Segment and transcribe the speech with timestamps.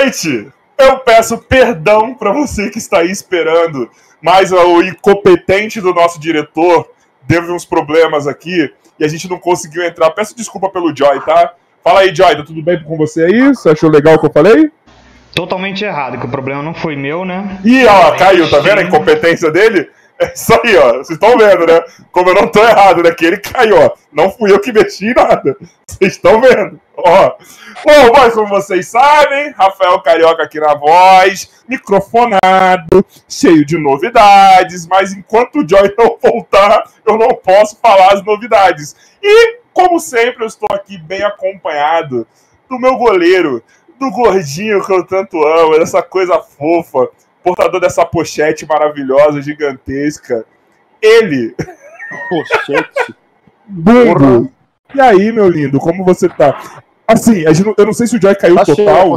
[0.00, 0.48] noite!
[0.78, 3.90] Eu peço perdão para você que está aí esperando,
[4.22, 6.90] mas o incompetente do nosso diretor
[7.28, 10.10] teve uns problemas aqui e a gente não conseguiu entrar.
[10.10, 11.52] Peço desculpa pelo Joy, tá?
[11.84, 13.48] Fala aí, Joy, tá tudo bem com você aí?
[13.48, 14.70] Você achou legal o que eu falei?
[15.34, 17.60] Totalmente errado, que o problema não foi meu, né?
[17.62, 19.88] Ih, ó, caiu, tá vendo a incompetência dele?
[20.20, 20.98] É isso aí, ó.
[20.98, 21.82] Vocês estão vendo, né?
[22.12, 23.10] Como eu não tô errado, né?
[23.10, 23.92] Que ele caiu, ó.
[24.12, 25.56] Não fui eu que mexi em nada.
[25.86, 27.36] Vocês estão vendo, ó.
[27.82, 35.14] Bom, mas como vocês sabem, Rafael Carioca aqui na voz, microfonado, cheio de novidades, mas
[35.14, 38.94] enquanto o Joy não voltar, eu não posso falar as novidades.
[39.22, 42.26] E, como sempre, eu estou aqui bem acompanhado
[42.68, 43.62] do meu goleiro,
[43.98, 47.08] do gordinho que eu tanto amo, dessa coisa fofa,
[47.42, 50.44] portador dessa pochete maravilhosa, gigantesca.
[51.00, 51.54] Ele.
[52.28, 53.14] Pochete?
[53.66, 54.50] Bumbo.
[54.94, 56.82] E aí, meu lindo, como você tá?
[57.06, 57.44] Assim,
[57.76, 59.16] eu não sei se o Joy caiu Tá total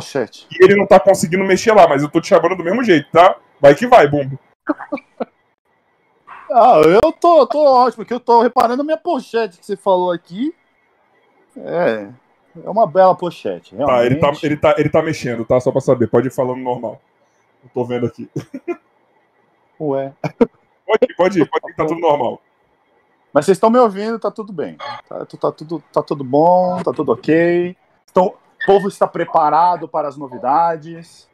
[0.51, 3.07] e ele não tá conseguindo mexer lá, mas eu tô te chamando do mesmo jeito,
[3.11, 3.35] tá?
[3.59, 4.37] Vai que vai, Bumbo.
[6.55, 10.11] Ah, eu tô, tô ótimo, porque eu tô reparando a minha pochete que você falou
[10.11, 10.53] aqui.
[11.57, 12.07] É,
[12.63, 13.99] é uma bela pochete, realmente.
[13.99, 15.59] Tá, ele tá, ele, tá, ele tá mexendo, tá?
[15.59, 16.07] Só pra saber.
[16.07, 17.01] Pode ir falando normal.
[17.63, 18.29] Eu tô vendo aqui.
[19.79, 20.13] Ué.
[20.85, 22.41] Pode ir, pode ir, pode ir, tá tudo normal.
[23.33, 24.77] Mas vocês estão me ouvindo, tá tudo bem.
[25.09, 27.75] Tá, tá, tudo, tá tudo bom, tá tudo ok.
[28.11, 31.27] Então, o povo está preparado para as novidades.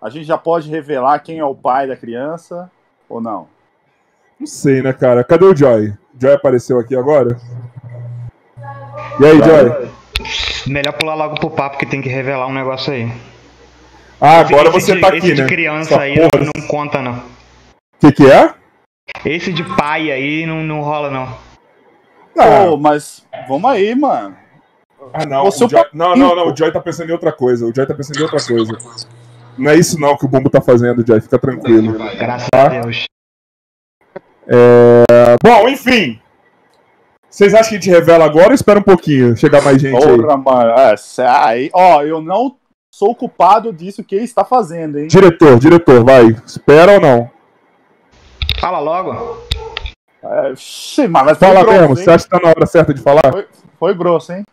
[0.00, 2.70] A gente já pode revelar quem é o pai da criança
[3.08, 3.48] ou não?
[4.38, 5.24] Não sei, né, cara?
[5.24, 5.88] Cadê o Joy?
[5.88, 7.36] O Joy apareceu aqui agora?
[9.20, 9.90] E aí, Joy?
[10.68, 13.12] Melhor pular logo pro papo que tem que revelar um negócio aí.
[14.24, 15.48] Ah, agora esse você de, tá esse aqui, de né?
[15.48, 17.12] criança Essa aí porra não, desse- não conta, não.
[17.14, 18.54] O que que é?
[19.24, 21.24] Esse de pai aí não, não rola, não.
[22.38, 24.36] Ah, Pô, mas vamos aí, mano.
[25.12, 25.50] ah, não.
[25.50, 25.68] Joy...
[25.92, 26.52] Não, não, não.
[26.52, 27.66] O Joy tá pensando em outra coisa.
[27.66, 28.78] O Joy tá pensando em outra coisa.
[29.58, 31.20] Não é isso não que o Bumbo tá fazendo, Joy.
[31.20, 31.92] Fica tranquilo.
[32.16, 32.66] Graças Tá.
[32.66, 33.04] a Deus.
[34.46, 35.04] É,
[35.42, 36.20] Bom, enfim.
[37.28, 39.36] Vocês acham que a gente revela agora ou espera um pouquinho?
[39.36, 40.16] Chegar mais gente aí?
[40.16, 40.70] Porra, mano.
[40.78, 40.94] É,
[41.26, 42.56] aí, ó, eu não
[42.92, 45.08] sou culpado disso que ele está fazendo, hein?
[45.08, 46.26] Diretor, diretor, vai.
[46.46, 47.30] Espera ou não?
[48.60, 49.38] Fala logo.
[50.22, 51.88] É, xi, mas Fala grosso, mesmo.
[51.88, 51.96] hein?
[51.96, 53.32] Você acha que tá na hora certa de falar?
[53.32, 53.48] Foi,
[53.78, 54.44] foi grosso, hein?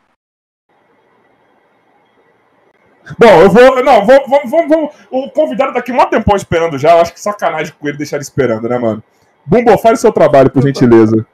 [3.19, 3.83] Bom, eu vou.
[3.83, 4.95] Não, vou, vamos, vamos.
[5.11, 6.91] O convidado tá aqui um tempão esperando já.
[6.95, 9.03] Eu acho que sacanagem com ele deixar ele esperando, né, mano?
[9.45, 11.25] Bumbo, faz o seu trabalho, por gentileza.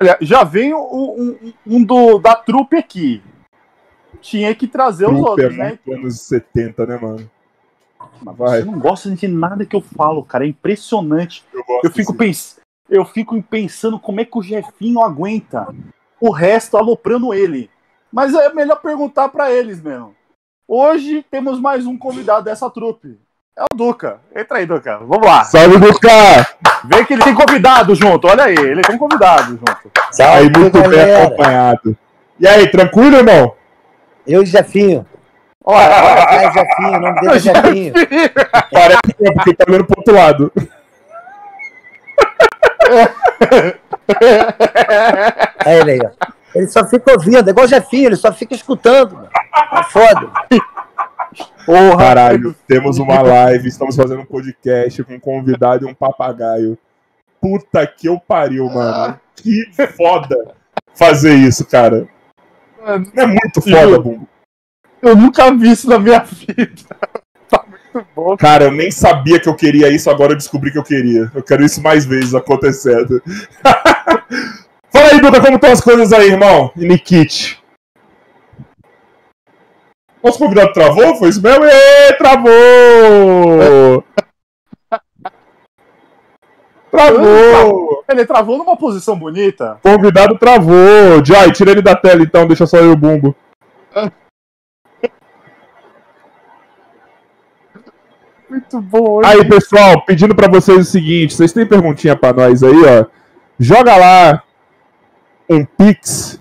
[0.00, 3.22] Olha, já vem um, um- um do, da trupe aqui.
[4.20, 5.78] Tinha que trazer os Trupe é outros, né?
[5.86, 7.30] muito anos 70, né, mano?
[8.22, 8.60] Mas Vai.
[8.60, 10.44] Você não gosta de nada que eu falo, cara.
[10.44, 11.44] É impressionante.
[11.52, 12.60] Eu, gosto Eu fico, pens...
[12.88, 15.68] eu fico pensando como é que o Jefinho aguenta
[16.20, 17.70] o resto aloprando ele.
[18.12, 20.14] Mas é melhor perguntar pra eles mesmo.
[20.68, 23.18] Hoje temos mais um convidado dessa trupe.
[23.56, 24.20] É o Duca.
[24.34, 24.98] Entra aí, Duca.
[24.98, 25.44] Vamos lá.
[25.44, 26.08] Salve, Duca!
[26.84, 28.26] Vê que ele tem convidado junto.
[28.26, 29.90] Olha aí, ele tem convidado junto.
[29.96, 31.26] Aí, Salve, muito bem galera.
[31.26, 31.96] acompanhado.
[32.38, 33.54] E aí, tranquilo, irmão?
[34.30, 35.04] Eu e Jefinho.
[35.64, 36.96] Olha, olha atrás, Jefinho.
[36.96, 37.92] O nome dele é Jefinho.
[38.72, 40.52] Parece que é porque tá olhando pro outro lado.
[45.66, 46.10] Olha ele aí, ó.
[46.54, 49.14] Ele só fica ouvindo, é igual o Jefinho, ele só fica escutando.
[49.14, 49.28] mano.
[49.72, 50.30] É foda.
[51.66, 51.96] Porra.
[51.96, 56.78] Caralho, temos uma live, estamos fazendo um podcast com um convidado e um papagaio.
[57.40, 59.18] Puta que eu pariu, mano.
[59.34, 59.66] Que
[59.96, 60.54] foda
[60.94, 62.08] fazer isso, cara.
[63.14, 64.28] É muito foda, Bumbo.
[65.02, 66.72] Eu nunca vi isso na minha vida.
[67.50, 68.36] Tá muito bom.
[68.36, 71.28] Cara, eu nem sabia que eu queria isso, agora eu descobri que eu queria.
[71.34, 73.20] Eu quero isso mais vezes acontecendo.
[74.88, 76.70] Fala aí, Duca, como estão as coisas aí, irmão?
[76.76, 77.60] E Nikit?
[80.22, 81.16] Nosso convidado travou?
[81.16, 81.64] Foi isso mesmo?
[81.64, 84.04] Ê, travou!
[86.90, 88.04] Travou!
[88.08, 89.78] Ele travou numa posição bonita.
[89.82, 91.24] Convidado travou.
[91.24, 93.34] Jai, tira ele da tela então, deixa só eu o Bumbo.
[98.48, 99.20] Muito bom.
[99.24, 103.06] Aí, pessoal, pedindo pra vocês o seguinte: vocês têm perguntinha pra nós aí, ó?
[103.58, 104.42] Joga lá
[105.48, 106.40] um Pix.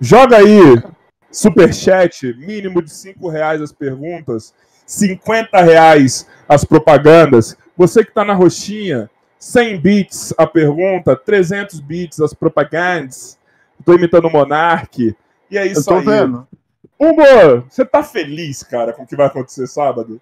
[0.00, 0.82] Joga aí
[1.30, 4.52] Superchat, mínimo de 5 reais as perguntas,
[4.86, 7.56] 50 reais as propagandas.
[7.76, 13.38] Você que tá na roxinha, 100 bits a pergunta, 300 bits as propagandas.
[13.84, 15.14] Tô imitando o Monark.
[15.50, 16.04] E é Eu isso tô aí.
[16.04, 16.46] vendo.
[16.98, 20.20] Humor, você tá feliz, cara, com o que vai acontecer sábado?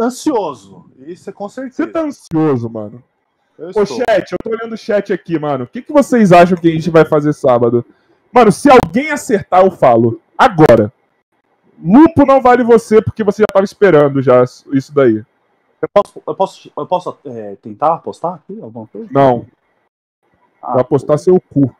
[0.00, 0.90] Ansioso.
[1.06, 1.88] Isso é com Você certeza.
[1.92, 3.02] tá ansioso, mano?
[3.58, 3.86] Eu Ô, estou.
[3.86, 5.64] chat, eu tô olhando o chat aqui, mano.
[5.64, 7.84] O que, que vocês acham que a gente vai fazer sábado?
[8.32, 10.20] Mano, se alguém acertar, eu falo.
[10.36, 10.92] Agora.
[11.82, 15.22] Lupo não vale você porque você já tava esperando já isso daí.
[15.80, 19.08] Eu posso, eu posso, eu posso é, tentar apostar aqui alguma coisa?
[19.12, 19.46] Não.
[20.62, 21.74] Ah, Vai apostar seu cu.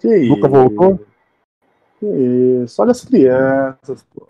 [0.00, 1.04] que Luca voltou?
[1.98, 2.06] Que
[2.64, 4.28] isso, olha as crianças, pô.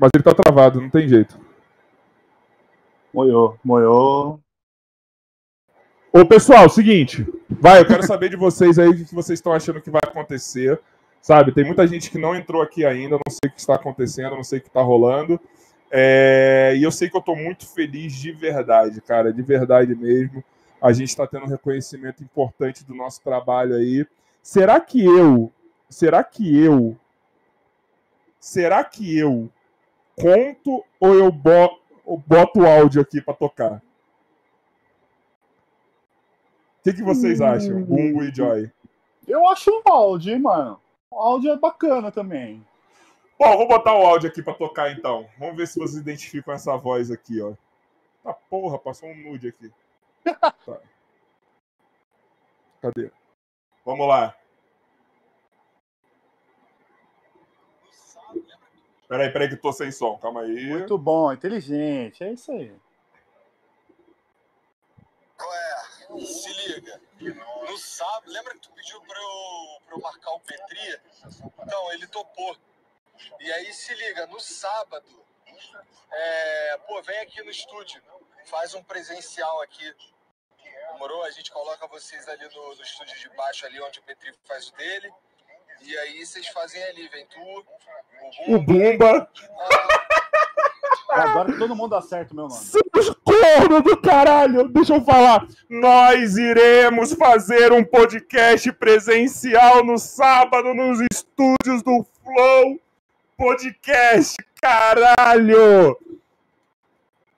[0.00, 1.38] Mas ele tá travado, não tem jeito.
[3.12, 4.40] Moiou, moiou.
[6.12, 7.26] Ô, pessoal, seguinte.
[7.50, 10.80] Vai, eu quero saber de vocês aí o que vocês estão achando que vai acontecer.
[11.20, 14.36] Sabe, tem muita gente que não entrou aqui ainda, não sei o que está acontecendo,
[14.36, 15.38] não sei o que está rolando.
[15.90, 20.42] É, e eu sei que eu estou muito feliz de verdade, cara, de verdade mesmo.
[20.80, 24.06] A gente está tendo um reconhecimento importante do nosso trabalho aí.
[24.42, 25.52] Será que eu,
[25.88, 26.96] será que eu,
[28.38, 29.50] será que eu
[30.16, 33.82] conto ou eu boto, o áudio aqui para tocar?
[36.78, 38.70] O que, que vocês acham, Bumbo e Joy?
[39.26, 40.80] Eu acho um áudio, hein, mano.
[41.10, 42.64] O áudio é bacana também.
[43.38, 45.28] Bom, vou botar o áudio aqui pra tocar então.
[45.38, 47.54] Vamos ver se vocês identificam essa voz aqui, ó.
[48.24, 49.72] Tá porra, passou um nude aqui.
[50.24, 50.54] Tá.
[52.82, 53.10] Cadê?
[53.84, 54.34] Vamos lá.
[59.08, 60.18] Peraí, peraí que eu tô sem som.
[60.18, 60.66] Calma aí.
[60.66, 62.22] Muito bom, inteligente.
[62.22, 62.74] É isso aí.
[65.36, 65.97] Qual é?
[66.26, 67.00] Se liga.
[67.68, 71.00] No sábado, lembra que tu pediu pra eu, pra eu marcar o Petri?
[71.60, 72.56] Então, ele topou.
[73.40, 75.24] E aí, se liga, no sábado,
[76.10, 78.02] é, pô, vem aqui no estúdio,
[78.46, 79.94] faz um presencial aqui.
[80.92, 81.22] Demorou?
[81.24, 84.68] A gente coloca vocês ali no, no estúdio de baixo, ali onde o Petri faz
[84.68, 85.12] o dele.
[85.82, 89.30] E aí vocês fazem ali, vem tu, o O Bumba.
[91.10, 92.64] Adoro que todo mundo acerta o meu nome.
[93.40, 94.68] Corno do caralho!
[94.68, 95.46] Deixa eu falar.
[95.68, 102.80] Nós iremos fazer um podcast presencial no sábado nos estúdios do Flow
[103.36, 104.36] Podcast.
[104.60, 105.96] Caralho!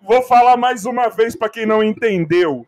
[0.01, 2.67] Vou falar mais uma vez para quem não entendeu.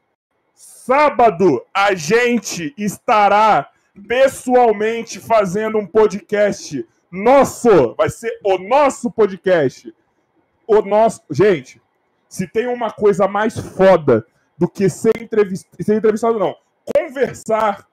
[0.55, 3.71] Sábado a gente estará
[4.07, 7.95] pessoalmente fazendo um podcast nosso.
[7.95, 9.93] Vai ser o nosso podcast
[10.67, 11.23] o nosso.
[11.31, 11.81] Gente,
[12.33, 15.69] se tem uma coisa mais foda do que ser, entrevist...
[15.79, 16.57] ser entrevistado, não.
[16.97, 17.87] Conversar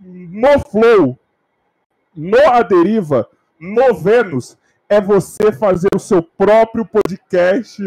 [0.00, 1.18] no Flow,
[2.14, 3.28] no A Deriva,
[3.60, 4.56] no Vênus,
[4.88, 7.82] é você fazer o seu próprio podcast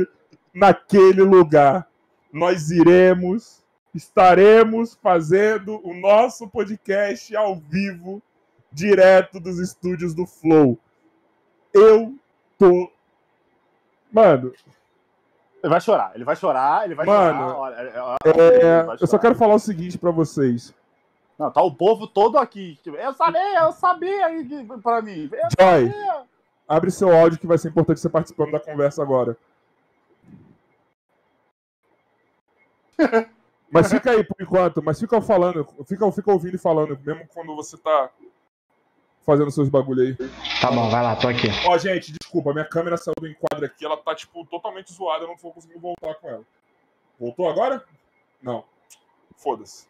[0.53, 1.87] naquele lugar.
[2.31, 8.21] Nós iremos, estaremos fazendo o nosso podcast ao vivo,
[8.71, 10.77] direto dos estúdios do Flow.
[11.73, 12.13] Eu
[12.59, 12.91] tô
[14.11, 14.53] Mano,
[15.61, 17.57] Ele vai chorar, ele vai chorar, ele vai Mano, chorar.
[17.57, 20.73] Olha, é, ele vai eu só quero falar o seguinte pra vocês.
[21.37, 22.79] Não, tá o povo todo aqui.
[22.85, 24.27] Eu sabia, eu sabia
[24.81, 25.29] pra mim.
[25.31, 26.23] Eu Joy, sabia.
[26.67, 29.37] abre seu áudio que vai ser importante você participando da conversa agora.
[33.71, 37.55] Mas fica aí por enquanto, mas fica falando, fica, fica ouvindo e falando, mesmo quando
[37.55, 38.09] você tá
[39.25, 40.15] fazendo seus bagulho aí.
[40.61, 41.47] Tá bom, vai lá, tô aqui.
[41.67, 45.27] Ó, gente, desculpa, minha câmera saiu do enquadro aqui, ela tá, tipo, totalmente zoada, eu
[45.27, 46.43] não vou conseguir voltar com ela.
[47.19, 47.83] Voltou agora?
[48.41, 48.63] Não.
[49.35, 49.87] Foda-se.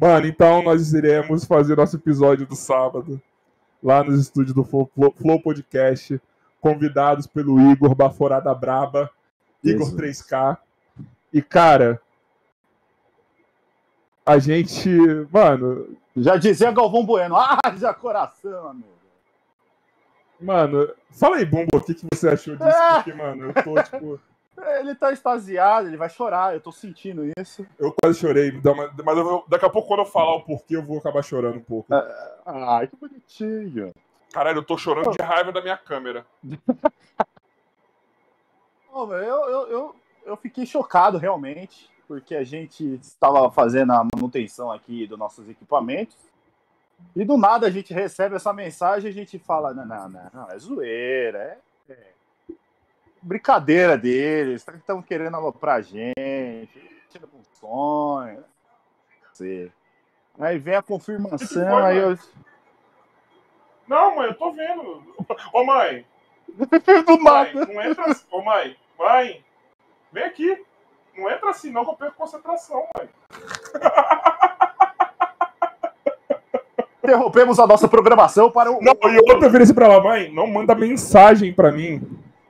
[0.00, 3.20] Mano, então nós iremos fazer nosso episódio do sábado,
[3.82, 6.20] lá nos estúdios do Flow, Flow Podcast,
[6.60, 9.10] convidados pelo Igor Baforada Braba,
[9.62, 9.96] Igor Isso.
[9.96, 10.58] 3K.
[11.32, 12.00] E, cara,
[14.24, 14.88] a gente,
[15.30, 17.34] mano, Já dizia Galvão Bueno.
[17.38, 18.94] Ah, já coração, amigo.
[20.40, 22.68] Mano, fala aí, Bumbo, o que, que você achou disso?
[22.68, 22.96] Ah!
[22.96, 24.20] Porque, mano, eu tô, tipo,
[24.80, 27.66] Ele tá extasiado, ele vai chorar, eu tô sentindo isso.
[27.78, 28.52] eu quase chorei,
[29.04, 31.62] mas vou- daqui a pouco, quando eu falar o porquê, eu vou acabar chorando um
[31.62, 31.88] pouco.
[32.44, 33.92] Ai, que bonitinho.
[34.32, 36.26] Caralho, eu tô chorando de raiva da minha câmera.
[38.92, 44.70] Meu, eu, eu, eu, eu fiquei chocado realmente, porque a gente estava fazendo a manutenção
[44.70, 46.16] aqui dos nossos equipamentos.
[47.14, 50.30] E do nada a gente recebe essa mensagem e a gente fala: não, não, não,
[50.32, 51.58] não, é zoeira,
[51.88, 52.12] é, é
[53.20, 58.44] brincadeira deles, estão querendo aloprar a gente, tira um sonho.
[59.32, 59.72] Sei.
[60.38, 62.18] Aí vem a confirmação, foi, aí eu.
[63.86, 65.02] Não, mãe, eu tô vendo.
[65.52, 66.06] Ô, mãe,
[67.06, 67.66] Do mãe, nada.
[67.66, 68.24] não entra assim.
[68.30, 69.44] Ô, mãe, mãe,
[70.12, 70.64] vem aqui.
[71.16, 73.08] Não entra assim, não, que eu perco concentração, mãe.
[77.02, 78.80] Interrompemos a nossa programação para o.
[78.82, 82.02] Não, e outra vez pra lá, mãe, não manda mensagem pra mim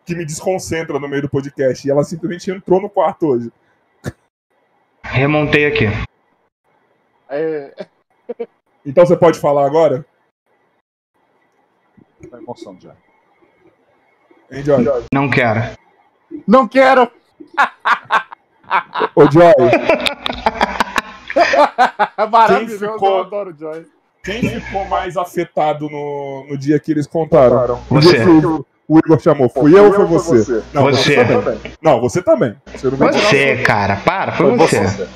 [0.07, 1.87] que me desconcentra no meio do podcast.
[1.87, 3.53] E ela simplesmente entrou no quarto hoje.
[5.03, 5.87] Remontei aqui.
[7.29, 7.87] É,
[8.87, 10.07] Então você pode falar agora?
[12.31, 12.93] Da emoção, Joy.
[14.51, 14.85] Hein, Joy?
[15.13, 15.61] Não quero.
[16.47, 17.11] Não quero!
[19.15, 19.55] Ô, Joy,
[22.31, 23.87] Maravilhoso, ficou- eu adoro o Joy.
[24.23, 27.81] quem ficou mais afetado no, no dia que eles contaram?
[27.91, 28.19] Você.
[28.25, 29.49] o, o Igor chamou.
[29.49, 30.63] Fui eu ou foi você?
[30.73, 31.25] Não, Você.
[31.25, 31.61] também.
[31.83, 32.55] Não, você também.
[32.75, 35.09] Você não Você, cara, para, foi você.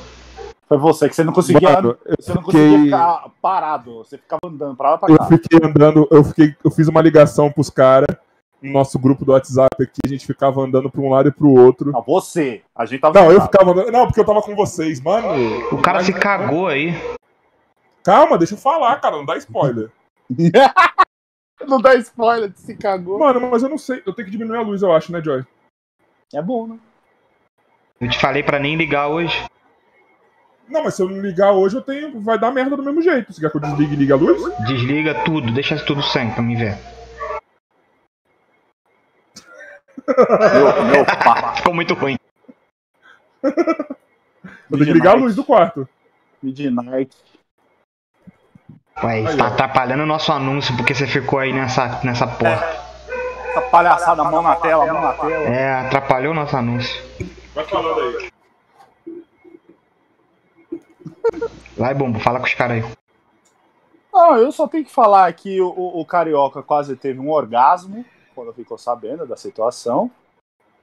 [0.69, 3.99] Foi você que você não conseguia, Mano, eu você não conseguia fiquei- ficar parado.
[4.05, 5.25] Você ficava andando pra lá pra Eu cá.
[5.25, 8.15] fiquei andando, eu fiquei, eu fiz uma ligação pros caras
[8.61, 11.51] no nosso grupo do WhatsApp aqui, a gente ficava andando pra um lado e pro
[11.51, 11.93] outro.
[11.93, 12.63] Não, você.
[12.75, 13.21] A gente tava.
[13.21, 13.93] Não, eu ficava andando.
[13.93, 15.29] Não, porque eu tava com vocês, mano.
[15.73, 16.93] O cara se cagou aí.
[18.03, 19.91] Calma, deixa eu falar, cara, não dá spoiler.
[21.67, 23.19] Não dá spoiler, se cagou.
[23.19, 25.45] Mano, mas eu não sei, eu tenho que diminuir a luz, eu acho, né, Joy?
[26.33, 26.79] É bom, né?
[28.01, 29.45] Eu te falei pra nem ligar hoje.
[30.69, 32.21] Não, mas se eu não ligar hoje, eu tenho.
[32.21, 33.33] Vai dar merda do mesmo jeito.
[33.33, 34.41] Você quer que eu desligue e ligue a luz?
[34.67, 36.79] Desliga tudo, deixa tudo sem pra me ver.
[40.07, 41.55] Meu, meu pá.
[41.57, 42.17] Ficou muito ruim.
[43.43, 43.53] Eu
[44.71, 45.89] tenho que ligar a luz do quarto.
[46.43, 47.17] Midnight.
[49.03, 52.65] Ué, tá atrapalhando o nosso anúncio porque você ficou aí nessa, nessa porra.
[53.51, 55.45] Essa palhaçada, mão na tela, mão na tela.
[55.45, 57.01] É, atrapalhou o nosso anúncio.
[57.55, 58.31] Vai falando aí.
[61.77, 62.93] Vai, Bombo, fala com os caras aí.
[64.13, 68.05] Não, eu só tenho que falar que o, o- o Carioca quase teve um orgasmo
[68.39, 70.09] quando ficou sabendo da situação.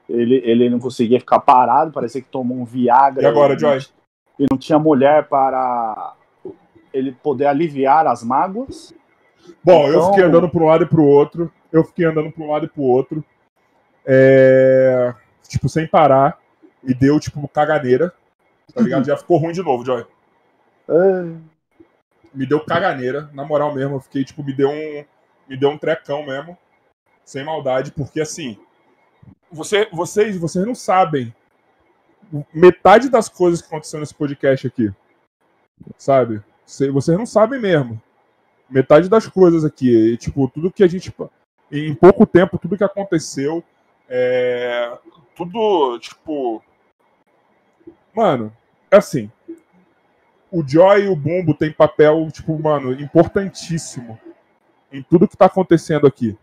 [0.09, 3.23] Ele, ele não conseguia ficar parado, parecia que tomou um Viagra.
[3.23, 3.79] E agora, e, Joy?
[4.37, 6.15] E não tinha mulher para
[6.93, 8.93] ele poder aliviar as mágoas.
[9.63, 11.49] Bom, eu Então- fiquei andando pra um lado e pro outro.
[11.71, 13.23] Eu fiquei andando pra um lado e pro outro.
[14.05, 15.13] É...
[15.47, 16.37] Tipo, sem parar.
[16.83, 18.13] E deu, tipo, caganeira.
[18.73, 19.05] Tá ligado?
[19.05, 20.05] Já ficou ruim de novo, Joy.
[20.89, 21.33] Ah,
[22.33, 23.95] Me deu caganeira, na moral mesmo.
[23.95, 25.05] Eu fiquei, tipo, me deu um.
[25.47, 26.57] Me deu um trecão mesmo.
[27.25, 28.57] Sem maldade, porque assim.
[29.51, 31.33] Você, vocês, vocês não sabem
[32.53, 34.91] metade das coisas que aconteceram nesse podcast aqui.
[35.97, 36.41] Sabe?
[36.65, 38.01] Cê- Vocês não sabem mesmo.
[38.69, 40.13] Metade das coisas aqui.
[40.13, 41.13] E, tipo, tudo que a gente.
[41.71, 43.63] Em pouco tempo, tudo que aconteceu.
[44.07, 44.97] É,
[45.35, 46.63] tudo, tipo.
[48.13, 48.55] Mano,
[48.89, 49.31] é assim.
[50.51, 54.17] O Joy e o Bumbo têm papel, tipo, mano, importantíssimo
[54.91, 56.37] em tudo que tá acontecendo aqui.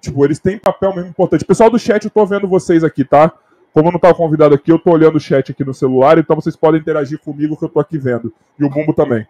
[0.00, 1.44] Tipo, eles têm papel mesmo importante.
[1.44, 3.32] Pessoal do chat, eu tô vendo vocês aqui, tá?
[3.72, 6.36] Como eu não tava convidado aqui, eu tô olhando o chat aqui no celular, então
[6.36, 8.32] vocês podem interagir comigo que eu tô aqui vendo.
[8.58, 9.26] E o Bumbo também.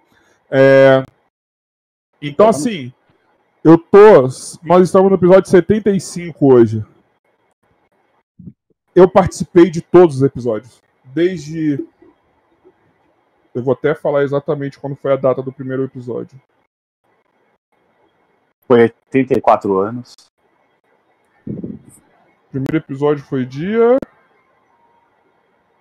[0.51, 1.03] É...
[2.21, 2.93] Então, assim,
[3.63, 4.23] eu tô.
[4.63, 6.85] Nós estamos no episódio 75 hoje.
[8.95, 10.81] Eu participei de todos os episódios.
[11.05, 11.85] Desde.
[13.55, 16.41] Eu vou até falar exatamente quando foi a data do primeiro episódio.
[18.67, 20.15] foi 84 anos.
[22.51, 23.99] Primeiro episódio foi dia.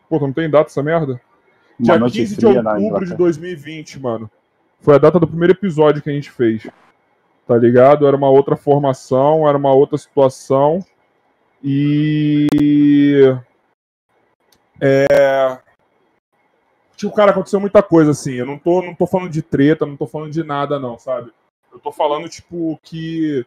[0.10, 1.20] Pô, não tem data essa merda?
[1.80, 3.16] Dia noite 15 de outubro de Inglaterra.
[3.16, 4.32] 2020, mano.
[4.82, 6.68] Foi a data do primeiro episódio que a gente fez.
[7.46, 8.06] Tá ligado?
[8.06, 10.84] Era uma outra formação, era uma outra situação.
[11.64, 12.48] E.
[14.82, 15.60] É.
[16.96, 18.34] Tipo, cara, aconteceu muita coisa assim.
[18.34, 21.32] Eu não tô, não tô falando de treta, não tô falando de nada, não, sabe?
[21.72, 23.46] Eu tô falando, tipo, que.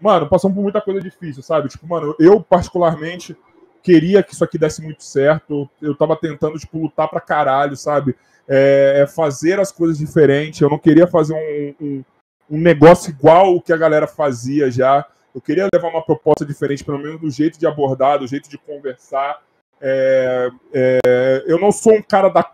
[0.00, 1.68] Mano, passamos por muita coisa difícil, sabe?
[1.68, 3.36] Tipo, mano, eu particularmente
[3.82, 5.68] queria que isso aqui desse muito certo.
[5.80, 8.14] Eu tava tentando, tipo, lutar pra caralho, sabe?
[8.48, 10.60] É, é fazer as coisas diferentes.
[10.60, 12.04] Eu não queria fazer um, um,
[12.50, 15.04] um negócio igual o que a galera fazia já.
[15.34, 18.58] Eu queria levar uma proposta diferente, pelo menos do jeito de abordar, do jeito de
[18.58, 19.40] conversar.
[19.80, 22.44] É, é, eu não sou um cara da,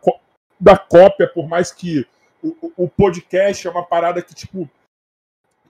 [0.61, 2.07] da cópia, por mais que
[2.43, 4.69] o- o podcast é uma parada que, tipo,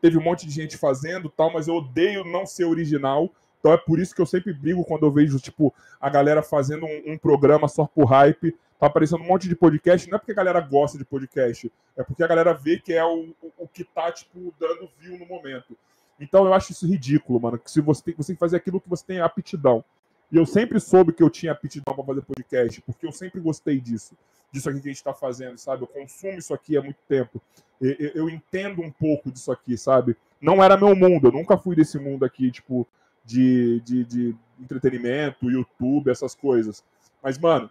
[0.02, 3.30] teve um monte de gente fazendo tal, mas eu odeio não ser original.
[3.60, 6.84] Então é por isso que eu sempre brigo quando eu vejo, tipo, a galera fazendo
[6.84, 8.54] um, um programa só por hype.
[8.80, 10.10] Tá aparecendo um monte de podcast.
[10.10, 13.04] Não é porque a galera gosta de podcast, é porque a galera vê que é
[13.04, 15.78] o, o, o que tá, tipo, dando view no momento.
[16.18, 17.56] Então eu acho isso ridículo, mano.
[17.56, 19.84] Que se você tem, você tem que fazer aquilo que você tem aptidão.
[20.32, 23.78] E eu sempre soube que eu tinha aptidão pra fazer podcast, porque eu sempre gostei
[23.78, 24.16] disso.
[24.50, 25.82] Disso aqui que a gente tá fazendo, sabe?
[25.82, 27.40] Eu consumo isso aqui há muito tempo.
[27.78, 30.16] Eu, entendo um pouco disso aqui, sabe?
[30.40, 32.86] Não era meu mundo, eu nunca fui desse mundo aqui, tipo,
[33.24, 36.82] de, de, de entretenimento, YouTube, essas coisas.
[37.22, 37.70] Mas, mano,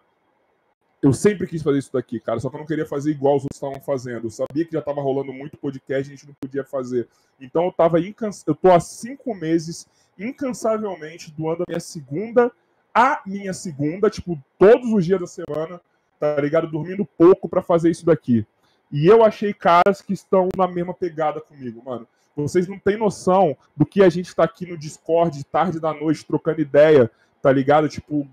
[1.01, 2.39] eu sempre quis fazer isso daqui, cara.
[2.39, 4.27] Só que eu não queria fazer igual os outros estavam fazendo.
[4.27, 7.07] Eu sabia que já tava rolando muito podcast a gente não podia fazer.
[7.39, 8.43] Então eu tava incans...
[8.45, 9.87] Eu tô há cinco meses
[10.17, 12.51] incansavelmente doando a minha segunda,
[12.93, 15.81] a minha segunda, tipo, todos os dias da semana,
[16.19, 16.67] tá ligado?
[16.67, 18.45] Dormindo pouco pra fazer isso daqui.
[18.91, 22.07] E eu achei caras que estão na mesma pegada comigo, mano.
[22.35, 26.25] Vocês não têm noção do que a gente tá aqui no Discord, tarde da noite,
[26.25, 27.09] trocando ideia,
[27.41, 27.87] tá ligado?
[27.87, 28.27] Tipo,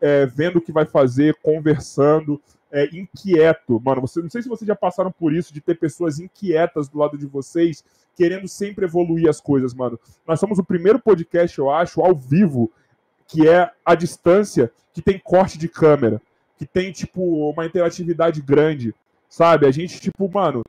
[0.00, 3.80] é, vendo o que vai fazer, conversando, é, inquieto.
[3.80, 6.98] Mano, você, não sei se vocês já passaram por isso, de ter pessoas inquietas do
[6.98, 7.84] lado de vocês,
[8.16, 9.98] querendo sempre evoluir as coisas, mano.
[10.26, 12.70] Nós somos o primeiro podcast, eu acho, ao vivo,
[13.26, 16.20] que é a distância, que tem corte de câmera,
[16.56, 18.94] que tem, tipo, uma interatividade grande,
[19.28, 19.66] sabe?
[19.66, 20.62] A gente, tipo, mano,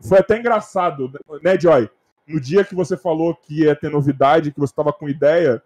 [0.00, 1.90] foi até engraçado, né, Joy?
[2.26, 5.62] No dia que você falou que ia ter novidade, que você tava com ideia,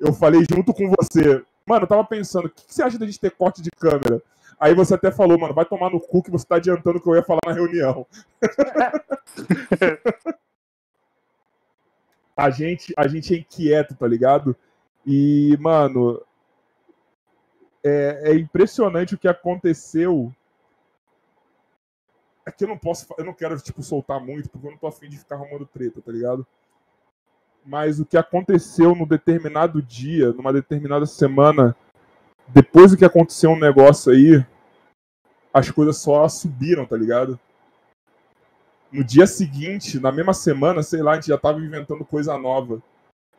[0.00, 3.06] eu falei junto com você, mano, eu tava pensando, o que, que você acha da
[3.06, 4.22] gente ter corte de câmera?
[4.64, 7.06] Aí você até falou, mano, vai tomar no cu que você tá adiantando o que
[7.06, 8.06] eu ia falar na reunião.
[12.34, 14.56] a gente, a gente é inquieto, tá ligado?
[15.04, 16.18] E, mano,
[17.84, 20.34] é, é impressionante o que aconteceu.
[22.46, 24.86] É que eu não posso, eu não quero, tipo, soltar muito, porque eu não tô
[24.86, 26.46] afim de ficar arrumando treta, tá ligado?
[27.66, 31.76] Mas o que aconteceu no determinado dia, numa determinada semana,
[32.48, 34.42] depois do que aconteceu um negócio aí,
[35.54, 37.38] as coisas só subiram, tá ligado?
[38.90, 42.82] No dia seguinte, na mesma semana, sei lá, a gente já tava inventando coisa nova.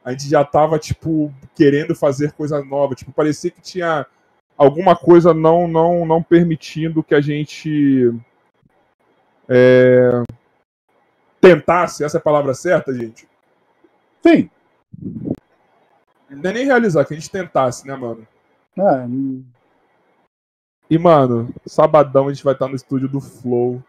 [0.03, 2.95] A gente já tava, tipo, querendo fazer coisa nova.
[2.95, 4.05] Tipo, parecia que tinha
[4.57, 8.13] alguma coisa não, não, não permitindo que a gente
[9.49, 10.23] é,
[11.41, 13.27] tentasse, essa é a palavra certa, gente?
[14.25, 14.49] Sim.
[16.29, 18.25] Não é nem realizar, que a gente tentasse, né, mano?
[18.77, 19.07] É,
[20.89, 23.83] E, mano, sabadão a gente vai estar no estúdio do Flow.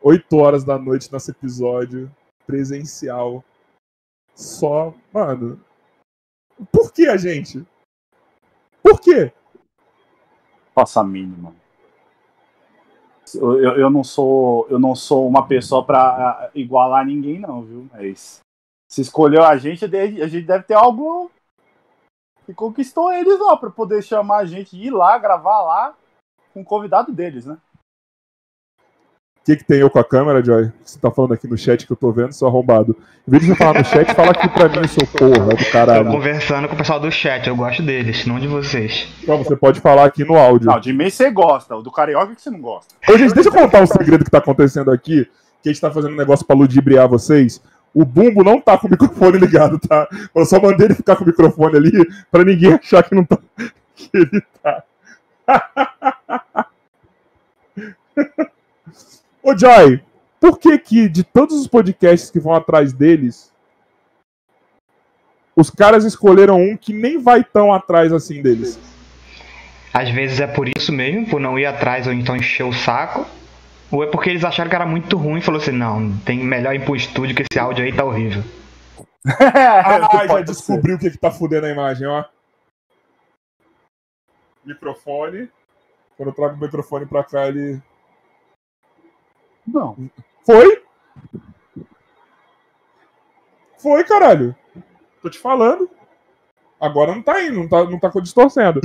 [0.00, 2.10] 8 horas da noite nosso episódio.
[2.46, 3.44] Presencial.
[4.34, 5.60] Só, mano.
[6.72, 7.66] Por que a gente?
[8.82, 9.32] Por quê?
[10.74, 11.54] Faça mínima.
[13.34, 17.88] Eu, eu, eu não sou eu não sou uma pessoa pra igualar ninguém não, viu?
[17.92, 18.40] Mas
[18.88, 21.30] se escolheu a gente, a gente deve ter algo
[22.46, 25.94] que conquistou eles lá pra poder chamar a gente ir lá, gravar lá
[26.54, 27.58] com o convidado deles, né?
[28.78, 30.70] O que, que tem eu com a câmera, Joy?
[30.70, 32.96] Que Você tá falando aqui no chat que eu tô vendo, seu arrombado.
[33.26, 35.70] Em vez de você falar no chat, fala aqui pra mim, seu porra do Tô
[35.70, 36.10] caralho.
[36.10, 39.06] conversando com o pessoal do chat, eu gosto deles, não de vocês.
[39.22, 40.66] Então, você pode falar aqui no áudio.
[40.66, 42.92] Não, de mim você gosta, o do Carioca que você não gosta.
[43.08, 45.30] Ô, gente, deixa eu contar um segredo que tá acontecendo aqui,
[45.62, 47.62] que a gente tá fazendo um negócio pra ludibriar vocês.
[47.96, 50.06] O Bumbo não tá com o microfone ligado, tá?
[50.34, 53.38] Eu só mandei ele ficar com o microfone ali pra ninguém achar que não tá.
[53.94, 54.84] que ele tá.
[59.42, 60.02] Ô, Joy,
[60.38, 63.50] por que que de todos os podcasts que vão atrás deles,
[65.56, 68.78] os caras escolheram um que nem vai tão atrás assim deles?
[69.94, 73.26] Às vezes é por isso mesmo, por não ir atrás ou então encher o saco.
[73.96, 76.74] Ou é porque eles acharam que era muito ruim e falou assim, não, tem melhor
[76.74, 78.42] ir pro estúdio que esse áudio aí tá horrível.
[79.28, 82.24] Ah, já Pode descobri o que, que tá fudendo a imagem, ó.
[84.64, 85.50] Microfone.
[86.16, 87.82] Quando eu trago o microfone pra cá, ele.
[89.66, 89.96] Não.
[90.44, 90.84] Foi?
[93.78, 94.54] Foi, caralho.
[95.22, 95.90] Tô te falando.
[96.78, 98.80] Agora não tá indo, não tá, não tá distorcendo.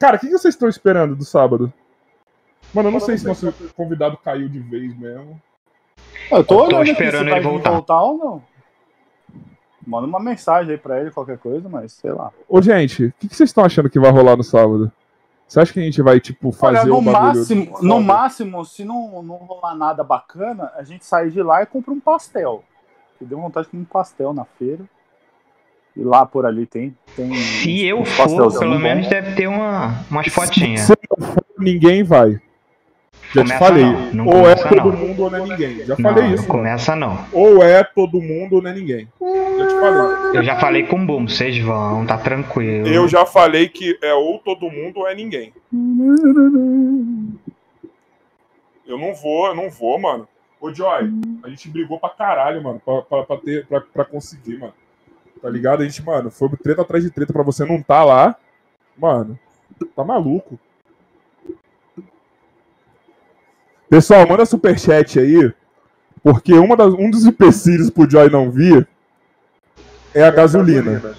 [0.00, 1.72] Cara, o que, que vocês estão esperando do sábado?
[2.74, 5.40] Mano, eu não sei se nosso convidado caiu de vez mesmo.
[6.30, 7.70] Eu tô Eu tô esperando se vai ele voltar.
[7.70, 8.42] voltar ou não.
[9.86, 12.30] Manda uma mensagem aí pra ele, qualquer coisa, mas sei lá.
[12.48, 14.90] Ô, gente, o que, que vocês estão achando que vai rolar no sábado?
[15.46, 17.22] Você acha que a gente vai, tipo, fazer Olha, no o bagulho?
[17.22, 21.66] máximo, no máximo, se não, não rolar nada bacana, a gente sai de lá e
[21.66, 22.64] compra um pastel.
[23.20, 24.84] Eu deu vontade de comer um pastel na feira.
[25.94, 26.96] E lá por ali tem.
[27.14, 30.80] tem Se eu uns for, pelo menos deve ter uma, umas fotinhas.
[30.82, 32.40] Se não for, ninguém vai.
[33.34, 33.84] Já te falei.
[33.84, 34.96] não, não ou é todo não.
[34.96, 35.78] mundo ou não é ninguém.
[35.84, 36.42] Já Não, falei não isso.
[36.42, 36.52] mano.
[36.54, 37.26] começa não.
[37.32, 39.08] Ou é todo mundo ou não é ninguém.
[39.20, 40.38] Já te falei.
[40.38, 42.86] Eu já falei com o Boom, vocês vão, tá tranquilo.
[42.86, 45.52] Eu já falei que é ou todo mundo ou é ninguém.
[48.86, 50.28] Eu não vou, eu não vou, mano.
[50.60, 51.10] Ô, Joy,
[51.42, 54.74] a gente brigou pra caralho, mano, pra, pra, pra ter, pra, pra conseguir, mano.
[55.40, 55.82] Tá ligado?
[55.82, 58.36] A gente, mano, foi treta atrás de treta pra você não tá lá.
[58.96, 59.38] Mano,
[59.96, 60.58] tá maluco.
[63.92, 65.52] Pessoal, manda superchat aí,
[66.24, 68.88] porque uma das, um dos empecilhos pro Joy não vir
[70.14, 71.14] é a gasolina.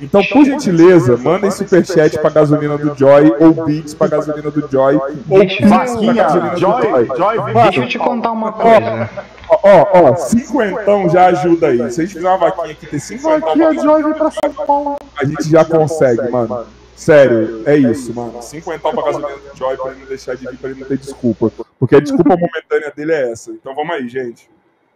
[0.00, 4.98] Então, por gentileza, mandem superchat pra gasolina do Joy, ou beats pra gasolina do Joy,
[5.28, 7.52] ou beats pra gasolina do Joy, Joy.
[7.52, 9.10] Deixa eu te contar uma coisa.
[9.50, 11.90] Ó, ó, ó, cinquentão já ajuda aí.
[11.90, 14.96] Se a gente fizer uma vaquinha aqui, ter cinquentão, Vaquinha, Joy, vem pra São Paulo.
[15.20, 16.64] a gente já consegue, mano.
[16.96, 18.42] Sério, é isso, mano.
[18.42, 20.96] Cinquentão pra gasolina do Joy pra ele não deixar de vir, pra ele não ter
[20.96, 21.52] desculpa.
[21.78, 23.50] Porque a desculpa momentânea dele é essa.
[23.50, 24.50] Então vamos aí, gente.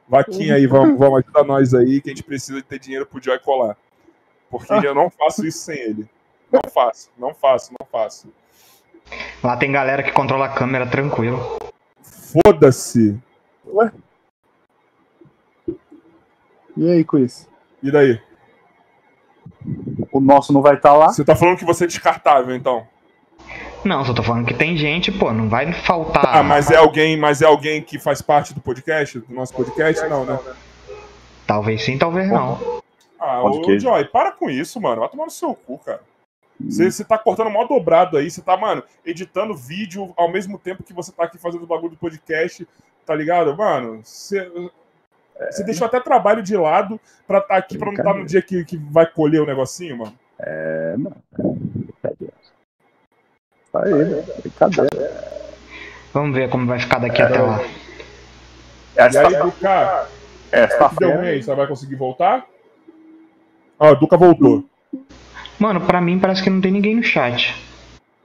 [0.08, 3.22] Vaquinha aí, vamos, vamos ajudar nós aí, que a gente precisa de ter dinheiro pro
[3.22, 3.76] Joy colar.
[4.50, 6.08] Porque eu não faço isso sem ele.
[6.50, 8.28] Não faço, não faço, não faço.
[9.44, 11.38] Lá tem galera que controla a câmera tranquilo.
[12.02, 13.16] Foda-se.
[16.76, 17.48] E aí, Chris?
[17.82, 18.20] E daí?
[20.12, 21.08] O nosso não vai estar lá?
[21.08, 22.86] Você tá falando que você é descartável, então?
[23.84, 26.36] Não, só tô falando que tem gente, pô, não vai faltar.
[26.36, 30.06] Ah, mas é alguém, mas é alguém que faz parte do podcast, do nosso podcast?
[30.06, 30.38] Não, né?
[31.46, 32.80] Talvez sim, talvez não.
[33.18, 33.78] Ah, Pode ô.
[33.78, 35.00] Joy, para com isso, mano.
[35.00, 36.00] Vai tomar no seu cu, cara.
[36.60, 40.82] Você, você tá cortando mó dobrado aí, você tá, mano, editando vídeo ao mesmo tempo
[40.82, 42.68] que você tá aqui fazendo o bagulho do podcast,
[43.06, 43.56] tá ligado?
[43.56, 44.50] Mano, você,
[45.50, 48.64] você deixou até trabalho de lado pra estar aqui, pra não estar no dia que,
[48.64, 50.14] que vai colher o negocinho, mano.
[50.38, 51.16] É, mano.
[53.72, 54.24] Tá aí, né?
[54.40, 55.40] Brincadeira.
[56.12, 57.62] Vamos ver como vai ficar daqui até lá.
[58.96, 60.08] E aí, Duca,
[60.50, 61.40] esta que deu ruim?
[61.40, 62.46] Você vai conseguir voltar?
[63.78, 64.64] Ó, o Duca voltou.
[65.58, 67.54] Mano, pra mim parece que não tem ninguém no chat.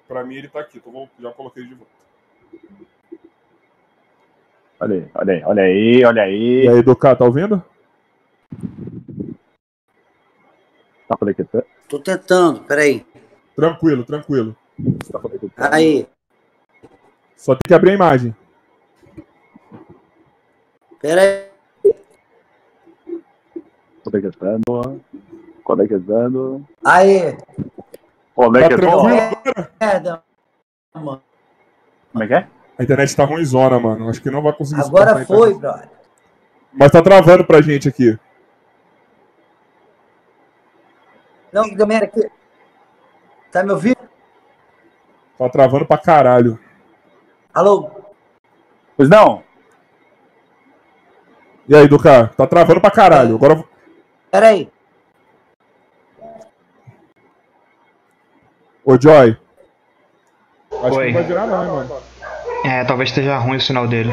[0.08, 1.92] Pra mim ele tá aqui, tô já coloquei ele de volta.
[4.86, 6.68] Olha aí, olha aí, olha aí, olha E aí.
[6.70, 7.58] aí, Duca, tá ouvindo?
[11.08, 11.66] Tá conectando?
[11.90, 13.04] Tô tentando, peraí.
[13.56, 14.56] Tranquilo, tranquilo.
[15.12, 15.54] Tá conectando?
[15.74, 16.08] Aí,
[17.36, 18.36] Só tem que abrir a imagem.
[21.02, 21.46] peraí.
[24.04, 25.02] Conectando.
[25.64, 26.64] Conectando.
[26.86, 27.44] Aí, Tá
[28.36, 28.82] Conectando.
[28.82, 29.66] tranquilo?
[29.82, 30.24] merda,
[30.94, 31.22] mano.
[32.12, 32.48] Como é que é?
[32.78, 34.10] A internet tá ruimzona, mano.
[34.10, 35.90] Acho que não vai conseguir Agora foi, brother.
[36.74, 38.18] Mas tá travando pra gente aqui.
[41.52, 42.30] Não, merda aqui.
[43.50, 43.98] Tá me ouvindo?
[45.38, 46.60] Tá travando pra caralho.
[47.54, 47.90] Alô?
[48.98, 49.42] Pois não.
[51.68, 52.28] E aí, Duca?
[52.36, 53.36] Tá travando pra caralho.
[53.36, 53.64] Agora.
[54.30, 54.70] Peraí.
[58.84, 59.38] Ô, Joy.
[60.84, 61.06] Acho Oi.
[61.08, 62.15] que não vai virar, não, hein, mano.
[62.66, 64.12] É, talvez esteja ruim o sinal dele.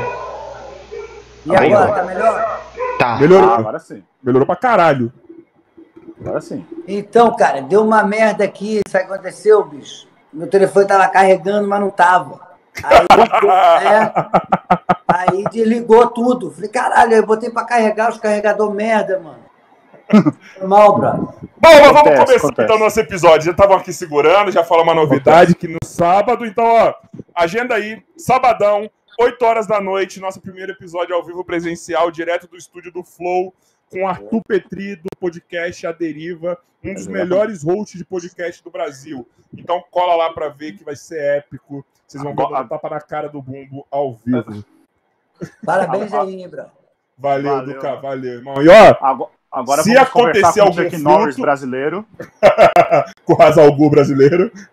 [1.47, 2.61] E agora, tá melhor?
[2.99, 3.17] Tá.
[3.17, 4.03] Melhorou, Ah, agora sim.
[4.23, 5.13] melhorou pra caralho.
[6.21, 6.65] Agora sim.
[6.87, 8.81] Então, cara, deu uma merda aqui.
[8.89, 10.07] Sabe o que aconteceu, bicho?
[10.33, 12.41] Meu telefone tava carregando, mas não tava.
[12.85, 13.07] Aí,
[13.87, 14.13] é,
[15.09, 16.51] aí desligou tudo.
[16.51, 19.52] Falei, caralho, eu botei pra carregar os carregador merda, mano.
[20.59, 21.21] Foi mal, brother.
[21.21, 22.63] Bom, mas vamos Acontece, começar acontece.
[22.65, 23.45] então nosso episódio.
[23.47, 26.95] Já estavam aqui segurando, já falou uma novidade que no sábado, então, ó,
[27.35, 32.57] agenda aí, sabadão, 8 horas da noite, nosso primeiro episódio ao vivo presencial, direto do
[32.57, 33.55] estúdio do Flow,
[33.91, 39.27] com Arthur Petri, do podcast A Deriva, um dos melhores hosts de podcast do Brasil.
[39.57, 41.85] Então cola lá pra ver que vai ser épico.
[42.07, 44.65] Vocês vão ver Agora- dando tapa na cara do bumbo ao vivo.
[45.65, 46.71] Parabéns aí, brother.
[47.19, 47.75] Valeu, Valeu.
[47.75, 48.63] Duca, valeu, irmão.
[48.63, 52.07] E ó, Agora, agora Se acontecer com o algum Chuck Norris furto- brasileiro.
[53.25, 54.51] com o Razalgu brasileiro.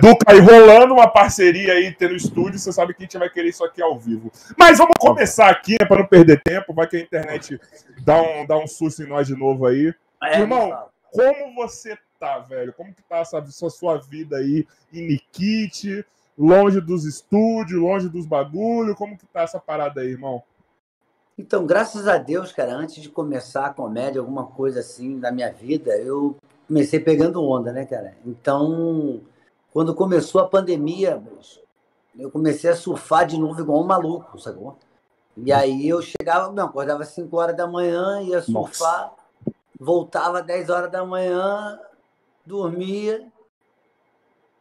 [0.00, 3.28] Duca aí rolando uma parceria aí, ter no estúdio, você sabe que a gente vai
[3.28, 4.30] querer isso aqui ao vivo.
[4.56, 7.60] Mas vamos começar aqui, né, para não perder tempo, vai que a internet
[8.04, 9.92] dá um, dá um susto em nós de novo aí.
[10.22, 10.88] É, Irmão, fala.
[11.10, 12.72] Como você tá, velho?
[12.72, 16.04] Como que tá essa sua, sua vida aí em Nikit,
[16.38, 18.94] longe dos estúdios, longe dos bagulho?
[18.94, 20.42] Como que tá essa parada aí, irmão?
[21.38, 25.50] Então, graças a Deus, cara, antes de começar a comédia, alguma coisa assim da minha
[25.50, 26.36] vida, eu
[26.68, 28.14] comecei pegando onda, né, cara?
[28.24, 29.20] Então,
[29.72, 31.22] quando começou a pandemia,
[32.18, 34.76] eu comecei a surfar de novo igual um maluco, sacou?
[35.36, 39.14] E aí eu chegava, não, acordava às 5 horas da manhã, ia surfar,
[39.80, 41.80] voltava às 10 horas da manhã,
[42.44, 43.26] dormia,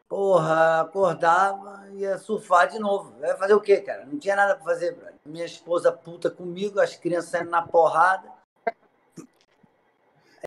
[0.07, 3.13] porra, acordava, ia surfar de novo.
[3.19, 4.05] Vai fazer o quê, cara?
[4.05, 4.97] Não tinha nada pra fazer.
[5.25, 8.29] Minha esposa puta comigo, as crianças saindo na porrada.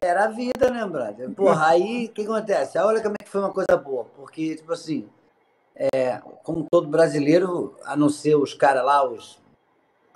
[0.02, 1.30] Era a vida, né, brother?
[1.30, 2.78] Porra, aí o que acontece?
[2.78, 5.08] Olha como é que foi uma coisa boa, porque, tipo assim,
[5.74, 9.40] é, como todo brasileiro, a não ser os caras lá, os,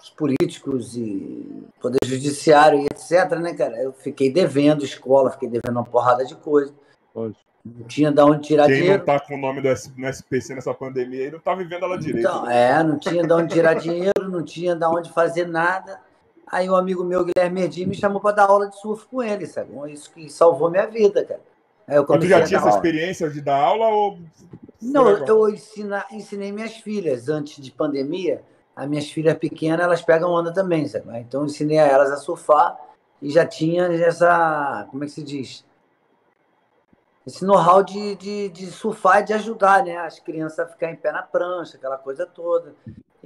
[0.02, 3.80] os políticos e poder judiciário e etc, né, cara?
[3.82, 6.74] Eu fiquei devendo escola, fiquei devendo uma porrada de coisa.
[7.14, 7.34] Pois.
[7.76, 8.98] Não tinha de onde tirar Quem dinheiro.
[8.98, 11.84] não tá com o nome do S- no SPC nessa pandemia aí não tá vivendo
[11.84, 12.26] ela direito.
[12.28, 16.00] Então, é, não tinha de onde tirar dinheiro, não tinha de onde fazer nada.
[16.46, 19.46] Aí um amigo meu, Guilherme Merdi, me chamou para dar aula de surf com ele,
[19.46, 19.70] sabe?
[19.92, 21.40] Isso que salvou minha vida, cara.
[21.86, 22.76] Aí eu Mas tu já tinha essa aula.
[22.78, 24.18] experiência de dar aula ou.
[24.80, 28.42] Não, eu ensina, ensinei minhas filhas antes de pandemia.
[28.74, 31.06] As minhas filhas pequenas, elas pegam onda também, sabe?
[31.18, 32.78] Então eu ensinei a elas a surfar
[33.20, 35.64] e já tinha essa, como é que se diz?
[37.28, 39.98] Esse know-how de, de, de surfar e de ajudar, né?
[39.98, 42.74] As crianças a ficar em pé na prancha, aquela coisa toda.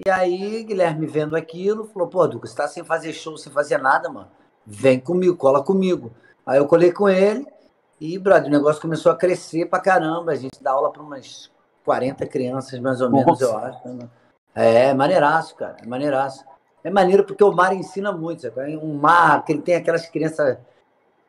[0.05, 3.79] E aí, Guilherme vendo aquilo, falou: pô, Duca, você tá sem fazer show, sem fazer
[3.79, 4.27] nada, mano.
[4.67, 6.11] Vem comigo, cola comigo.
[6.45, 7.47] Aí eu colei com ele
[8.01, 10.33] e, brother, o negócio começou a crescer pra caramba.
[10.33, 11.49] A gente dá aula pra umas
[11.85, 13.45] 40 crianças, mais ou menos, Nossa.
[13.45, 13.89] eu acho.
[13.89, 14.09] né?
[14.53, 15.77] É, maneiraço, cara.
[15.81, 16.45] É maneiraço.
[16.83, 18.77] É maneiro porque o Mar ensina muito, sabe?
[18.77, 20.59] Um Mar, que ele tem aquelas crianças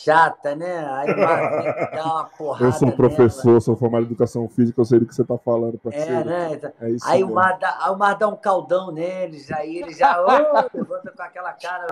[0.03, 0.85] chatas, né?
[0.91, 2.65] Aí dar uma porrada.
[2.65, 2.97] Eu sou nela.
[2.97, 6.25] professor, sou formado em educação física, eu sei do que você tá falando, É, parceiro.
[6.25, 6.59] né?
[6.81, 9.93] É isso Aí o, mar dá, aí o Mar dá um caldão neles, aí ele
[9.93, 10.27] já ô,
[10.77, 11.87] levanta com aquela cara,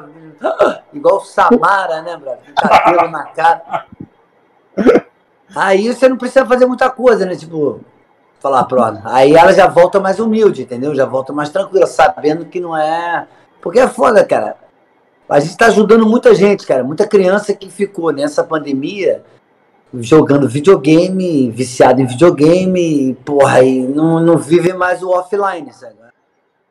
[0.93, 2.54] igual o Samara, né, brother?
[2.54, 3.86] Com cabelo na cara.
[5.56, 7.36] Aí você não precisa fazer muita coisa, né?
[7.36, 7.82] Tipo,
[8.39, 9.02] falar, pronto.
[9.06, 10.95] Aí ela já volta mais humilde, entendeu?
[10.95, 13.28] Já volta mais tranquila, sabendo que não é.
[13.62, 14.56] Porque é foda, cara.
[15.32, 16.84] A gente tá ajudando muita gente, cara.
[16.84, 19.24] Muita criança que ficou nessa pandemia
[19.94, 25.96] jogando videogame, viciado em videogame, porra, e não, não vive mais o offline, sabe?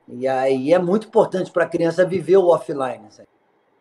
[0.06, 3.28] E aí é muito importante para a criança viver o offline, sabe?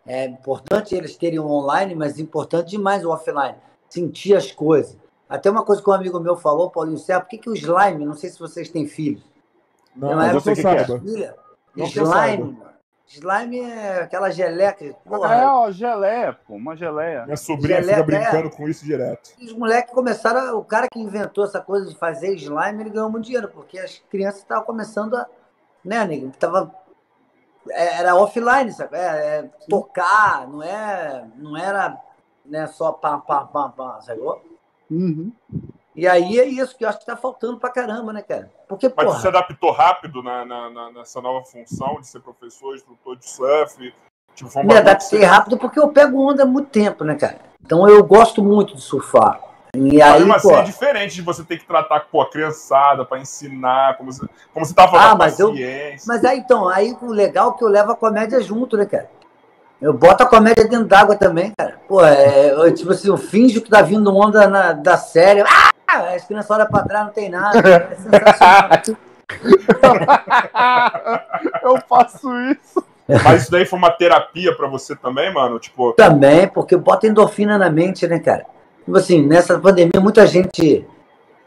[0.08, 3.56] É importante eles terem o online, mas é importante demais o offline,
[3.90, 4.98] sentir as coisas.
[5.28, 8.06] Até uma coisa que um amigo meu falou, Paulinho Serra, por que, que o slime,
[8.06, 9.24] não sei se vocês têm filhos,
[9.94, 10.88] Não, Não, mas é eu você sou que quer.
[10.88, 11.00] saiba.
[11.02, 11.36] filha,
[11.76, 12.58] Não que slime.
[13.10, 17.26] Slime é aquela geleca, É, porra, ó, geleia, pô, uma geleia.
[17.26, 19.32] Minha sobrinha Geleia, fica brincando com isso direto.
[19.42, 23.26] os moleques começaram, o cara que inventou essa coisa de fazer slime, ele ganhou muito
[23.26, 25.26] dinheiro, porque as crianças estavam começando a,
[25.84, 26.72] né, nego, tava
[27.72, 28.96] é, era offline, sabe?
[28.96, 32.00] É, é, tocar, não é, não era,
[32.46, 34.40] né, só pá, pá, pá, pá, sacou?
[34.90, 35.32] Uhum.
[36.00, 38.50] E aí é isso que eu acho que tá faltando pra caramba, né, cara?
[38.70, 42.22] Porque, Mas tu se porra, adaptou rápido na, na- na- nessa nova função de ser
[42.22, 43.94] professor, instrutor de surf?
[44.34, 47.16] Tipo, foi um me adaptei você- rápido porque eu pego onda há muito tempo, né,
[47.16, 47.36] cara?
[47.62, 49.42] Então eu gosto muito de surfar.
[49.76, 53.04] E aí, mesmo assim pô, é diferente de você ter que tratar pô, a criançada
[53.04, 56.06] pra ensinar, como você, como você tava falando, Ah, mas eu- paciência.
[56.08, 59.10] Mas aí então, aí o legal é que eu levo a comédia junto, né, cara?
[59.82, 61.78] Eu boto a comédia dentro d'água também, cara.
[61.90, 65.42] Pô, é, eu, tipo assim, eu finjo que tá vindo onda na- da série.
[65.42, 65.70] Ah!
[65.90, 67.60] As crianças olham pra trás, não tem nada.
[67.60, 68.82] É sensacional.
[71.64, 72.84] eu faço isso.
[73.24, 75.60] Mas isso daí foi uma terapia pra você também, mano?
[75.60, 78.46] Tipo, Também, porque bota endorfina na mente, né, cara?
[78.86, 80.86] Tipo assim, nessa pandemia, muita gente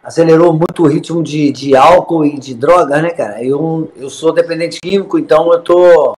[0.02, 3.44] acelerou muito o ritmo de, de álcool e de droga, né, cara?
[3.44, 6.14] Eu, eu sou dependente químico, então eu tô.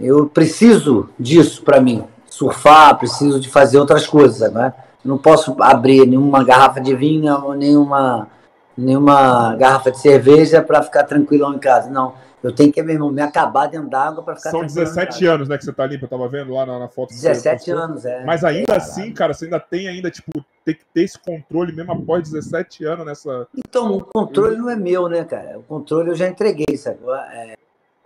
[0.00, 2.04] Eu preciso disso pra mim.
[2.26, 4.72] Surfar, preciso de fazer outras coisas, né?
[5.04, 8.28] Eu não posso abrir nenhuma garrafa de vinho, ou nenhuma,
[8.76, 11.88] nenhuma garrafa de cerveja pra ficar tranquilão em casa.
[11.90, 12.14] Não.
[12.42, 15.20] Eu tenho que, meu irmão, me acabar dentro d'água pra ficar são tranquilão em 17
[15.20, 15.34] casa.
[15.34, 17.08] anos, né, que você tá limpo, eu tava vendo lá na, na foto.
[17.08, 17.78] que você 17 postou.
[17.84, 18.24] anos, é.
[18.24, 18.90] Mas ainda Caralho.
[18.90, 20.30] assim, cara, você ainda tem ainda, tipo,
[20.64, 23.48] tem que ter esse controle mesmo após 17 anos nessa.
[23.56, 25.58] Então, o controle não é meu, né, cara?
[25.58, 26.98] O controle eu já entreguei, sabe?
[27.32, 27.54] É,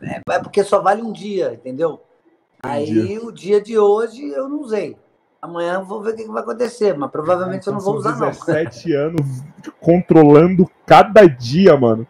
[0.02, 2.00] é, é porque só vale um dia, entendeu?
[2.62, 4.96] Aí o dia de hoje eu não usei.
[5.42, 8.30] Amanhã eu vou ver o que vai acontecer, mas provavelmente eu não vou usar, não.
[8.30, 9.42] 17 anos
[9.80, 12.06] controlando cada dia, mano.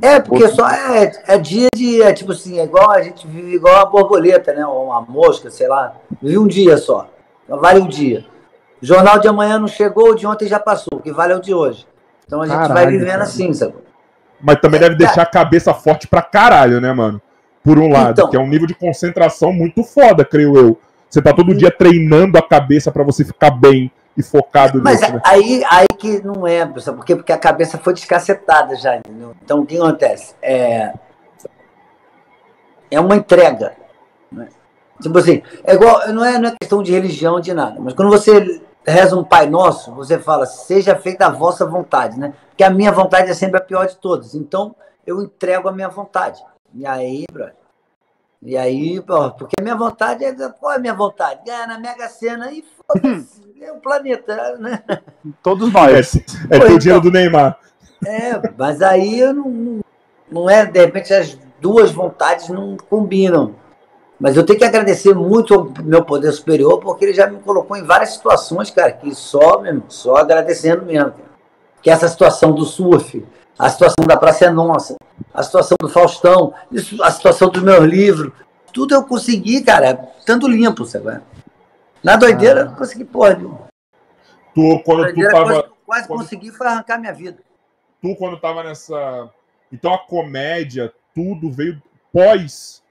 [0.00, 2.00] É, porque só é, é dia de.
[2.00, 4.64] É tipo assim, é igual a gente vive igual uma borboleta, né?
[4.66, 5.94] Ou uma mosca, sei lá.
[6.22, 7.06] Vive um dia só.
[7.46, 8.24] Só vale um dia.
[8.82, 10.98] O jornal de amanhã não chegou, o de ontem já passou.
[10.98, 11.86] O que vale é o de hoje.
[12.26, 13.22] Então a gente vai Caralho, vivendo cara.
[13.24, 13.74] assim, sabe?
[14.40, 15.06] Mas também É, deve cara.
[15.06, 17.20] deixar a cabeça forte pra caralho, né, mano?
[17.62, 18.30] Por um lado, Então.
[18.30, 20.78] que é um nível de concentração muito foda, creio eu.
[21.10, 25.12] Você tá todo dia treinando a cabeça pra você ficar bem e focado Mas nisso,
[25.12, 25.20] né?
[25.24, 27.16] aí, aí que não é, sabe por quê?
[27.16, 29.34] Porque a cabeça foi descacetada já, entendeu?
[29.42, 30.34] Então o que acontece?
[30.40, 30.92] É,
[32.90, 33.72] é uma entrega.
[34.30, 34.48] né?
[35.02, 38.10] Tipo assim, é igual, não é, não é questão de religião, de nada, mas quando
[38.10, 42.32] você reza um Pai Nosso, você fala, seja feita a vossa vontade, né?
[42.50, 44.34] Porque a minha vontade é sempre a pior de todas.
[44.34, 44.74] Então
[45.06, 46.42] eu entrego a minha vontade.
[46.74, 47.59] E aí, brother.
[48.42, 50.34] E aí, pô, porque a minha vontade é.
[50.58, 51.40] Qual é a minha vontade?
[51.44, 53.40] Ganhar na Mega Sena e foda-se.
[53.60, 54.82] É o planeta, né?
[55.42, 56.16] Todos É, nós.
[56.16, 56.78] é ter o então.
[56.78, 57.58] dinheiro do Neymar.
[58.06, 59.80] É, mas aí eu não,
[60.32, 63.54] não, é, de repente, as duas vontades não combinam.
[64.18, 67.76] Mas eu tenho que agradecer muito ao meu poder superior, porque ele já me colocou
[67.76, 71.10] em várias situações, cara, que só, mesmo, só agradecendo mesmo.
[71.10, 71.30] Cara.
[71.82, 73.22] Que é essa situação do surf,
[73.60, 74.96] a situação da Praça é Nossa,
[75.34, 78.32] a situação do Faustão, isso, a situação dos meus livros,
[78.72, 79.94] tudo eu consegui, cara,
[80.24, 81.20] tanto limpo, sabe?
[82.02, 83.68] Na doideira, eu não consegui porra nenhuma.
[84.54, 85.44] Tu, quando tu doideira, tava.
[85.44, 87.38] quase, quase quando- consegui foi arrancar minha vida.
[88.00, 89.28] Tu, quando tava nessa.
[89.72, 91.80] Então a comédia, tudo veio
[92.12, 92.82] pós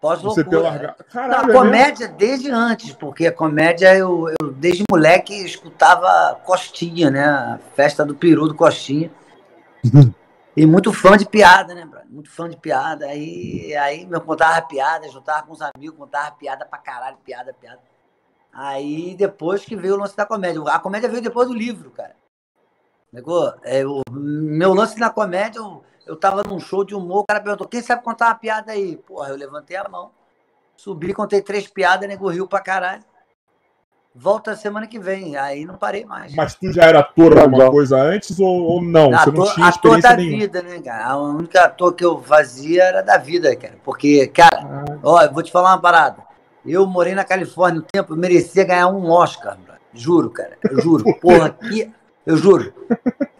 [0.00, 0.60] você ter Pós-loucura.
[0.60, 0.94] largado.
[0.98, 6.34] Não, Caralho, a é comédia desde antes, porque a comédia eu, eu desde moleque escutava
[6.44, 7.24] Costinha, né?
[7.24, 9.10] A festa do peru do Costinha.
[10.54, 12.10] E muito fã de piada, né, brother?
[12.10, 13.06] Muito fã de piada.
[13.06, 17.80] Aí, aí eu contava piada, juntava com os amigos, contava piada pra caralho, piada, piada.
[18.52, 20.62] Aí depois que veio o lance da comédia.
[20.64, 22.14] A comédia veio depois do livro, cara.
[23.10, 23.54] Negou?
[23.62, 27.40] É, o meu lance na comédia, eu, eu tava num show de humor, o cara
[27.40, 28.96] perguntou, quem sabe contar uma piada aí?
[28.96, 30.10] Porra, eu levantei a mão,
[30.76, 33.04] subi, contei três piadas, nego riu pra caralho.
[34.14, 36.34] Volta semana que vem, aí não parei mais.
[36.34, 39.08] Mas tu já era ator alguma coisa antes ou, ou não?
[39.10, 40.38] Você ator, não tinha ator da nenhuma?
[40.38, 41.06] vida, né, cara?
[41.06, 43.74] A única ator que eu fazia era da vida, cara.
[43.82, 46.18] Porque, cara, Ah, ó, eu vou te falar uma parada.
[46.64, 49.74] Eu morei na Califórnia um tempo, eu merecia ganhar um Oscar, bro.
[49.94, 50.58] juro, cara.
[50.62, 51.04] Eu juro.
[51.18, 51.90] Porra, que.
[52.26, 52.72] Eu juro.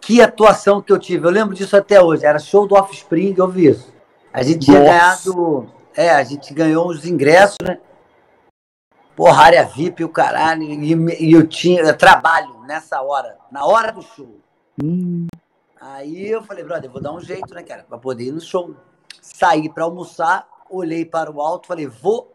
[0.01, 1.25] Que atuação que eu tive.
[1.27, 2.25] Eu lembro disso até hoje.
[2.25, 3.93] Era show do Offspring, eu vi isso.
[4.33, 4.91] A gente tinha Nossa.
[5.31, 5.67] ganhado.
[5.95, 7.77] É, a gente ganhou os ingressos, né?
[9.15, 10.63] Porra, área VIP, o caralho.
[10.63, 14.39] E, e eu tinha trabalho nessa hora, na hora do show.
[15.79, 18.41] Aí eu falei, brother, eu vou dar um jeito, né, cara, pra poder ir no
[18.41, 18.75] show.
[19.21, 22.33] Saí pra almoçar, olhei para o alto, falei, vou.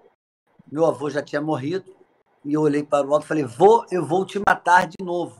[0.70, 1.96] Meu avô já tinha morrido.
[2.44, 5.36] E eu olhei para o alto e falei, vou, eu vou te matar de novo.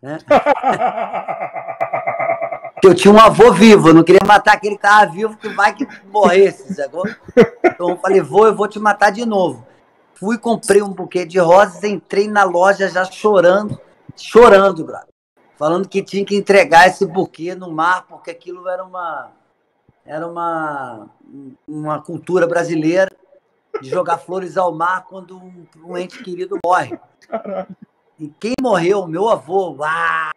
[0.00, 0.18] Né?
[2.82, 5.74] Eu tinha um avô vivo, eu não queria matar aquele que estava vivo, que vai
[5.74, 7.02] que morresse, sacou?
[7.64, 9.66] Então eu falei, vou, eu vou te matar de novo.
[10.18, 13.80] Fui, comprei um buquê de rosas, entrei na loja já chorando,
[14.16, 15.06] chorando, brother.
[15.56, 19.30] Falando que tinha que entregar esse buquê no mar, porque aquilo era uma,
[20.04, 21.08] era uma,
[21.68, 23.08] uma cultura brasileira
[23.80, 26.98] de jogar flores ao mar quando um, um ente querido morre.
[28.18, 29.06] E quem morreu?
[29.06, 30.32] Meu avô, ah,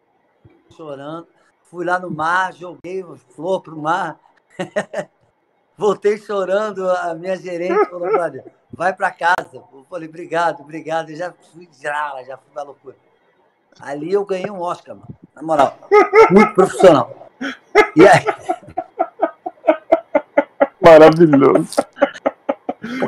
[0.77, 1.27] chorando.
[1.63, 3.03] Fui lá no mar, joguei
[3.35, 4.19] flor pro mar.
[5.75, 9.49] Voltei chorando, a minha gerente falou, olha, vai para casa.
[9.53, 11.09] Eu falei, obrigado, obrigado.
[11.09, 12.95] Eu já fui, já, já fui da loucura.
[13.79, 15.07] Ali eu ganhei um Oscar, mano.
[15.35, 15.77] Na moral,
[16.29, 17.29] muito profissional.
[17.95, 18.25] E aí,
[20.81, 21.75] Maravilhoso.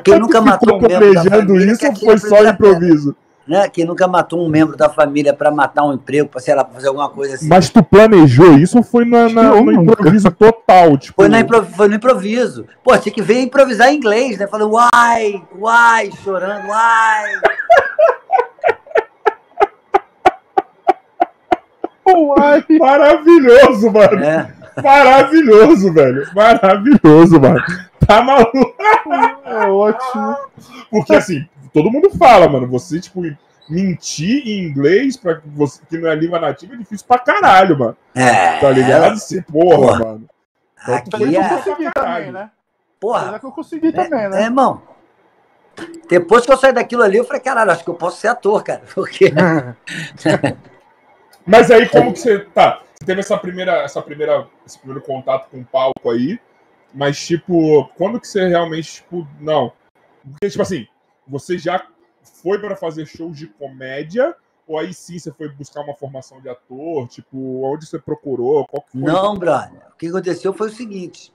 [0.04, 3.16] quem nunca matou um membro família, isso ou foi só improviso?
[3.46, 3.68] Né?
[3.68, 6.76] Quem nunca matou um membro da família para matar um emprego, para sei lá, pra
[6.76, 7.48] fazer alguma coisa assim.
[7.50, 10.98] Mas tu planejou isso ou foi na, na- no improviso total?
[10.98, 12.66] Tipo, Foi, na impro- foi no improviso.
[12.82, 14.48] Pô, tinha que ver improvisar em inglês, né?
[14.48, 17.24] Falando, uai, uai, chorando, uai.
[22.16, 22.66] Uai.
[22.80, 24.24] Maravilhoso, mano.
[24.24, 24.48] É.
[24.82, 26.28] Maravilhoso, velho.
[26.34, 27.62] Maravilhoso, mano.
[28.08, 28.76] Tá maluco?
[29.46, 30.36] É ótimo.
[30.90, 32.68] Porque assim, todo mundo fala, mano.
[32.68, 33.22] Você, tipo,
[33.70, 37.78] mentir em inglês pra que você que não é língua nativa é difícil pra caralho,
[37.78, 37.98] mano.
[38.16, 38.60] É.
[38.60, 39.18] Tá ligado?
[39.18, 40.00] Você, porra, Porra.
[40.00, 40.30] mano.
[40.86, 41.48] Aqui Eu é.
[41.48, 42.26] pra consegui caralho.
[42.26, 42.52] também, né?
[43.00, 43.20] Porra.
[43.22, 44.44] Apesar que eu consegui também, É, né?
[44.44, 44.82] irmão.
[46.10, 48.64] Depois que eu saí daquilo ali, eu falei, caralho, acho que eu posso ser ator,
[48.64, 48.82] cara.
[48.94, 49.32] Porque.
[51.46, 52.40] Mas aí, como que você.
[52.40, 56.40] Tá, você teve essa primeira, essa primeira, esse primeiro contato com o palco aí,
[56.94, 59.72] mas, tipo, quando que você realmente, tipo, não.
[60.24, 60.88] Porque, tipo assim,
[61.34, 61.88] você já
[62.22, 64.36] foi para fazer shows de comédia,
[64.68, 67.08] ou aí sim você foi buscar uma formação de ator?
[67.08, 68.68] Tipo, onde você procurou?
[68.94, 69.82] Não, brother.
[69.92, 71.34] O que aconteceu foi o seguinte.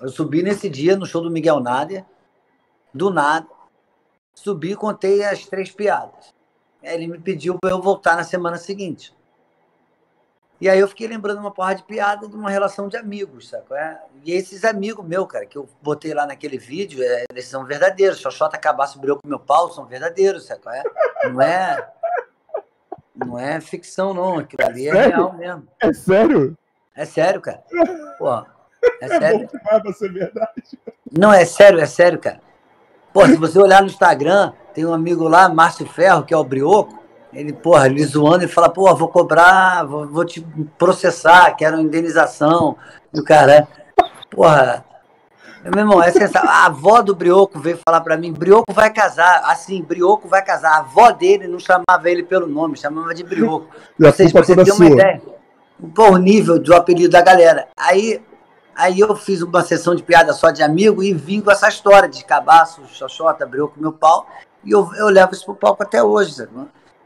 [0.00, 2.04] Eu subi nesse dia no show do Miguel Nader,
[2.94, 3.48] do nada.
[4.34, 6.34] Subi e contei as três piadas.
[6.82, 9.15] Ele me pediu para eu voltar na semana seguinte.
[10.60, 13.64] E aí eu fiquei lembrando uma porra de piada de uma relação de amigos, sabe?
[13.72, 13.98] é?
[14.24, 18.18] E esses amigos meus, cara, que eu botei lá naquele vídeo, é, eles são verdadeiros.
[18.20, 20.62] Xoxota acabasse breu com meu pau, são verdadeiros, sabe?
[20.68, 21.28] é?
[21.28, 21.88] Não é.
[23.14, 24.38] Não é ficção, não.
[24.38, 25.10] Aquilo ali é Sério?
[25.16, 25.68] real mesmo.
[25.80, 26.58] É sério?
[26.94, 27.62] É sério, cara.
[28.18, 28.44] Pô, é
[29.00, 29.38] É sério.
[29.40, 30.78] bom demais pra ser verdade.
[31.12, 32.40] Não, é sério, é sério, cara.
[33.12, 36.44] Pô, se você olhar no Instagram, tem um amigo lá, Márcio Ferro, que é o
[36.44, 37.02] Brioco.
[37.36, 40.40] Ele, porra, ele zoando, ele fala, pô, vou cobrar, vou, vou te
[40.78, 42.76] processar, quero indenização.
[43.12, 43.68] E o cara,
[44.30, 44.82] porra,
[45.62, 46.48] meu irmão, é sensacional.
[46.48, 49.42] A avó do Brioco veio falar pra mim, Brioco vai casar.
[49.44, 50.76] Assim, Brioco vai casar.
[50.76, 53.68] A avó dele não chamava ele pelo nome, chamava de Brioco.
[54.00, 55.20] E a Vocês, pra você toda ter uma ideia.
[55.94, 57.68] Pô, o nível do apelido da galera.
[57.78, 58.22] Aí,
[58.74, 62.08] aí eu fiz uma sessão de piada só de amigo e vim com essa história
[62.08, 64.26] de cabaço, xoxota, abriu com meu pau.
[64.64, 66.50] E eu, eu levo isso pro palco até hoje, sabe?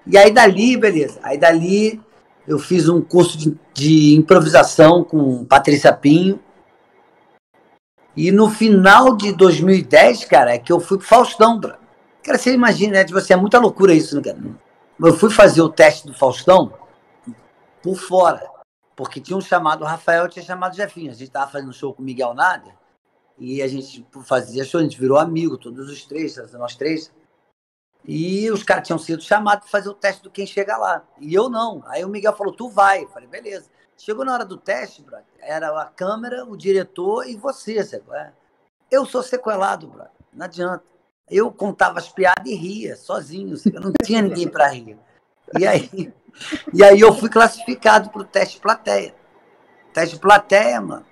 [0.07, 1.21] E aí dali, beleza.
[1.23, 2.01] Aí dali
[2.47, 6.41] eu fiz um curso de, de improvisação com Patrícia Pinho.
[8.17, 11.75] E no final de 2010, cara, é que eu fui pro Faustão, bro.
[12.23, 13.05] Cara, você imagina, né?
[13.05, 14.39] Tipo assim, é muita loucura isso, né, cara?
[15.03, 16.73] Eu fui fazer o teste do Faustão
[17.83, 18.43] por fora.
[18.95, 21.11] Porque tinha um chamado Rafael tinha chamado Jefinho.
[21.11, 22.75] A gente tava fazendo show com o Miguel Nader.
[23.39, 27.11] E a gente fazia show, a gente virou amigo, todos os três, nós três.
[28.05, 31.05] E os caras tinham sido chamados para fazer o teste do quem chega lá.
[31.19, 31.83] E eu não.
[31.87, 33.05] Aí o Miguel falou, tu vai.
[33.05, 33.69] Eu falei, beleza.
[33.97, 37.79] Chegou na hora do teste, brother, era a câmera, o diretor e você?
[38.13, 38.33] É?
[38.91, 40.11] Eu sou sequelado, brother.
[40.33, 40.83] Não adianta.
[41.31, 43.57] Eu contava as piadas e ria, sozinho.
[43.73, 44.99] Eu não tinha ninguém para rir.
[45.59, 45.91] E aí,
[46.73, 49.15] e aí eu fui classificado para o teste plateia.
[49.93, 51.05] Teste plateia, mano.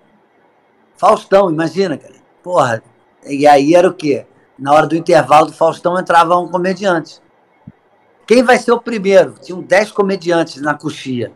[0.97, 2.15] Faustão, imagina, cara.
[2.43, 2.83] Porra.
[3.25, 4.27] E aí era o quê?
[4.59, 7.21] Na hora do intervalo do Faustão entrava um comediante.
[8.27, 9.35] Quem vai ser o primeiro?
[9.41, 11.33] Tinham dez comediantes na coxia.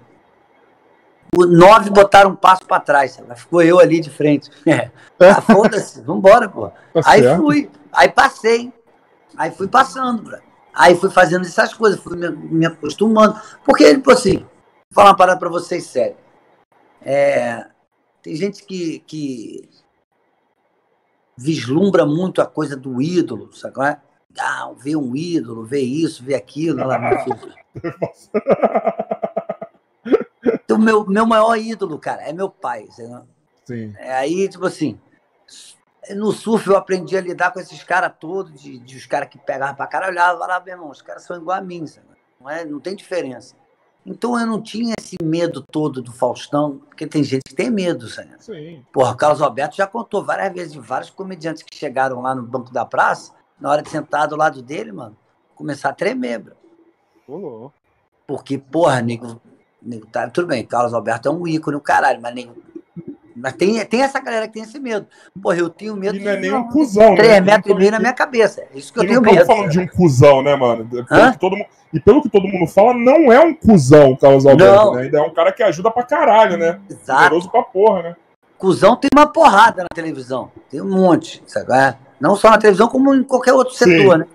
[1.34, 3.12] O nove botaram um passo para trás.
[3.12, 3.34] Sabe?
[3.38, 4.50] Ficou eu ali de frente.
[4.66, 4.90] É.
[5.18, 6.68] Ah, Foda-se, vambora, pô.
[6.68, 7.40] Tá aí certo.
[7.40, 7.70] fui.
[7.92, 8.72] Aí passei.
[9.36, 10.38] Aí fui passando, bro.
[10.74, 13.40] Aí fui fazendo essas coisas, fui me, me acostumando.
[13.64, 14.46] Porque, tipo assim, vou
[14.94, 16.16] falar uma parada pra vocês sério.
[17.00, 17.66] É,
[18.22, 19.68] tem gente que, que
[21.36, 23.84] vislumbra muito a coisa do ídolo, sabe?
[23.84, 24.00] É?
[24.38, 26.86] Ah, ver um ídolo, ver isso, ver aquilo.
[26.86, 27.54] Lá, meu filho.
[30.70, 32.88] o meu, meu maior ídolo, cara, é meu pai.
[33.64, 33.94] Sim.
[33.98, 34.98] É, aí, tipo assim,
[36.10, 39.38] no surf eu aprendi a lidar com esses caras todos, de, de, os caras que
[39.38, 42.06] pegavam pra caralho, olhava lá, meu irmão, os caras são igual a mim, sabe?
[42.40, 43.54] Não, é, não tem diferença.
[44.04, 48.08] Então eu não tinha esse medo todo do Faustão, porque tem gente que tem medo,
[48.08, 48.30] sabe?
[48.40, 48.84] Sim.
[48.92, 52.42] Porra, o Carlos Alberto já contou várias vezes de vários comediantes que chegaram lá no
[52.42, 55.16] banco da praça, na hora de sentar do lado dele, mano,
[55.54, 56.56] começar a tremer, bro.
[58.26, 59.40] Porque, porra, nego,
[59.80, 62.56] nego tá, tudo bem, Carlos Alberto é um ícone, o caralho, mas nego,
[63.42, 65.04] mas tem, tem essa galera que tem esse medo.
[65.42, 66.16] Porra, eu tenho medo.
[66.16, 67.40] E não é nem um cuzão, 3 né?
[67.40, 68.60] metros e meio na minha cabeça.
[68.60, 69.44] É isso que eu tenho não medo.
[69.44, 70.88] falando de um cuzão, né, mano?
[70.88, 74.46] Pelo todo mundo, e pelo que todo mundo fala, não é um cuzão o Carlos
[74.46, 75.02] Alberto, né?
[75.02, 76.78] Ainda é um cara que ajuda pra caralho, né?
[76.88, 77.20] Exato.
[77.20, 78.16] Poderoso pra porra, né?
[78.56, 80.52] Cusão tem uma porrada na televisão.
[80.70, 81.72] Tem um monte, sabe?
[81.74, 81.96] É?
[82.20, 83.86] Não só na televisão, como em qualquer outro Sim.
[83.86, 84.26] setor, né?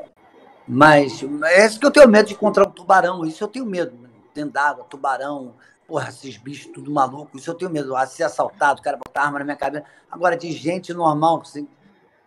[0.68, 3.24] Mas é isso que eu tenho medo de encontrar um tubarão.
[3.24, 3.94] Isso eu tenho medo.
[4.36, 5.54] Dentro d'água, tubarão,
[5.88, 7.96] Porra, esses bichos tudo maluco, isso eu tenho medo.
[7.96, 9.86] A ser assaltado, o cara botar arma na minha cabeça.
[10.12, 11.68] Agora, de gente normal, sem,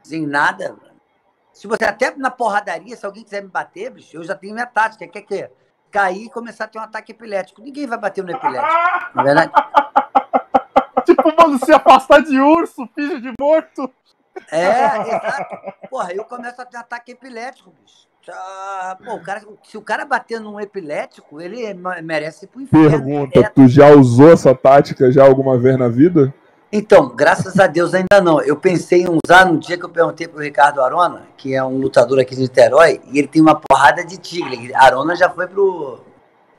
[0.02, 0.76] sem nada.
[1.52, 4.66] Se você até na porradaria, se alguém quiser me bater, bicho, eu já tenho minha
[4.66, 5.06] tática.
[5.06, 5.50] Quer que
[5.90, 7.60] cair e começar a ter um ataque epilético.
[7.60, 8.72] Ninguém vai bater no epilético.
[9.14, 9.52] Não é verdade?
[11.04, 13.92] tipo, mano, se afastar de urso, filho de morto.
[14.50, 15.56] É, exato.
[15.90, 18.08] Porra, eu começo a ter ataque epilético, bicho.
[18.28, 22.90] Ah, pô, o cara, se o cara bater num epilético, ele merece ir pro inferno.
[22.90, 23.48] Pergunta, é.
[23.48, 26.32] tu já usou essa tática já alguma vez na vida?
[26.72, 28.40] Então, graças a Deus ainda não.
[28.40, 31.78] Eu pensei em usar no dia que eu perguntei pro Ricardo Arona, que é um
[31.78, 34.72] lutador aqui de Niterói, e ele tem uma porrada de tigre.
[34.74, 36.00] Arona já foi pro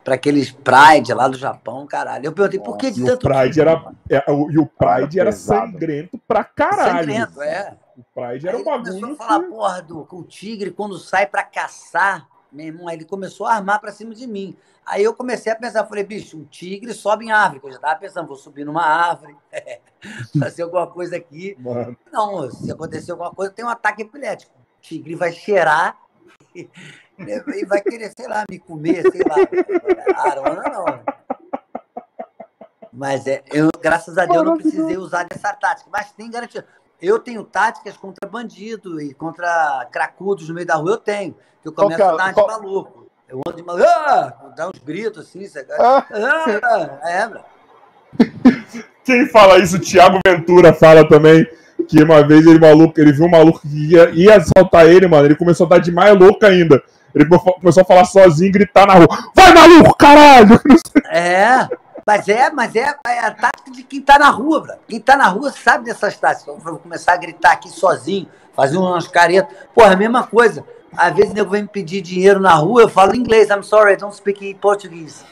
[0.03, 2.25] para aqueles Pride lá do Japão, caralho.
[2.25, 3.27] Eu perguntei por que de tanto.
[3.27, 6.99] O Pride era, é, e o Pride era, era sangrento pra caralho.
[6.99, 7.73] Sangrento, é.
[8.13, 8.93] Pride era um bagulho.
[8.93, 13.05] Começou a falar, porra, do, o tigre, quando sai para caçar, meu irmão, aí ele
[13.05, 14.55] começou a armar para cima de mim.
[14.85, 17.61] Aí eu comecei a pensar, falei, bicho, um tigre sobe em árvore.
[17.63, 19.37] Eu já tava pensando, vou subir numa árvore,
[20.37, 21.55] fazer alguma coisa aqui.
[21.59, 21.95] Mano.
[22.11, 24.53] Não, se acontecer alguma coisa, tem um ataque epilético.
[24.57, 25.97] O tigre vai cheirar
[26.53, 26.67] e,
[27.17, 29.35] e vai querer, sei lá, me comer, sei lá.
[30.17, 30.85] Arona não.
[32.91, 35.89] Mas é, eu, graças a Deus, não precisei usar dessa tática.
[35.91, 36.65] Mas tem garantia.
[37.01, 41.35] Eu tenho táticas contra bandido e contra cracudos no meio da rua, eu tenho.
[41.61, 43.07] Que eu começo a dar de maluco.
[43.27, 44.53] Eu ando de maluco, ah!
[44.55, 45.65] dá uns gritos assim, você...
[45.79, 46.05] ah!
[46.11, 47.09] ah!
[47.09, 47.31] É.
[49.03, 51.47] Quem fala isso, o Thiago Ventura fala também
[51.87, 55.25] que uma vez ele maluco, ele viu um maluco que ia, ia assaltar ele, mano.
[55.25, 56.83] Ele começou a dar de mais louco ainda.
[57.15, 60.59] Ele começou a falar sozinho e gritar na rua: Vai, maluco, caralho!
[61.13, 61.67] É.
[62.07, 64.73] Mas é, mas é, é tática de quem tá na rua, bro.
[64.87, 66.47] Quem tá na rua sabe dessas táticas.
[66.47, 69.55] Eu vou começar a gritar aqui sozinho, fazer umas caretas.
[69.73, 70.63] Porra, a mesma coisa.
[70.95, 73.49] Às vezes o nego vem me pedir dinheiro na rua, eu falo inglês.
[73.49, 75.23] I'm sorry, I don't speak Portuguese.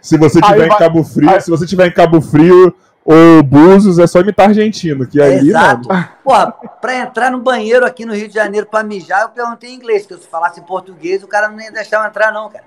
[0.00, 1.40] se você tiver em Cabo Frio, aí...
[1.42, 5.88] se você tiver em Cabo Frio, ou Búzios é só imitar argentino, que aí, Exato.
[5.88, 6.08] mano...
[6.24, 9.74] Porra, pra entrar no banheiro aqui no Rio de Janeiro pra mijar, eu perguntei em
[9.74, 12.64] inglês, que se falasse em português, o cara não ia deixar eu entrar, não, cara.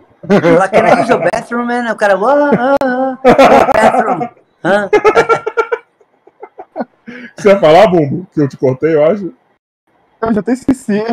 [0.58, 1.92] Lá que é o bathroom, man.
[1.92, 2.22] O cara, oh,
[3.74, 4.30] bathroom.
[7.36, 9.34] Você ia falar, Bumbo, que eu te cortei, eu acho?
[10.22, 11.04] Eu já até esqueci.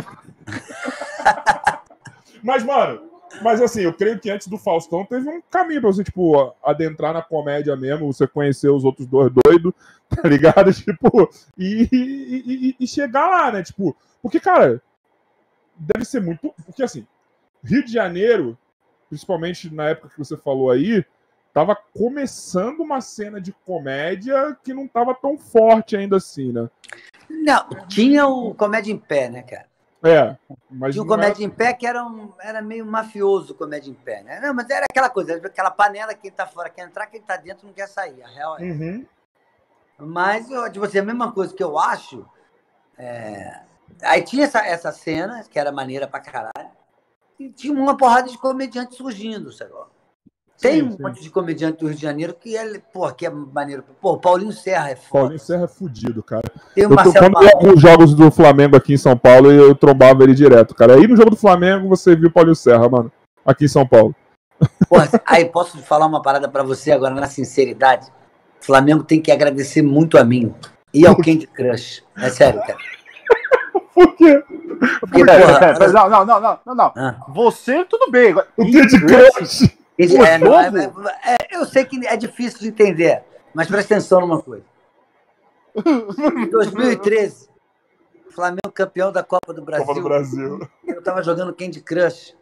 [2.42, 3.02] Mas, mano,
[3.42, 7.12] mas assim, eu creio que antes do Faustão teve um caminho pra você, tipo, adentrar
[7.12, 9.72] na comédia mesmo, você conhecer os outros dois doidos,
[10.08, 10.72] tá ligado?
[10.72, 13.62] Tipo, e, e, e, chegar lá, né?
[13.62, 14.82] Tipo, porque, cara,
[15.76, 16.52] deve ser muito.
[16.64, 17.06] Porque assim,
[17.62, 18.56] Rio de Janeiro,
[19.11, 21.04] principalmente na época que você falou aí,
[21.52, 26.70] tava começando uma cena de comédia que não tava tão forte ainda assim, né?
[27.28, 29.66] Não, tinha o Comédia em Pé, né, cara?
[30.02, 30.36] É,
[30.70, 33.56] mas Tinha o não era- Comédia em Pé que era, um, era meio mafioso o
[33.56, 34.40] Comédia em Pé, né?
[34.40, 37.66] Não, mas era aquela coisa, aquela panela, quem tá fora quer entrar, quem tá dentro
[37.66, 38.22] não quer sair.
[38.22, 38.62] A real é.
[38.62, 39.06] Uhum.
[39.98, 42.24] Mas, eu, tipo assim, a mesma coisa que eu acho.
[42.96, 43.61] é,
[44.02, 46.70] Aí tinha essa, essa cena, que era maneira pra caralho,
[47.41, 49.72] e tinha uma porrada de comediantes surgindo, sabe?
[50.61, 51.03] Tem Sim, um sim.
[51.03, 53.82] monte de comediante do Rio de Janeiro que é, pô, que é maneiro.
[53.99, 55.22] Pô, Paulinho Serra é foda.
[55.22, 56.53] Paulinho Serra é fudido, cara.
[56.74, 60.22] Tem Eu tô, Marcelo quando alguns jogos do Flamengo aqui em São Paulo, eu trombava
[60.22, 60.97] ele direto, cara.
[60.97, 63.11] Aí no jogo do Flamengo você viu o Paulinho Serra, mano.
[63.43, 64.14] Aqui em São Paulo.
[64.86, 68.09] Porra, aí posso falar uma parada pra você agora, na sinceridade?
[68.61, 70.55] O Flamengo tem que agradecer muito a mim
[70.93, 72.05] e ao Candy Crush.
[72.18, 72.76] É sério, cara.
[73.95, 74.45] Por quê?
[75.01, 76.93] Porque, porra, Não, não, não, não, não, não.
[76.97, 77.16] Ah.
[77.28, 78.31] Você, tudo bem.
[78.31, 79.76] Agora, O de crush?
[79.99, 80.68] Esse- é, não, é-
[81.24, 83.22] é- é- eu sei que é difícil de entender,
[83.53, 84.64] mas presta atenção numa coisa.
[85.76, 87.49] Em 2013,
[88.35, 89.87] Flamengo campeão da Copa do Brasil.
[89.87, 90.68] Copa do Brasil.
[90.87, 92.35] Eu tava jogando Candy Crush.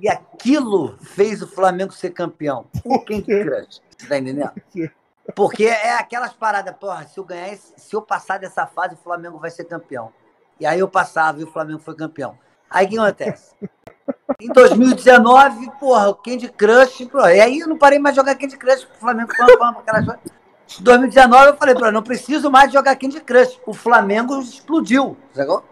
[0.00, 2.66] E aquilo fez o Flamengo ser campeão.
[2.84, 3.82] O Candy Crush.
[3.98, 4.50] Você tá entendendo?
[5.34, 9.38] Porque é aquelas paradas, porra, se eu ganhar, se eu passar dessa fase, o Flamengo
[9.38, 10.12] vai ser campeão.
[10.60, 12.38] E aí eu passava e o Flamengo foi campeão.
[12.70, 13.54] Aí o que acontece?
[14.40, 18.34] Em 2019, porra, o Candy Crush, pô, e aí eu não parei mais de jogar
[18.36, 20.18] Candy Crush, o Flamengo pam, pam.
[20.78, 23.58] Em 2019 eu falei, pô, não preciso mais de jogar Candy Crush.
[23.66, 25.64] O Flamengo explodiu, sacou?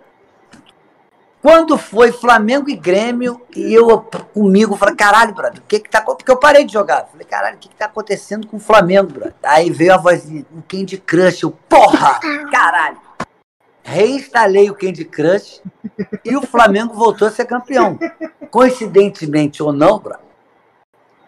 [1.40, 4.00] Quando foi Flamengo e Grêmio, e eu
[4.34, 7.06] comigo falei, caralho, brother, o que que tá acon-" Porque eu parei de jogar.
[7.06, 9.34] Falei, caralho, o que que tá acontecendo com o Flamengo, brother?
[9.44, 12.18] Aí veio a vozinha, o Candy Crush, eu, porra,
[12.50, 13.07] caralho.
[13.88, 15.62] Reinstalei o Candy Crush
[16.22, 17.98] e o Flamengo voltou a ser campeão.
[18.50, 20.28] Coincidentemente ou não, brother,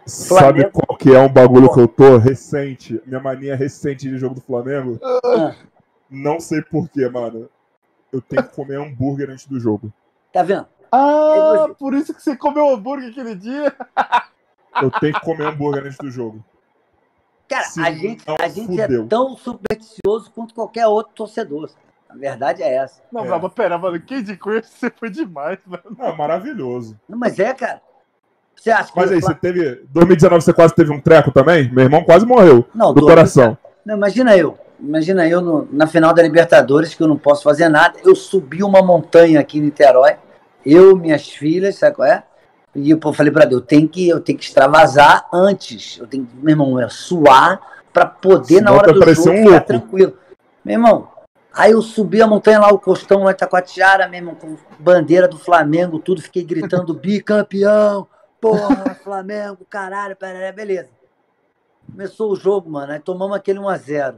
[0.05, 3.01] Sabe qual que é um bagulho que eu tô recente?
[3.07, 4.99] Minha mania recente de jogo do Flamengo?
[5.25, 5.55] Ah.
[6.11, 7.49] Não sei porquê, mano.
[8.13, 9.91] Eu tenho que comer hambúrguer antes do jogo.
[10.31, 10.67] tá vendo?
[10.93, 13.75] Ah, por isso que você comeu hambúrguer aquele dia.
[14.83, 16.45] Eu tenho que comer hambúrguer antes do jogo.
[17.49, 21.71] Cara, Se a gente, não, a gente é tão supersticioso quanto qualquer outro torcedor.
[22.13, 23.01] A verdade é essa.
[23.13, 23.39] Não, É.
[23.39, 25.83] mas pera, mano, Candy Crush você foi demais, mano.
[25.99, 26.99] Ah, maravilhoso.
[27.09, 27.81] Não, mas é, cara.
[28.57, 29.83] Você acha que Mas aí, você teve.
[29.91, 31.71] 2019 você quase teve um treco também?
[31.73, 32.67] Meu irmão quase morreu.
[32.75, 33.57] Não, Do coração.
[33.87, 34.59] Não, imagina eu.
[34.79, 37.99] Imagina eu no- na final da Libertadores, que eu não posso fazer nada.
[38.05, 40.17] Eu subi uma montanha aqui em Niterói.
[40.67, 42.23] Eu, minhas filhas, sabe qual é?
[42.75, 45.99] E eu falei pra Deus, eu tenho que, eu tenho que extravasar antes.
[45.99, 47.61] Eu tenho que, meu irmão, é suar
[47.93, 49.67] pra poder, Senão na hora do jogo, um ficar louco.
[49.67, 50.13] tranquilo.
[50.65, 51.09] Meu irmão,
[51.53, 55.27] aí eu subi a montanha lá, o costão lá de Taquatiara, meu irmão, com bandeira
[55.29, 58.07] do Flamengo, tudo, fiquei gritando bicampeão,
[58.41, 60.89] porra, Flamengo, caralho, parará, beleza.
[61.91, 64.15] Começou o jogo, mano, aí tomamos aquele 1x0.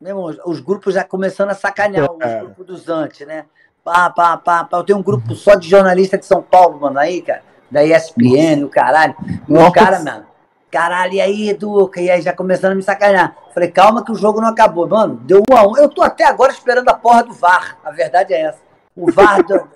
[0.00, 2.40] Meu irmão, os grupos já começando a sacanear, os É.
[2.40, 3.46] grupos dos antes, né?
[3.82, 4.78] Pá, pá, pá, pá.
[4.78, 8.64] Eu tenho um grupo só de jornalista de São Paulo, mano, aí, cara, da ESPN,
[8.64, 9.14] o caralho.
[9.26, 9.72] E os Nossa.
[9.72, 10.26] caras, mano,
[10.70, 12.00] caralho, e aí, Educa?
[12.00, 13.36] E aí já começando a me sacanear.
[13.52, 14.86] Falei, calma que o jogo não acabou.
[14.88, 15.76] Mano, deu um a um.
[15.76, 17.78] Eu tô até agora esperando a porra do VAR.
[17.84, 18.60] A verdade é essa.
[18.96, 19.68] O VAR do,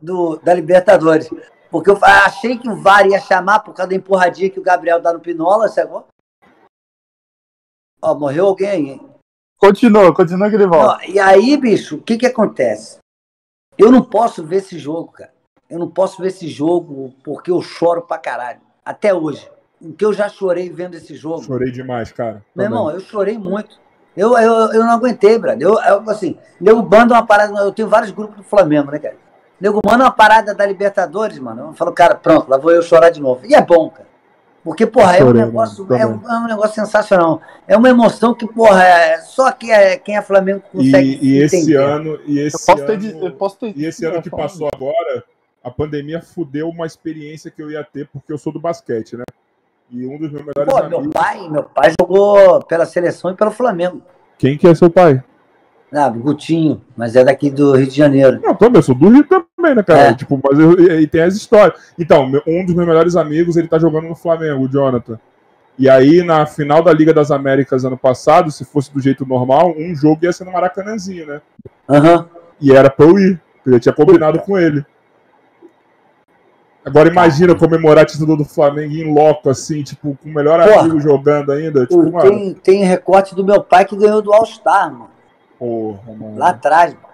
[0.00, 1.28] do- da Libertadores.
[1.70, 5.00] Porque eu achei que o VAR ia chamar por causa da empurradinha que o Gabriel
[5.00, 6.06] dá no Pinola, sacou?
[8.00, 9.10] Ó, morreu alguém hein?
[9.58, 10.98] Continua, continua que ele volta.
[10.98, 12.98] Não, e aí, bicho, o que que acontece?
[13.78, 15.32] Eu não posso ver esse jogo, cara.
[15.70, 18.60] Eu não posso ver esse jogo porque eu choro pra caralho.
[18.84, 19.50] Até hoje.
[19.84, 21.42] O que eu já chorei vendo esse jogo.
[21.42, 22.42] Chorei demais, cara.
[22.54, 22.78] Meu Também.
[22.78, 23.78] irmão, eu chorei muito.
[24.16, 25.60] Eu, eu, eu não aguentei, brother.
[25.66, 27.52] Eu, eu, assim, nego manda uma parada.
[27.60, 29.16] Eu tenho vários grupos do Flamengo, né, cara?
[29.60, 31.68] Nego manda uma parada da Libertadores, mano.
[31.68, 33.44] Eu falo, cara, pronto, lá vou eu chorar de novo.
[33.44, 34.08] E é bom, cara.
[34.62, 37.42] Porque, porra, é um Chorei, negócio, mano, é um, é um negócio sensacional.
[37.68, 41.42] É uma emoção que, porra, é, só que é, quem é Flamengo consegue E, e
[41.42, 41.76] esse entender.
[41.76, 42.18] ano.
[42.24, 42.92] E esse Eu posso ter.
[42.94, 45.22] ano, Eu posso ter e esse ano que passou agora,
[45.62, 49.24] a pandemia fudeu uma experiência que eu ia ter, porque eu sou do basquete, né?
[49.90, 51.02] E um dos meus melhores Pô, amigos.
[51.02, 54.02] meu pai, meu pai jogou pela seleção e pelo Flamengo.
[54.38, 55.22] Quem que é seu pai?
[55.92, 58.40] Ah, Gutinho, mas é daqui do Rio de Janeiro.
[58.42, 60.00] Não, também, eu sou do Rio também, né, cara?
[60.00, 60.14] É.
[60.14, 61.80] Tipo, mas eu, e, tem as histórias.
[61.96, 65.20] Então, um dos meus melhores amigos, ele tá jogando no Flamengo, o Jonathan.
[65.78, 69.74] E aí, na final da Liga das Américas ano passado, se fosse do jeito normal,
[69.76, 71.40] um jogo ia ser no Maracanãzinho, né?
[71.88, 72.28] Aham.
[72.60, 73.40] E era pra eu ir.
[73.64, 74.84] Eu já tinha combinado com ele.
[76.84, 80.80] Agora imagina comemorar título do Flamengo em loco, assim, tipo, com o melhor Porra.
[80.80, 81.86] amigo jogando ainda.
[81.86, 82.28] Tipo, mano.
[82.30, 85.10] Tem, tem recorte do meu pai que ganhou do All-Star, mano.
[85.58, 86.38] Porra, mano.
[86.38, 87.06] Lá atrás, mano.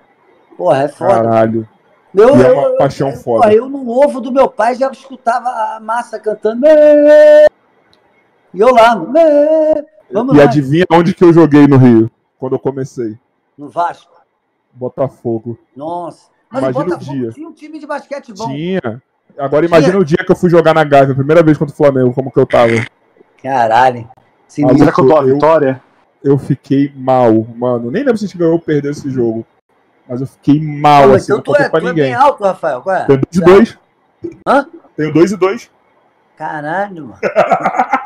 [0.56, 1.14] Porra, é foda.
[1.14, 1.68] Caralho.
[2.12, 3.42] Meu, E é uma eu- paixão eu- foda.
[3.42, 6.60] porra, eu no ovo do meu pai já escutava a massa cantando.
[6.62, 7.46] "Mê".
[8.52, 8.96] E eu lá.
[10.12, 10.44] Vamos E lá.
[10.44, 12.10] adivinha onde que eu joguei no Rio?
[12.38, 13.16] Quando eu comecei?
[13.56, 14.10] No Vasco.
[14.72, 15.56] Botafogo.
[15.76, 16.28] Nossa.
[16.50, 17.30] Mas Imagina o o Botafogo dia.
[17.30, 18.48] tinha um time de basquete bom.
[18.48, 19.00] Tinha.
[19.38, 21.76] Agora imagina o dia que eu fui jogar na Gávea, a primeira vez contra o
[21.76, 22.72] Flamengo, como que eu tava.
[23.42, 24.08] Caralho.
[24.48, 24.92] Será Sinistro.
[24.94, 25.82] que eu dou a eu- vitória?
[26.22, 27.90] Eu fiquei mal, mano.
[27.90, 29.46] Nem lembro se a gente ganhou ou perdeu esse jogo.
[30.08, 32.04] Mas eu fiquei mal, Pô, assim, então não tu é, pra tu é ninguém.
[32.06, 32.82] bem alto, Rafael.
[32.82, 33.04] Qual é?
[33.06, 33.78] Tenho dois e dois.
[34.46, 34.66] Hã?
[34.96, 35.70] Tenho dois e dois.
[36.36, 37.18] Caralho, mano.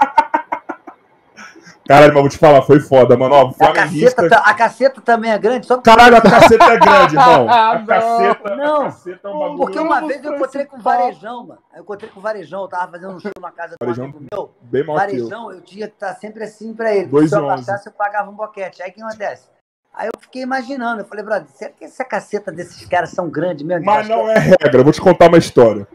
[1.86, 3.34] Caralho, mas vou te falar, foi foda, mano.
[3.34, 6.78] Ó, A caceta, ta- a caceta também é grande, só porque Caralho, a caceta é
[6.78, 7.46] grande, irmão.
[7.52, 7.86] A Não.
[7.86, 8.80] caceta, Não.
[8.80, 10.80] a caceta é um bagulho Porque uma vez eu encontrei com o.
[10.80, 11.60] Varejão, mano.
[11.74, 14.04] Eu encontrei com o Varejão, eu tava fazendo um show na casa do Varejão?
[14.06, 14.50] amigo meu.
[14.62, 15.06] bem mal que eu.
[15.08, 17.06] Varejão, eu tinha que estar sempre assim pra ele.
[17.06, 18.82] Dois Se eu e abaixasse, eu pagava um boquete.
[18.82, 19.48] Aí o que acontece?
[19.92, 23.64] Aí eu fiquei imaginando, eu falei, brother, será que essa caceta desses caras são grandes
[23.64, 23.84] mesmo?
[23.84, 25.86] Mas não é regra, eu vou te contar uma história.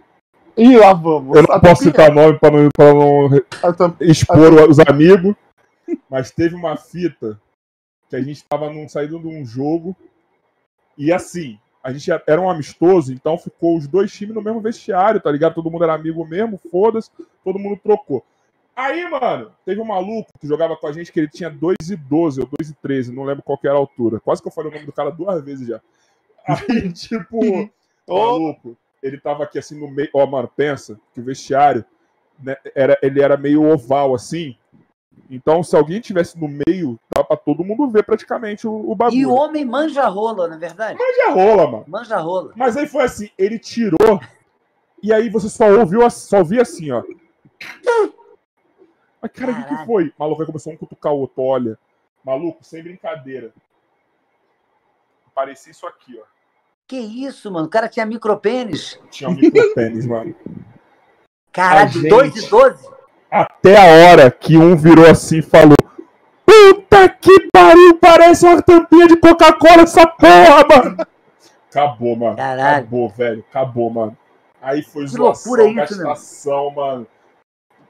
[0.55, 1.35] Ih, lá vamos.
[1.35, 5.33] Eu não posso citar nome pra não, pra não expor os amigos,
[6.09, 7.39] mas teve uma fita
[8.09, 9.95] que a gente tava num, saindo de um jogo
[10.97, 15.21] e assim, a gente era um amistoso, então ficou os dois times no mesmo vestiário,
[15.21, 15.55] tá ligado?
[15.55, 17.09] Todo mundo era amigo mesmo, foda-se,
[17.43, 18.23] todo mundo trocou.
[18.75, 21.95] Aí, mano, teve um maluco que jogava com a gente que ele tinha 2 e
[21.95, 24.19] 12 ou 2 e 13, não lembro qual que era a altura.
[24.19, 25.81] Quase que eu falei o nome do cara duas vezes já.
[26.47, 27.69] Aí, tipo,
[28.07, 30.09] maluco, ele tava aqui assim no meio.
[30.13, 31.83] Ó, mano, pensa que o vestiário
[32.41, 34.55] né, era, ele era meio oval assim.
[35.29, 38.95] Então, se alguém tivesse no meio, dava pra todo mundo ver praticamente o, o E
[38.95, 39.29] bagulho.
[39.29, 40.97] o homem manja rola, na é verdade?
[41.17, 41.85] Já rola, mano.
[41.87, 42.51] Manja rola.
[42.55, 44.19] Mas aí foi assim, ele tirou,
[45.03, 47.03] e aí você só ouviu, só ouvia assim, ó.
[49.21, 50.13] Mas, cara, o que, que foi?
[50.17, 51.77] Maluco, aí começou um cutucar o outro, olha.
[52.25, 53.53] Maluco, sem brincadeira.
[55.35, 56.23] Parecia isso aqui, ó.
[56.87, 57.67] Que isso, mano?
[57.67, 58.99] O cara tinha micropênis.
[59.11, 60.35] Tinha um micropênis, mano.
[61.51, 62.89] Caralho, de gente- 2 e 12?
[63.31, 65.77] Até a hora que um virou assim e falou:
[66.45, 70.97] Puta que pariu, parece uma tampinha de Coca-Cola essa porra, mano.
[71.69, 72.35] Acabou, mano.
[72.35, 72.77] Caralho.
[72.77, 73.45] Acabou, velho.
[73.49, 74.17] Acabou, mano.
[74.61, 77.07] Aí foi Que zoação, loucura gastação, mano.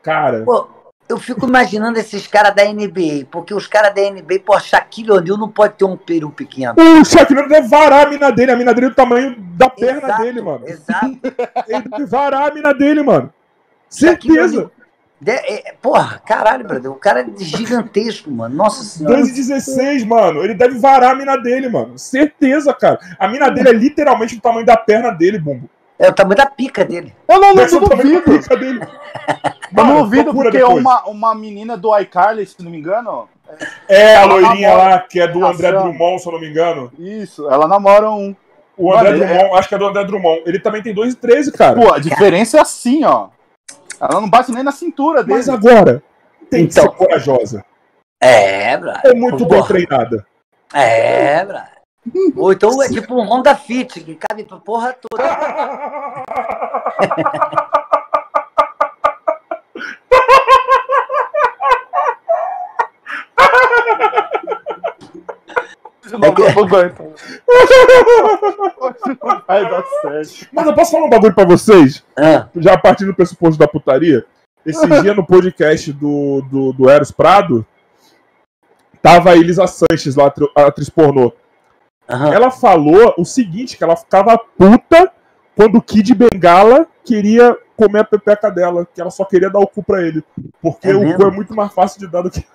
[0.04, 0.68] Cara, Pô,
[1.08, 5.38] eu fico imaginando esses caras da NBA, porque os caras da NBA, pô, Shaquille O'Neal
[5.38, 6.76] não pode ter um peru pequeno.
[6.78, 8.52] o Shaquille deve varar a mina dele.
[8.52, 10.68] A mina dele é do tamanho da perna Exato, dele, mano.
[10.68, 11.20] Exato.
[11.68, 13.34] Ele deve varar a mina dele, mano.
[13.90, 14.70] Certeza.
[15.22, 16.92] De- é, porra, caralho, brother.
[16.92, 18.56] O cara é gigantesco, mano.
[18.56, 19.18] Nossa senhora.
[19.18, 20.44] 2 e 16, mano.
[20.44, 21.98] Ele deve varar a mina dele, mano.
[22.00, 23.00] Certeza, cara.
[23.20, 25.70] A mina dele é literalmente do tamanho da perna dele, Bumbo.
[25.98, 27.14] É o tamanho da pica dele.
[27.28, 28.42] Eu não, não, Deve ser não o tamanho da duvido.
[28.44, 28.80] pica dele.
[29.78, 30.78] Eu não duvido porque depois.
[30.80, 33.30] uma, uma menina do iCarly, se não me engano,
[33.88, 34.90] É, a loirinha namora.
[34.96, 35.72] lá, que é do André.
[35.72, 36.92] Drummond, se eu não me engano.
[36.98, 38.36] isso, ela namora um.
[38.76, 40.42] O André Mano, Drummond, acho que é do André Drummond.
[40.46, 41.80] Ele também tem 2 e 13, cara.
[41.80, 43.28] Pô, a diferença é assim, ó.
[44.00, 45.38] Ela não bate nem na cintura dele.
[45.38, 46.02] Mas agora,
[46.50, 46.92] tem que Então.
[46.92, 47.66] ser corajosa.
[48.22, 49.02] É, brother.
[49.06, 49.68] É muito bem Porra.
[49.68, 50.26] treinada.
[50.74, 51.80] É, brother.
[52.36, 55.24] Ou então é tipo um Honda Fit, que cabe pra porra toda.
[63.40, 64.30] Não, não aguenta.
[69.48, 70.48] Vai dar certo.
[70.52, 72.04] Mas eu posso falar um bagulho pra vocês?
[72.18, 74.26] Ah, Já a partir do pressuposto da putaria.
[74.66, 77.66] Esse dia no podcast do, do, do Eros Prado,
[79.02, 81.32] tava a Elisa Sanches lá, a atri- a atriz pornô.
[82.08, 82.34] aham.
[82.34, 85.12] Ela falou o seguinte, que ela ficava puta
[85.56, 89.68] quando o Kid Bengala queria comer a pepeca dela, que ela só queria dar o
[89.68, 90.24] cu pra ele.
[90.62, 91.16] Porque É o mesmo?
[91.18, 92.46] cu é muito mais fácil de dar do que.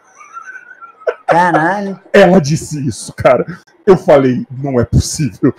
[1.27, 1.99] Caralho.
[2.13, 3.45] Ela disse isso, cara.
[3.87, 5.55] Eu falei, não é possível.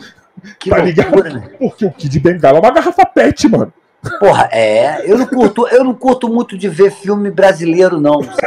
[0.60, 1.34] Que Tá loucura, ligado?
[1.34, 1.50] né?
[1.58, 3.74] Porque o Kid Bengala é uma garrafa pet, mano.
[4.20, 5.10] Porra, é.
[5.10, 8.22] Eu não curto, eu não curto muito de ver filme brasileiro, não.
[8.22, 8.38] sabe?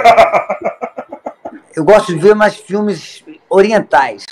[1.74, 4.24] Eu gosto de ver mais filmes orientais.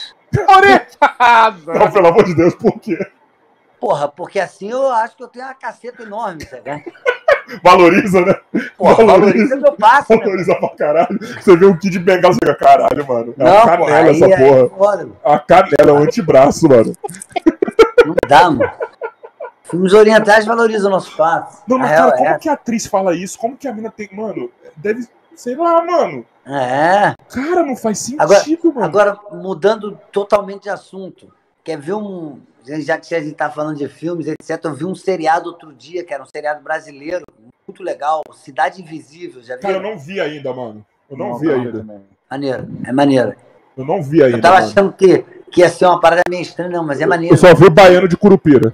[1.66, 2.98] Não, pelo amor de Deus, por quê?
[3.80, 6.84] Porra, porque assim eu acho que eu tenho uma caceta enorme, sabe?
[7.62, 8.34] Valoriza, né?
[8.76, 9.20] Porra, Valoriza.
[9.46, 10.18] valoriza meu passo, né?
[10.18, 11.18] Valoriza pra caralho.
[11.40, 13.34] Você vê o Kid Bengala e fica, caralho, mano.
[13.38, 14.60] É Não, a canela aí, essa aí porra.
[14.64, 15.08] é foda.
[15.24, 16.92] A canela é o antebraço, mano.
[18.04, 18.70] Não dá, mano.
[19.64, 21.62] Filmes orientais valorizam o nosso passo.
[21.66, 23.36] Não, mas cara, como é que a atriz fala isso?
[23.38, 24.08] Como que a mina tem.
[24.12, 25.06] Mano, deve.
[25.34, 26.24] Sei lá, mano.
[26.46, 27.14] É.
[27.28, 28.44] Cara, não faz sentido, Agora-
[28.74, 28.84] mano.
[28.84, 31.32] Agora, mudando totalmente de assunto,
[31.64, 32.38] quer ver um.
[32.64, 36.02] Já que a gente tá falando de filmes, etc., eu vi um seriado outro dia,
[36.04, 37.24] que era um seriado brasileiro,
[37.76, 39.62] muito legal, Cidade Invisível, já viu?
[39.62, 40.84] Cara, eu não vi ainda, mano.
[41.10, 41.80] Eu não, vi ainda.
[41.80, 42.00] Também.
[42.30, 43.34] Maneiro, é maneiro.
[43.76, 44.38] Eu não vi ainda.
[44.38, 44.66] Eu tava mano.
[44.68, 47.34] achando que, que ia ser uma parada meio estranha, não, mas é maneiro.
[47.34, 48.72] Eu só vi baiano de Curupira.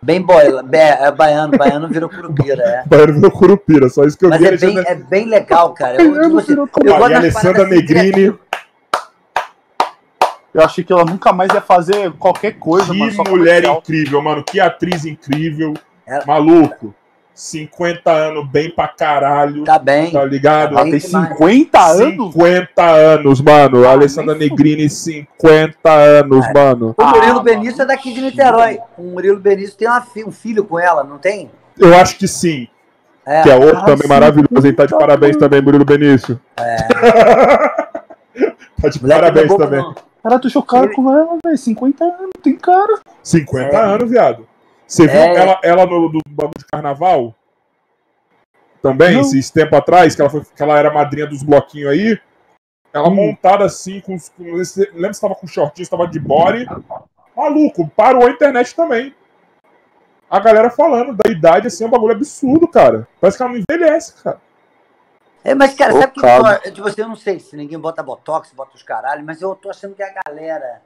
[0.00, 2.84] Bem boila, be- é baiano, baiano virou curupira, é.
[2.86, 4.44] Baiano virou Curupira, só isso que eu Mas vi.
[4.44, 6.00] é a legenda- bem, é bem legal, cara.
[6.00, 8.00] Eu, tipo assim, eu Aí gosto a das Alessandra assim, Negrini.
[8.12, 8.38] criativas.
[10.54, 13.10] Eu achei que ela nunca mais ia fazer qualquer coisa, mano.
[13.12, 13.78] só Que mulher comercial.
[13.78, 14.44] incrível, mano.
[14.44, 15.74] Que atriz incrível.
[16.06, 16.94] Ela- Maluco.
[17.42, 19.62] 50 anos, bem pra caralho.
[19.62, 20.10] Tá bem.
[20.10, 20.72] Tá ligado?
[20.74, 21.28] Ela Bem tem demais.
[21.28, 22.32] 50 anos?
[22.34, 23.86] 50 anos, mano.
[23.86, 26.52] Ah, Alessandra Negrini, 50 anos, É.
[26.52, 26.96] mano.
[26.98, 28.80] O Murilo Ah, Benício é daqui de Niterói.
[28.98, 31.48] O Murilo Benício tem uma fi- um filho com ela, não tem?
[31.78, 32.66] Eu acho que sim.
[33.24, 33.42] É.
[33.42, 34.08] Que é outro Ah, também sim.
[34.08, 34.66] maravilhoso.
[34.66, 34.74] Hein?
[34.74, 36.40] Tá de parabéns também, Murilo Benício.
[38.82, 39.80] tá de Moleque é parabéns também.
[39.80, 39.94] não.
[40.24, 41.56] Cara, tô chocado com ela, velho.
[41.56, 42.98] 50 anos, tem cara.
[43.22, 43.80] 50 É.
[43.80, 44.44] anos, viado.
[44.88, 45.36] Você viu É.
[45.36, 47.34] ela, ela no do bagulho de carnaval?
[48.80, 49.20] Também, Não.
[49.20, 52.18] esses tempo atrás, que ela, foi, que ela era madrinha dos bloquinhos aí.
[52.92, 53.14] Ela Hum.
[53.14, 56.66] montada assim, com, os- com esse, lembra se tava com shortinho, se tava de body.
[57.36, 59.14] Maluco, parou a internet também.
[60.30, 63.06] A galera falando da idade, assim, é um bagulho absurdo, cara.
[63.20, 64.40] Parece que ela não envelhece, cara.
[65.44, 66.20] É, mas, cara, sabe o
[66.60, 69.40] que eu, tipo assim, eu não sei se ninguém bota botox, bota os caralho, mas
[69.40, 70.82] eu tô achando que a galera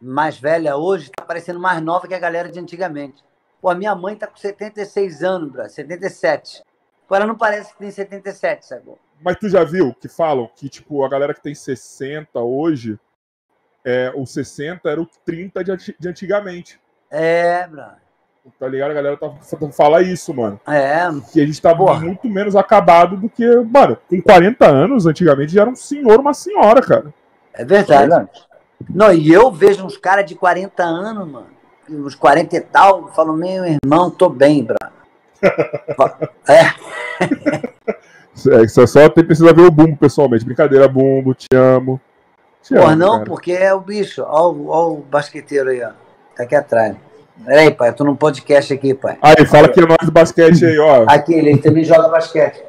[0.00, 3.22] mais velha hoje tá parecendo mais nova que a galera de antigamente.
[3.64, 6.62] Pô, a minha mãe tá com 76 anos, bro, 77.
[7.08, 8.82] Pô, ela não parece que tem 77, sabe?
[9.22, 13.00] Mas tu já viu que falam que, tipo, a galera que tem 60 hoje,
[13.82, 16.78] é, o 60 era o 30 de, de antigamente.
[17.10, 17.86] É, bro.
[18.60, 18.90] Tá ligado?
[18.90, 20.60] A galera tá, tá- fala isso, mano.
[20.68, 22.00] É, Que a gente tá Porra.
[22.00, 23.46] muito menos acabado do que.
[23.62, 27.14] Mano, com 40 anos, antigamente já era um senhor, uma senhora, cara.
[27.54, 28.28] é verdade.
[28.90, 33.32] Não, e eu vejo uns caras de 40 anos, mano, uns 40 e tal, falo,
[33.34, 34.76] meu irmão, tô bem, bro.
[36.48, 36.64] é,
[38.50, 40.44] É, Você só tem, precisa ver o Bumbo pessoalmente.
[40.44, 42.00] Brincadeira, Bumbo, te amo.
[42.62, 43.24] Te Porra, amo, não, cara.
[43.24, 44.24] porque é o bicho.
[44.26, 45.90] Ó, o- basqueteiro aí, ó.
[46.36, 46.96] Tá aqui atrás.
[47.44, 49.18] Peraí, pai, eu tô num podcast aqui, pai.
[49.20, 51.04] Aí, fala que é nós do basquete aí, ó.
[51.08, 52.62] Aqui, ele também joga basquete.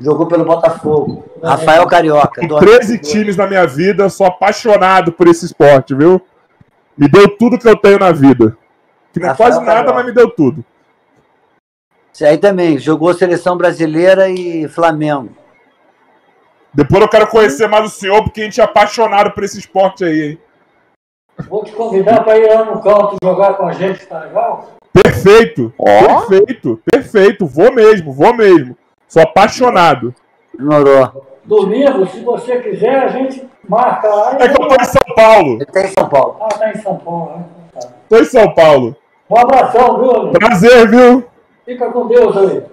[0.00, 1.24] Jogou pelo Botafogo.
[1.42, 2.40] Rafael Carioca.
[2.40, 6.20] Com do- 13 times na minha vida, sou apaixonado por esse esporte, viu?
[6.98, 8.56] Me deu tudo que eu tenho na vida.
[9.12, 9.94] Que não é quase nada, Carioca.
[9.94, 10.64] mas me deu tudo.
[12.12, 12.78] Esse aí também.
[12.78, 15.30] Jogou seleção brasileira e Flamengo.
[16.74, 20.04] Depois eu quero conhecer mais o senhor, porque a gente é apaixonado por esse esporte
[20.04, 20.38] aí, hein?
[21.48, 24.72] Vou te convidar para ir lá no canto jogar com a gente, tá legal?
[24.92, 26.22] Perfeito, Ó.
[26.26, 27.46] perfeito, perfeito.
[27.46, 28.76] Vou mesmo, vou mesmo.
[29.06, 30.12] Sou apaixonado.
[30.56, 31.37] Demorou.
[31.48, 34.36] Domingo, se você quiser, a gente marca lá.
[34.38, 35.54] É que eu tô em São Paulo.
[35.54, 36.36] Ele tá em São Paulo.
[36.42, 37.44] Ah, tá em São Paulo, né?
[37.72, 37.88] Tá.
[38.06, 38.96] Tô em São Paulo.
[39.30, 40.38] Um abração, viu, amigo?
[40.38, 41.24] Prazer, viu?
[41.64, 42.64] Fica com Deus aí.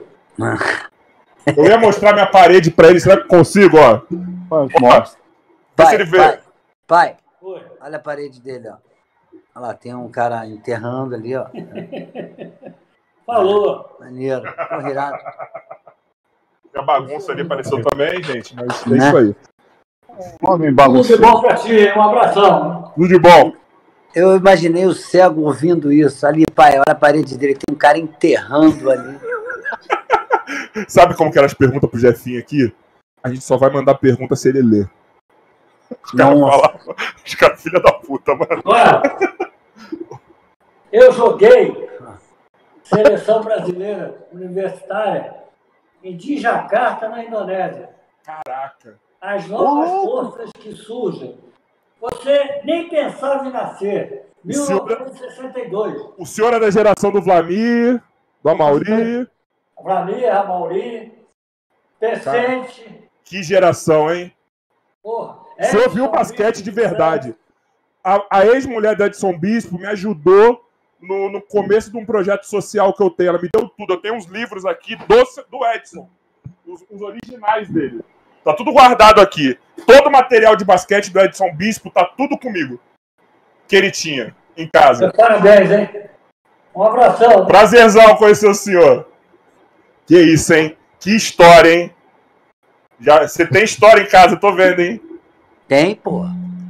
[1.55, 2.99] Eu ia mostrar minha parede pra ele.
[2.99, 4.01] Será que consigo, ó?
[4.81, 5.21] Mostra.
[5.73, 6.17] Pai, ele vê.
[6.17, 6.39] pai,
[6.85, 7.61] pai, Oi.
[7.81, 8.75] olha a parede dele, ó.
[9.55, 11.45] Olha lá, tem um cara enterrando ali, ó.
[13.25, 13.95] Falou.
[14.01, 14.43] Maneiro.
[14.53, 15.17] Porra, irado.
[16.75, 18.53] A bagunça ali apareceu também, gente.
[18.53, 18.97] Mas é Né?
[18.97, 19.35] isso aí.
[20.41, 21.73] Homem Tudo de bom pra ti.
[21.95, 22.91] Um abração.
[22.95, 23.53] Tudo de bom.
[24.13, 26.25] Eu imaginei o cego ouvindo isso.
[26.27, 29.17] Ali, pai, olha a parede dele, tem um cara enterrando ali.
[30.87, 32.73] Sabe como que eram as perguntas pro Jefinho aqui?
[33.23, 34.89] A gente só vai mandar pergunta se ele ler.
[36.03, 36.95] Os caras falavam.
[37.25, 38.61] Os caras, filha da puta, mano.
[38.65, 39.01] Olha,
[40.91, 41.89] eu joguei
[42.83, 45.44] seleção brasileira universitária
[46.05, 47.89] em Jakarta, na Indonésia.
[48.23, 48.99] Caraca.
[49.19, 50.05] As novas Oh.
[50.05, 51.37] forças que surgem.
[51.99, 54.27] Você nem pensava em nascer.
[54.51, 56.13] Senhor- 1962.
[56.17, 58.01] O senhor é da geração do Vlamir,
[58.43, 59.27] do Amauri.
[59.81, 61.11] Vlamir, Amauri,
[61.99, 63.09] Pecente.
[63.23, 64.31] Que geração, hein?
[65.01, 67.35] Porra, O senhor viu Edson basquete de verdade.
[68.03, 70.64] A, a ex-mulher da Edson Bispo me ajudou
[71.05, 73.29] no, no começo de um projeto social que eu tenho.
[73.29, 73.93] Ela me deu tudo.
[73.93, 75.05] Eu tenho uns livros aqui do,
[75.49, 76.09] do Edson.
[76.65, 78.01] Os, os originais dele.
[78.43, 79.57] Tá tudo guardado aqui.
[79.87, 82.79] Todo o material de basquete do Edson Bispo tá tudo comigo.
[83.67, 85.11] Que ele tinha em casa.
[85.11, 85.89] Parabéns, hein?
[86.75, 87.45] Um abração.
[87.45, 89.07] Prazerzão conhecer o senhor.
[90.05, 90.77] Que isso, hein?
[90.99, 91.95] Que história, hein?
[92.99, 95.01] Já, você tem história em casa, eu tô vendo, hein?
[95.67, 96.25] Tem, pô.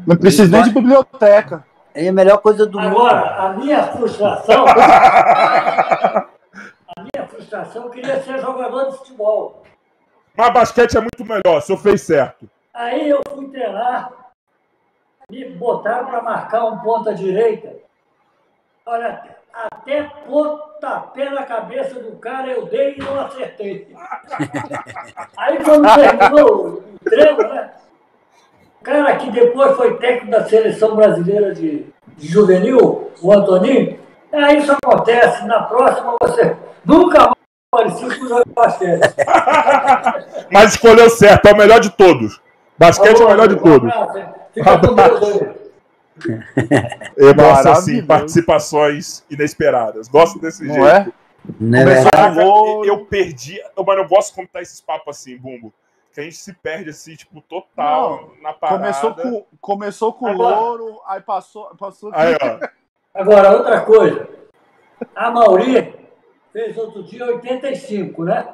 [0.07, 1.65] Não precisa nem de biblioteca.
[1.95, 2.89] É a melhor coisa do mundo.
[2.89, 4.65] Agora, a minha frustração.
[4.67, 6.27] a
[6.99, 9.63] minha frustração, eu queria ser jogador de futebol.
[10.35, 12.49] Mas basquete é muito melhor, o senhor fez certo.
[12.73, 14.11] Aí eu fui treinar,
[15.31, 17.77] me botaram para marcar um ponta direita.
[18.85, 23.95] Olha, até pontapé na cabeça do cara eu dei e não acertei.
[25.37, 27.71] Aí quando terminou o treino, né?
[28.86, 33.97] O cara que depois foi técnico da seleção brasileira de, de juvenil, o Antoninho,
[34.31, 36.55] aí isso acontece, na próxima você
[36.86, 37.36] nunca mais
[37.73, 39.15] apareceu com jogar basquete.
[40.53, 42.39] Mas escolheu certo, é o melhor de todos.
[42.77, 43.91] Basquete é o melhor de todos.
[44.53, 45.65] Fica com Deus aí.
[47.17, 50.07] Eu gosto assim, participações inesperadas.
[50.07, 50.88] Gosto desse Não jeito.
[50.88, 51.07] é?
[51.59, 52.88] Não é Começou com louro.
[52.88, 53.59] Eu perdi.
[53.75, 55.73] Mano, eu gosto quando tá esses papos assim, bumbo.
[56.16, 58.80] Que a gente se perde assim, tipo, total na parada.
[58.80, 62.59] Começou com, começou com Agora- louro, aí passou, passou Aí, ó.
[63.13, 64.26] Agora, outra coisa.
[65.13, 65.93] A Mauri
[66.53, 68.47] fez outro dia 85, né?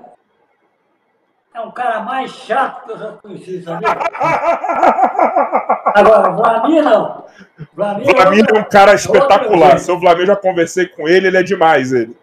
[1.53, 3.89] É um cara mais chato que eu já conheci, sabia?
[5.93, 7.26] Agora, Vlamir não.
[7.74, 9.78] Vlamir, O Vlamir é um cara espetacular.
[9.78, 12.18] Seu Vlamir, eu já conversei com ele, ele é demais, ele.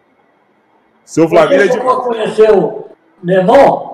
[1.05, 1.99] Seu Vlamir é Você chegou demais.
[1.99, 2.89] a conhecer o
[3.23, 3.88] Memon?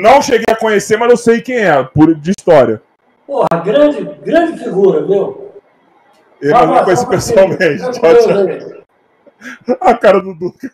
[0.00, 2.80] Não cheguei a conhecer, mas eu sei quem é, por, de história.
[3.26, 5.50] Porra, grande, grande figura, viu?
[6.40, 7.82] Eu não conheço pessoalmente.
[7.92, 8.84] Tchau, tchau.
[9.80, 10.70] A cara do Duca.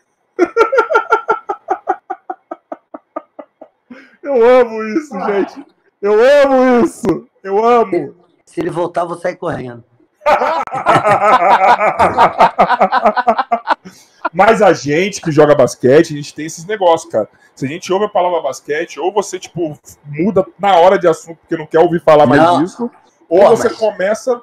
[4.23, 5.67] Eu amo isso, gente.
[6.01, 7.29] Eu amo isso.
[7.43, 8.15] Eu amo.
[8.45, 9.85] Se ele voltar, eu vou sair correndo.
[14.33, 17.29] Mas a gente que joga basquete, a gente tem esses negócios, cara.
[17.55, 21.39] Se a gente ouve a palavra basquete, ou você, tipo, muda na hora de assunto
[21.39, 22.63] porque não quer ouvir falar mais Não.
[22.63, 22.91] disso,
[23.29, 24.41] ou Pô, você mas- começa.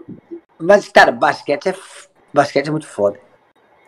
[0.60, 1.76] Mas, cara, basquete é,
[2.34, 3.20] basquete é muito foda.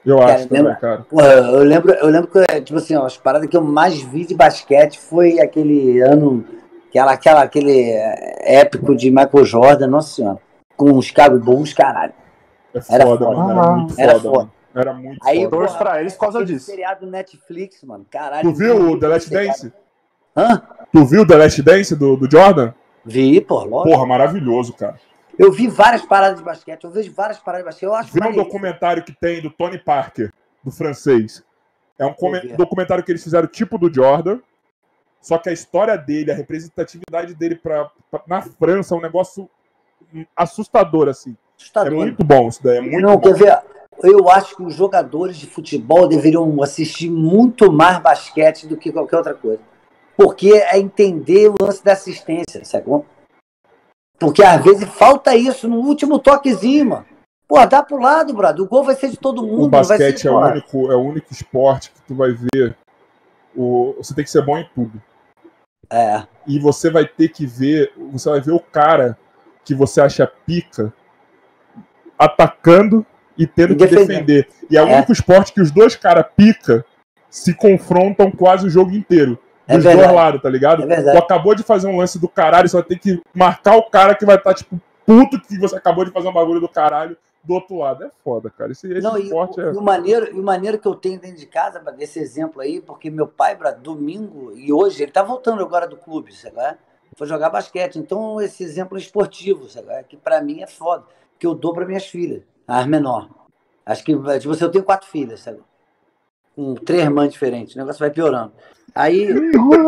[0.05, 1.05] Eu Cara, acho também, lembra- cara.
[1.09, 4.25] Porra, eu lembro, eu lembro que, tipo assim, ó, as paradas que eu mais vi
[4.25, 6.45] de basquete foi aquele ano,
[6.89, 7.89] aquela, aquela, aquele
[8.41, 10.37] épico de Michael Jordan, nossa senhora,
[10.77, 12.13] com os Chicago Bulls, caralho.
[12.75, 13.37] É Era foda, foda.
[13.37, 13.51] mano.
[13.57, 14.01] Era muito foda.
[14.03, 14.49] Era foda.
[14.75, 15.49] Era muito Aí, foda.
[15.51, 16.65] Torço pra eles por causa disso.
[16.65, 18.43] seriado Netflix, mano, caralho.
[18.51, 19.73] Tu viu o The Last Dance?
[20.35, 20.61] Hã?
[20.91, 22.73] Tu viu o The Last Dance do, do Jordan?
[23.05, 23.83] Vi, pô, lógico.
[23.95, 24.99] Porra, maravilhoso, cara.
[25.39, 28.23] Eu vi várias paradas de basquete, eu vejo várias paradas de basquete, eu acho Viu
[28.27, 30.31] um documentário que tem do Tony Parker,
[30.63, 31.43] do francês.
[31.97, 32.57] É um ver.
[32.57, 34.39] documentário que eles fizeram tipo do Jordan.
[35.21, 39.49] Só que a história dele, a representatividade dele pra, pra- na França é um negócio
[40.35, 41.31] assustador, assim.
[41.31, 41.93] É Assustador.
[41.93, 43.21] muito bom isso daí, é muito Não, bom.
[43.21, 43.57] quer ver?
[44.05, 49.17] Eu acho que os jogadores de futebol deveriam assistir muito mais basquete do que qualquer
[49.17, 49.59] outra coisa.
[50.17, 53.05] Porque é entender o lance da assistência, sacou?
[54.17, 57.05] Porque às vezes falta isso no último toquezinho, mano.
[57.47, 58.63] Pô, dá pro lado, brother.
[58.63, 59.65] O gol vai ser de todo mundo.
[59.65, 62.75] O basquete ser é o, único, é o único esporte que tu vai ver.
[63.55, 65.01] O, você tem que ser bom em tudo.
[65.89, 66.23] É.
[66.47, 67.93] E você vai ter que ver.
[68.11, 69.17] Você vai ver o cara
[69.63, 70.93] que você acha pica
[72.17, 73.05] atacando
[73.37, 74.47] e tendo E que defender.
[74.69, 74.95] E é o É.
[74.97, 76.85] único esporte que os dois caras pica
[77.29, 79.37] se confrontam quase o jogo inteiro.
[79.67, 80.15] É Dos dois verdade.
[80.15, 80.91] lados, tá ligado?
[80.91, 81.11] É.
[81.11, 84.13] Tu acabou de fazer um lance do caralho, você vai ter que marcar o cara
[84.15, 87.53] que vai estar, tipo, puto que você acabou de fazer um bagulho do caralho do
[87.55, 88.03] outro lado.
[88.05, 88.71] É foda, cara.
[88.71, 89.65] Esse, esse Não, e, esporte é.
[89.65, 92.19] o, e o maneiro, e o maneiro que eu tenho dentro de casa, pra desse
[92.19, 96.31] exemplo aí, porque meu pai, pra, domingo e hoje, ele tá voltando agora do clube,
[96.33, 96.59] sabe?
[96.59, 96.75] é?
[97.17, 97.97] Foi jogar basquete.
[97.97, 99.89] Então, esse exemplo esportivo, sabe?
[99.89, 100.03] é?
[100.03, 101.03] Que pra mim é foda.
[101.39, 103.29] Que eu dou pra minhas filhas, as menores.
[103.85, 105.59] Acho que, tipo assim, eu tenho quatro filhas, sabe?
[106.55, 107.75] Com três mães diferentes.
[107.75, 108.53] O negócio vai piorando.
[108.93, 109.27] Aí,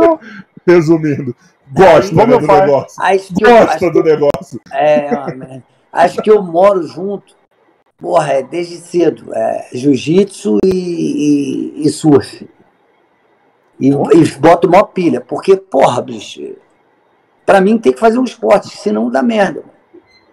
[0.67, 1.34] Resumindo,
[1.71, 2.61] gosta Aí, né, do pai.
[2.61, 3.03] negócio.
[3.41, 4.61] eu, Gosta que do negócio.
[4.71, 5.63] É, mano,
[5.93, 7.36] acho que eu moro junto,
[7.97, 9.34] porra, é desde cedo.
[9.34, 12.47] É, jiu-jitsu e, e, e surf.
[13.80, 16.55] E, e boto mó pilha, porque, porra, bicho,
[17.45, 19.63] pra mim tem que fazer um esporte, senão dá merda.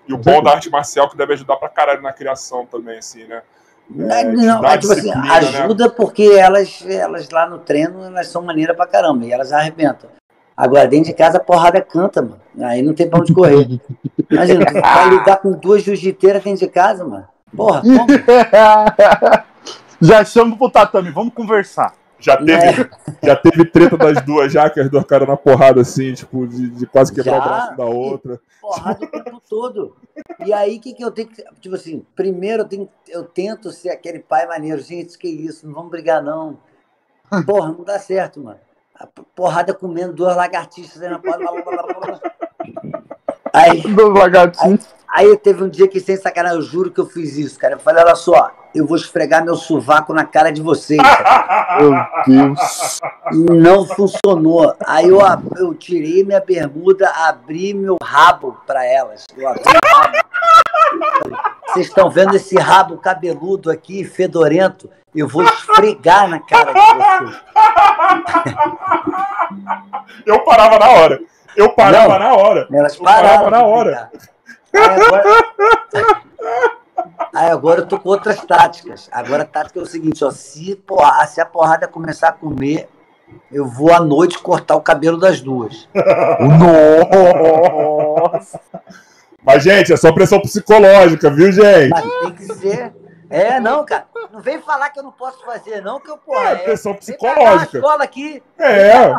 [0.07, 3.25] E o bom da arte marcial que deve ajudar pra caralho na criação também, assim,
[3.25, 3.43] né?
[3.89, 5.31] Não, te não, é, tipo assim, né?
[5.33, 10.09] ajuda porque elas, elas lá no treino elas são maneiras pra caramba e elas arrebentam.
[10.57, 12.41] Agora, dentro de casa a porrada canta, mano.
[12.63, 13.67] Aí não tem pra onde correr.
[14.31, 17.27] Imagina, tu vai lidar com duas jiu-jiteiras dentro de casa, mano.
[17.55, 18.07] Porra, como?
[20.01, 21.95] Já chamo pro tatame, vamos conversar.
[22.25, 23.27] Já teve, É.
[23.27, 26.71] já teve treta das duas já, que as duas caras na porrada, assim, tipo, de,
[26.71, 27.39] de quase quebrar Já.
[27.39, 28.41] o braço da outra.
[28.63, 29.95] porrada o tempo todo.
[30.45, 31.45] E aí, o que, que eu tenho que.
[31.61, 34.81] Tipo assim, primeiro eu, tenho, eu tento ser aquele pai maneiro.
[34.81, 36.57] Gente, que isso, não vamos brigar, não.
[37.45, 38.59] Porra, não dá certo, mano.
[38.99, 41.45] A porrada comendo duas lagartixas aí na porta.
[43.53, 44.87] Aí, Dos lagartinhos.
[45.15, 47.75] Aí teve um dia que, sem sacanagem, eu juro que eu fiz isso, cara.
[47.75, 51.01] Eu falei, olha só, eu vou esfregar meu sovaco na cara de vocês.
[51.01, 51.75] cara.
[52.27, 53.01] Meu Deus.
[53.33, 54.75] Não funcionou.
[54.87, 55.21] Aí eu,
[55.57, 59.25] eu tirei minha bermuda, abri meu rabo para elas.
[59.37, 60.19] Eu abri o rabo.
[61.69, 64.89] Vocês estão vendo esse rabo cabeludo aqui, fedorento?
[65.15, 67.43] Eu vou esfregar na cara de vocês.
[70.27, 71.21] Eu parava na hora.
[71.57, 72.19] Eu parava Não.
[72.19, 72.69] na hora.
[72.73, 74.11] Elas Eu parava na hora.
[74.11, 74.34] brincar.
[74.75, 76.23] Aí agora...
[77.35, 79.09] Aí agora eu tô com outras táticas.
[79.13, 82.89] Agora a tática é o seguinte, ó, se, porra, se a porrada começar a comer,
[83.51, 85.89] eu vou à noite cortar o cabelo das duas.
[88.31, 88.61] Nossa.
[89.45, 91.91] Mas, gente, é só pressão psicológica, viu, gente?
[91.91, 92.95] Mas tem que ser.
[93.29, 94.07] É, não, cara.
[94.33, 96.51] Não vem falar que eu não posso fazer, não, que eu, porra.
[96.51, 97.45] É, pressão vem psicológica.
[97.45, 98.43] pagar uma escola aqui.
[98.59, 99.13] É.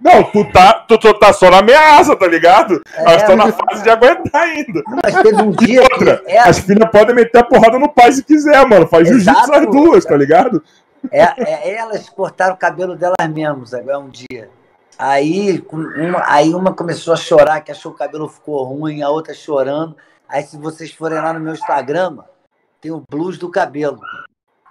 [0.00, 2.82] Não, tu tá, tu, tu tá só na ameaça, tá ligado?
[2.94, 4.82] É, Elas estão na fase de aguentar ainda.
[5.02, 6.30] Mas teve um dia Outra, que.
[6.30, 8.86] É, as filhas podem meter a porrada no pai se quiser, mano.
[8.86, 10.62] Faz jiu-jitsu as duas, tá ligado?
[11.10, 14.50] É, é, elas cortaram o cabelo delas mesmas agora um dia.
[14.98, 19.08] Aí uma, aí uma começou a chorar, que achou que o cabelo ficou ruim, a
[19.08, 19.96] outra chorando.
[20.28, 22.18] Aí se vocês forem lá no meu Instagram,
[22.80, 24.00] tem o blues do cabelo.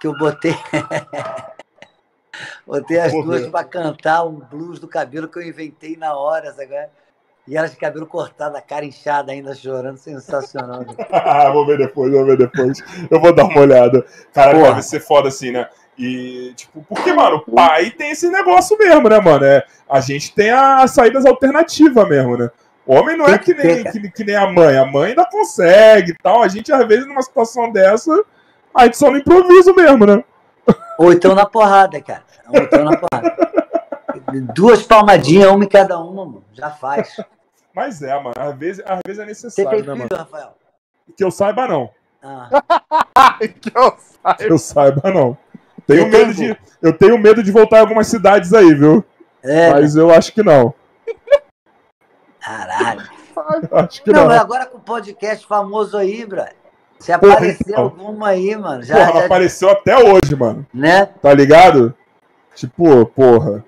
[0.00, 0.56] Que eu botei.
[2.66, 6.74] botei as duas pra cantar um blues do cabelo que eu inventei na hora, sabe?
[7.48, 10.84] E elas de cabelo cortado, a cara inchada ainda chorando, sensacional.
[11.52, 12.82] vou ver depois, vou ver depois.
[13.08, 14.04] Eu vou dar uma olhada.
[14.34, 14.52] Porra.
[14.52, 15.68] deve ser foda assim, né?
[15.96, 19.44] E, tipo, porque, mano, o pai tem esse negócio mesmo, né, mano?
[19.44, 22.50] É, a gente tem as saídas alternativas mesmo, né?
[22.84, 23.92] O homem não é que nem, cara.
[23.92, 24.76] que, que nem a mãe.
[24.76, 26.42] A mãe ainda consegue e tal.
[26.42, 28.12] A gente, às vezes, numa situação dessa,
[28.74, 30.22] a gente só no improviso mesmo, né?
[30.98, 32.22] Ou então na porrada, cara.
[32.48, 33.36] Ou então na porrada.
[34.54, 36.44] Duas palmadinhas, uma em cada uma, mano.
[36.52, 37.16] Já faz.
[37.74, 38.32] Mas é, mano.
[38.38, 40.08] Às vezes, às vezes é Você necessário, tem né, filho, mano?
[40.16, 40.54] Rafael?
[41.16, 41.90] Que eu saiba, não.
[42.22, 42.48] Ah,
[43.60, 43.96] que eu
[44.36, 45.36] Que eu saiba, não.
[45.86, 49.04] Tenho Eu tenho, medo de, eu tenho medo de voltar em algumas cidades aí, viu?
[49.42, 50.74] é, Mas eu acho que não.
[52.40, 53.08] caralho.
[53.70, 54.28] Acho que Não, não.
[54.28, 56.42] mas agora com o podcast famoso aí, bro.
[56.98, 57.84] Se aparecer então.
[57.84, 60.66] alguma aí, mano, já, Porra, já- apareceu até hoje, mano.
[60.72, 61.06] né?
[61.22, 61.94] Tá ligado?
[62.54, 63.64] Tipo, porra.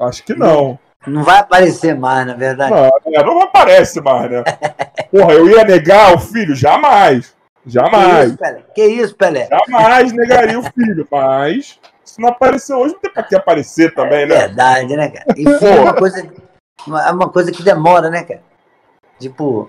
[0.00, 0.78] Acho que não.
[1.06, 2.72] Não vai aparecer mais, na verdade.
[2.72, 4.42] Não, é, não aparece mais, né?
[5.10, 6.54] Porra, eu ia negar o filho?
[6.54, 7.34] Jamais.
[7.64, 8.28] que Jamais.
[8.28, 8.62] isso, Pelé?
[8.74, 9.48] Que isso, Pelé?
[9.68, 11.06] Jamais negaria o filho.
[11.10, 14.36] Mas, se não apareceu hoje, não tem pra que aparecer também, né?
[14.36, 15.24] Verdade, né, cara?
[15.36, 16.28] E filho é uma coisa,
[16.86, 18.42] uma, é uma coisa que demora, né, cara?
[19.18, 19.68] Tipo,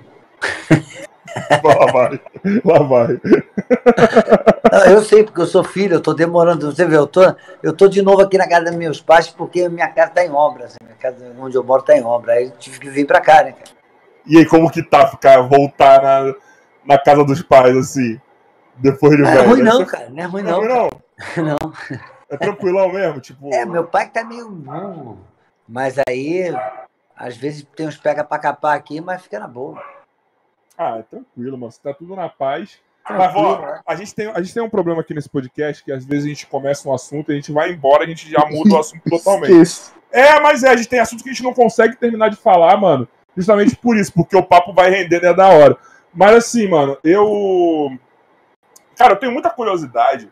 [1.63, 2.21] Lá vai.
[2.65, 3.19] Lá vai.
[4.71, 6.71] não, eu sei porque eu sou filho, eu tô demorando.
[6.71, 7.21] Você vê, eu tô,
[7.63, 10.31] eu tô de novo aqui na casa dos meus pais porque minha casa tá em
[10.31, 10.65] obra.
[10.65, 12.33] Assim, minha casa onde eu moro tá em obra.
[12.33, 13.71] Aí eu tive que vir pra cá, né, cara?
[14.25, 16.33] E aí, como que tá ficar, voltar na,
[16.85, 18.19] na casa dos pais, assim?
[18.77, 19.49] Depois de Não é velho?
[19.49, 20.09] ruim, não, Deve ser- cara.
[20.09, 20.57] Não é ruim, Não, não.
[20.57, 21.01] é ruim, não.
[21.37, 21.73] Não.
[22.29, 23.53] É tranquilão mesmo, tipo.
[23.53, 25.19] É, meu pai que tá meio burro.
[25.67, 26.51] Mas aí,
[27.15, 29.79] às vezes tem uns pega pra capar aqui, mas fica na boa.
[30.81, 31.71] Ah, é tranquilo, mano.
[31.71, 32.79] Você tá tudo na paz.
[33.07, 33.81] Mas, Tranquilo, ó, né?
[33.85, 36.29] a gente, tem, a gente tem um problema aqui nesse podcast que às vezes a
[36.29, 39.51] gente começa um assunto, a gente vai embora, a gente já muda o assunto totalmente.
[39.51, 39.93] Esqueço.
[40.11, 42.75] É, mas é, a gente tem assunto que a gente não consegue terminar de falar,
[42.77, 43.07] mano.
[43.37, 45.77] Justamente por isso, porque o papo vai render né, da hora.
[46.11, 47.95] Mas assim, mano, eu.
[48.95, 50.31] Cara, eu tenho muita curiosidade.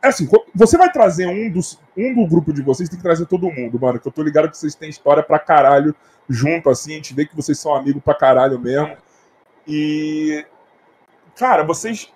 [0.00, 3.26] É assim, você vai trazer um, dos, um do grupo de vocês, tem que trazer
[3.26, 3.98] todo mundo, mano.
[3.98, 5.94] Que eu tô ligado que vocês têm história pra caralho
[6.28, 6.92] junto, assim.
[6.92, 8.96] A gente vê que vocês são amigos pra caralho mesmo.
[9.68, 10.46] E.
[11.36, 12.10] Cara, vocês.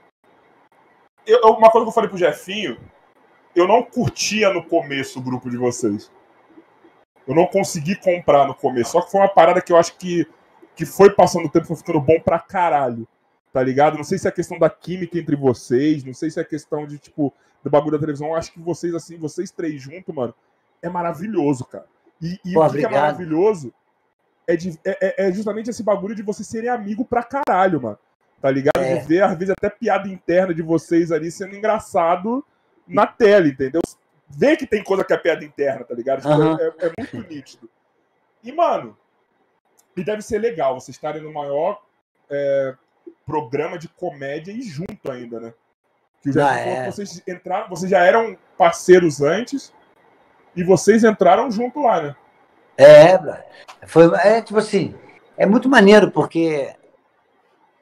[1.26, 2.78] Eu, uma coisa que eu falei pro Jefinho,
[3.54, 6.10] eu não curtia no começo o grupo de vocês.
[7.28, 8.92] Eu não consegui comprar no começo.
[8.92, 10.26] Só que foi uma parada que eu acho que,
[10.74, 13.06] que foi passando o tempo, foi ficando bom pra caralho.
[13.52, 13.98] Tá ligado?
[13.98, 16.98] Não sei se é questão da química entre vocês, não sei se é questão de,
[16.98, 17.32] tipo,
[17.62, 18.28] do bagulho da televisão.
[18.28, 20.34] Eu acho que vocês, assim, vocês três juntos, mano,
[20.80, 21.86] é maravilhoso, cara.
[22.20, 23.72] E, e Pô, o que que é maravilhoso
[24.46, 27.98] é, de- é- é- é justamente esse bagulho de vocês serem amigos pra caralho, mano.
[28.40, 28.78] Tá ligado?
[28.82, 28.96] É.
[28.96, 32.44] De ver, às vezes, até piada interna de vocês ali sendo engraçado
[32.88, 33.80] na tela, entendeu?
[34.28, 36.26] Vê que tem coisa que é piada interna, tá ligado?
[36.26, 36.58] Aham.
[36.60, 37.70] é, é muito nítido.
[38.42, 38.96] E, mano,
[39.96, 41.80] e deve ser legal vocês estarem no maior
[42.28, 42.74] é,
[43.24, 45.54] programa de comédia e junto ainda, né?
[46.22, 46.90] Que Ah, falou é.
[46.90, 49.72] vocês entraram, vocês já eram parceiros antes
[50.56, 52.16] e vocês entraram junto lá, né?
[52.76, 53.18] É,
[53.86, 54.94] foi, é tipo assim,
[55.36, 56.74] é muito maneiro, porque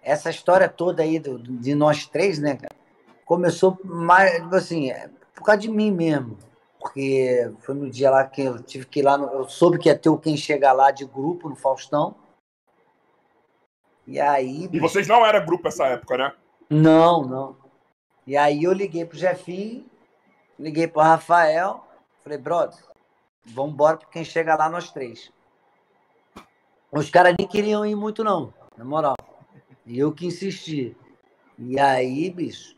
[0.03, 2.59] essa história toda aí do- de nós três, né,
[3.25, 6.37] começou mais, tipo assim, é, por causa de mim mesmo.
[6.79, 9.89] Porque foi no dia lá que eu tive que ir lá, no- eu soube que
[9.89, 12.15] ia ter o Quem Chega Lá de grupo no Faustão.
[14.07, 14.69] E aí.
[14.73, 16.33] E vocês não eram grupo essa época, né?
[16.71, 17.57] Não, não.
[18.27, 19.85] E aí eu liguei pro Jefinho,
[20.59, 21.85] liguei pro Rafael,
[22.23, 22.79] falei, brother,
[23.47, 25.31] vamos embora porque quem chega lá nós três.
[26.93, 29.15] Os caras nem queriam ir muito, não, na moral.
[29.87, 30.97] E eu que insisti.
[31.59, 32.75] E aí, bicho,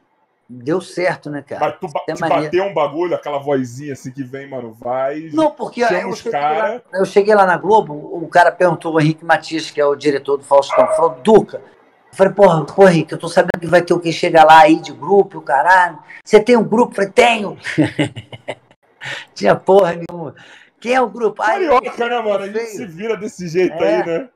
[0.49, 1.61] deu certo, né, cara?
[1.61, 2.45] Mas tu, ba- te maneiro.
[2.45, 5.31] bateu um bagulho, aquela vozinha assim que vem, mano, vai.
[5.33, 6.83] Não, porque chama eu os cheguei, cara.
[6.93, 9.95] lá, eu cheguei lá na Globo, o cara perguntou, o Henrique Matias, que é o
[9.97, 11.63] diretor do Faustão, falou, Duca,
[12.11, 14.61] eu falei, porra, porra, Henrique, eu tô sabendo que vai ter o que chega lá
[14.61, 15.99] aí de grupo, o caralho.
[16.23, 16.93] Você tem um grupo?
[16.93, 17.57] Eu falei, tenho.
[19.35, 20.35] Tinha porra nenhuma.
[20.81, 21.43] Quem é o grupo?
[21.43, 22.45] Carioca, né, mano?
[22.45, 24.01] A gente se vira desse jeito É.
[24.01, 24.29] aí, né?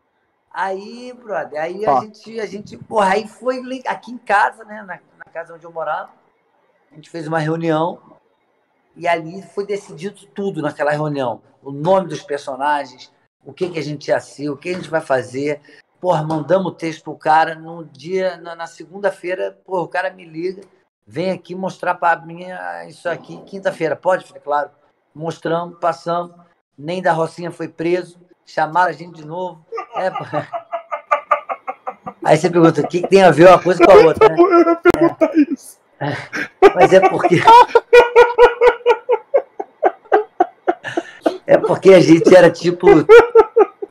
[0.53, 4.99] Aí, brother, aí a gente, a gente, porra, aí foi aqui em casa, né, na,
[5.19, 6.11] na casa onde eu morava,
[6.91, 8.01] a gente fez uma reunião
[8.97, 11.43] e ali foi decidido tudo naquela reunião.
[11.63, 13.13] O nome dos personagens,
[13.45, 15.61] o que, que a gente ia ser, o que a gente vai fazer.
[16.01, 20.25] Porra, mandamos o texto pro cara no dia, na, na segunda-feira, porra, o cara me
[20.25, 20.63] liga,
[21.07, 22.47] vem aqui mostrar para mim
[22.89, 24.27] isso aqui, quinta-feira, pode?
[24.27, 24.71] Falei, claro.
[25.15, 26.33] Mostramos, passamos,
[26.77, 29.65] nem da Rocinha foi preso, chamaram a gente de novo.
[29.97, 30.11] É.
[32.25, 34.37] Aí você pergunta, o que, que tem a ver uma coisa com a outra, né?
[34.37, 35.79] Eu ia perguntar isso.
[36.75, 37.37] Mas é porque.
[41.47, 42.87] É porque a gente era tipo.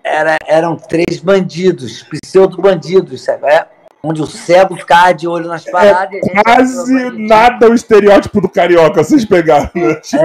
[0.03, 3.47] Era, eram três bandidos, pseudo-bandidos, sabe?
[3.47, 3.67] É,
[4.07, 6.13] onde o cego ficava de olho nas paradas.
[6.13, 9.95] e a gente era Quase nada o estereótipo do carioca vocês pegaram, né?
[9.95, 10.23] Tipo,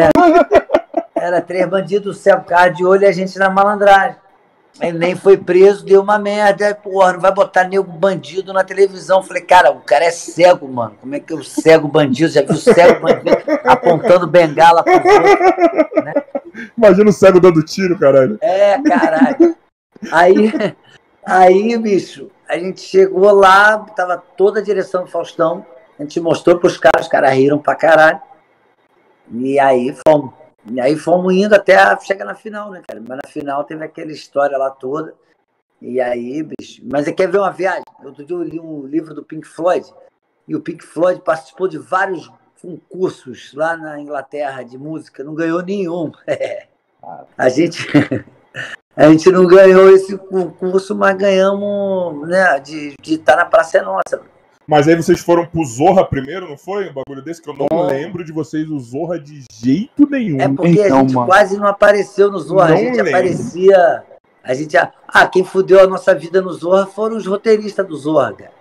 [1.15, 4.17] Era três bandidos, o cego ficava de olho e a gente na malandragem.
[4.81, 6.75] Ele nem foi preso, deu uma merda.
[6.75, 9.23] Porra, não vai botar nego bandido na televisão.
[9.23, 10.95] Falei, cara, o cara é cego, mano.
[11.01, 12.33] Como é que é o cego bandido?
[12.33, 15.13] Já viu o cego bandido apontando bengala pro outro?
[16.79, 18.39] Imagina o cego dando tiro, caralho.
[18.41, 19.55] É, caralho.
[20.11, 20.53] Aí,
[21.27, 25.65] aí, bicho, a gente chegou lá, tava toda a direção do Faustão.
[25.99, 28.21] A gente mostrou pros caras, os caras riram pra caralho.
[29.33, 30.33] E aí fomos.
[30.71, 33.01] E aí fomos indo até a- chegar na final, né, cara?
[33.07, 35.15] Mas na final teve aquela história lá toda.
[35.81, 36.83] E aí, bicho.
[36.85, 37.83] Mas você quer ver uma viagem?
[38.05, 39.87] Outro dia eu li um livro do Pink Floyd.
[40.47, 42.31] E o Pink Floyd participou de vários
[42.61, 46.13] concursos lá na Inglaterra de música, não ganhou nenhum.
[47.39, 47.87] A gente.
[48.97, 54.21] A gente não ganhou esse concurso, mas ganhamos né, de estar na Praça é Nossa.
[54.67, 56.91] Mas aí vocês foram pro Zorra primeiro, não foi?
[56.91, 57.93] Um bagulho desse que eu não É.
[57.95, 60.41] lembro de vocês o Zorra de jeito nenhum.
[60.41, 61.27] É porque Então, a gente mano.
[61.27, 62.69] quase não apareceu no Zorra.
[62.69, 63.09] Não a gente lembro.
[63.09, 64.03] aparecia.
[64.45, 64.77] A gente.
[64.77, 68.53] Ah, quem fudeu a nossa vida no Zorra foram os roteiristas do Zorra, cara.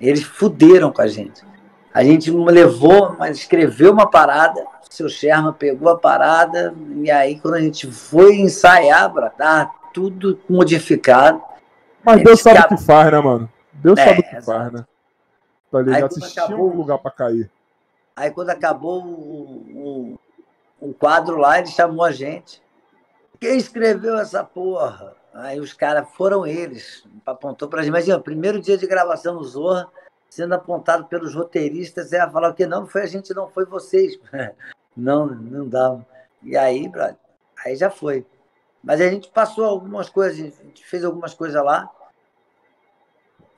[0.00, 1.42] Eles fuderam com a gente.
[1.94, 7.38] A gente levou, mas escreveu uma parada, o seu Sherman pegou a parada, e aí
[7.38, 11.42] quando a gente foi ensaiar, bra, tá tudo modificado.
[12.02, 13.48] Mas Deus sabe o que faz, né, mano?
[13.74, 14.58] Deus É, sabe o que exato.
[14.58, 14.84] faz, né?
[15.70, 16.14] Tá ligado?
[16.24, 17.50] acabou- um lugar pra cair.
[18.14, 20.18] Aí quando acabou o,
[20.80, 22.62] o, o quadro lá, ele chamou a gente.
[23.40, 25.14] Quem escreveu essa porra?
[25.34, 27.88] Aí os caras foram eles, apontou pra gente.
[27.88, 29.88] Imagina, primeiro dia de gravação no Zorra,
[30.32, 34.18] sendo apontado pelos roteiristas, ela falar o que não foi a gente, não foi vocês.
[34.94, 35.98] Não, não dá.
[36.42, 37.16] E aí, brother,
[37.64, 38.26] aí já foi.
[38.84, 41.88] Mas a gente passou algumas coisas, a gente fez algumas coisas lá.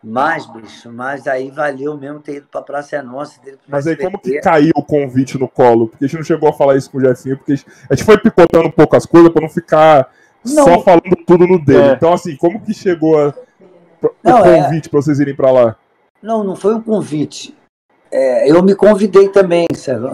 [0.01, 3.41] Mas, bicho, mas aí valeu mesmo ter ido pra Praça é Nossa.
[3.41, 5.89] pro Mas aí como que caiu o convite no colo?
[5.89, 7.55] Porque a gente não chegou a falar isso com o Jefinho, porque
[7.91, 10.13] a gente foi picotando um pouco as coisas pra não ficar
[10.45, 10.65] Não.
[10.65, 11.89] só falando tudo no dele.
[11.89, 11.93] É.
[11.95, 13.35] Então, assim, como que chegou a-
[14.03, 15.77] o Não, é- convite pra vocês irem pra lá?
[16.25, 17.55] Não, não foi um convite.
[18.11, 20.09] É, eu me convidei também, sabe?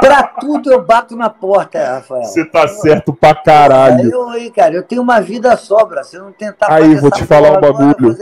[0.00, 2.24] Pra tudo eu bato na porta, Rafael.
[2.24, 4.10] Você tá certo pra É, caralho.
[4.10, 6.02] eu aí, cara, eu tenho uma vida sobra.
[6.02, 8.16] Se eu não tentar Aí, fazer vou te falar um bagulho.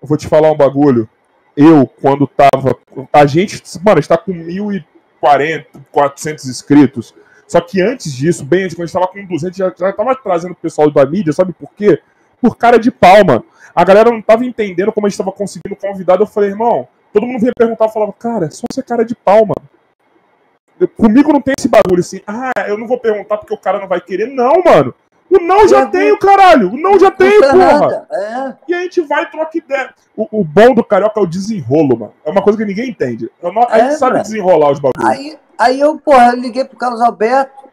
[0.00, 1.08] vou te falar um bagulho.
[1.56, 2.76] Eu, quando tava.
[3.12, 7.12] A gente, mano, a gente tá com 1.040, 400 inscritos.
[7.48, 10.14] Só que antes disso, bem antes, quando a gente tava com 200, já, já tava
[10.14, 12.00] trazendo o pessoal da mídia, sabe por quê?
[12.44, 13.42] Por cara de pau, mano.
[13.74, 16.22] A galera não tava entendendo como a gente tava conseguindo convidado.
[16.22, 19.14] Eu falei, irmão, todo mundo vinha perguntar, eu falava, cara, é só ser cara de
[19.14, 20.88] pau, mano.
[20.94, 23.88] Comigo não tem esse bagulho assim, ah, eu não vou perguntar porque o cara não
[23.88, 24.26] vai querer.
[24.26, 24.94] Não, mano.
[25.30, 26.70] O não já Não, tem, o caralho.
[26.74, 28.06] O não já tem, Custa porra.
[28.12, 29.94] É, E a gente vai e troca ideia.
[30.14, 32.12] O, o bom do carioca é o desenrolo, mano.
[32.26, 33.30] É uma coisa que ninguém entende.
[33.42, 34.22] Eu não- a É, gente sabe mano.
[34.24, 35.08] desenrolar os bagulhos.
[35.10, 37.63] Aí, aí eu, porra, eu liguei pro Carlos Alberto.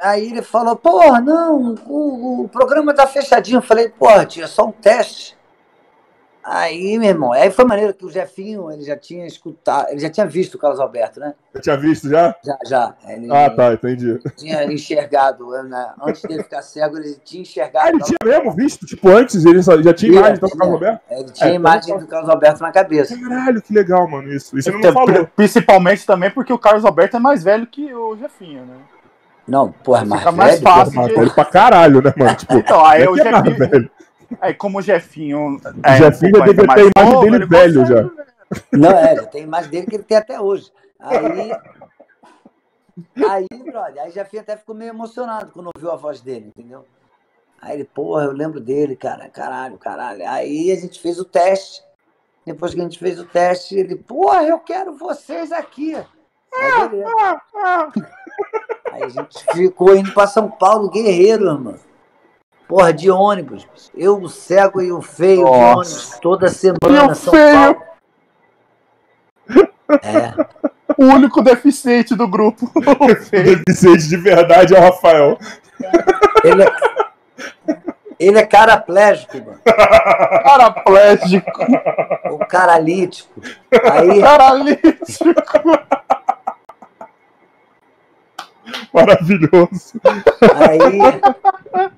[0.00, 3.58] Aí ele falou, porra, não, o, o programa tá fechadinho.
[3.58, 5.36] Eu falei, porra, tinha só um teste.
[6.46, 10.10] Aí, meu irmão, aí foi maneiro que o Jefinho, ele já tinha escutado, ele já
[10.10, 11.32] tinha visto o Carlos Alberto, né?
[11.54, 12.36] Eu tinha visto já?
[12.44, 12.94] Já, já.
[13.08, 14.18] Ele Ah, tá, entendi.
[14.36, 15.94] tinha enxergado, né?
[16.02, 17.86] antes dele ficar cego, ele tinha enxergado.
[17.86, 20.58] Ah, ele tinha mesmo visto, tipo, antes ele só- já tinha imagem então, do.
[20.58, 21.00] Carlos Roberto?
[21.10, 23.18] Ele tinha É, imagem do Carlos Alberto na cabeça.
[23.18, 24.58] Caralho, que legal, mano, isso.
[24.58, 25.26] Isso ele não Então, falou.
[25.34, 28.76] Principalmente também porque o Carlos Alberto é mais velho que o Jefinho, né?
[29.46, 30.62] Não, porra, mais Fica mais velho.
[30.62, 30.94] fácil.
[30.96, 32.34] Mas velho pra caralho, né, mano?
[32.36, 33.56] Tipo, Então, aí não o é é Jefinho.
[33.58, 33.90] velho.
[34.40, 35.56] Aí, como o Jefinho.
[35.56, 38.24] O Jefinho já devia mais ter a imagem novo, dele ele velho consegue, já.
[38.72, 40.72] Não, é, já tem a imagem dele que ele tem até hoje.
[40.98, 41.52] Aí.
[43.28, 46.84] Aí, brother, aí já até ficou meio emocionado quando ouviu a voz dele, entendeu?
[47.60, 50.22] Aí ele, porra, eu lembro dele, cara, caralho, caralho.
[50.28, 51.82] Aí a gente fez o teste.
[52.46, 55.94] Depois que a gente fez o teste, ele, porra, eu quero vocês aqui.
[55.96, 57.14] Aí, beleza.
[58.94, 61.74] Aí A gente ficou indo para São Paulo, guerreiro, irmão.
[62.68, 63.66] Porra, de ônibus.
[63.94, 65.78] Eu, o cego e o feio de Nossa.
[65.78, 67.54] ônibus, toda E semana, o São feio?
[67.54, 67.82] Paulo.
[70.02, 70.32] É.
[70.96, 72.70] O único deficiente do grupo.
[72.74, 75.38] O deficiente de verdade é o Rafael.
[76.42, 76.72] Ele é,
[78.18, 79.58] ele é caraplégico, mano.
[80.42, 81.50] Paraplégico,
[82.30, 83.42] O caralítico.
[83.92, 85.24] Aí, paralítico.
[88.92, 90.00] Maravilhoso.
[90.54, 91.90] aí.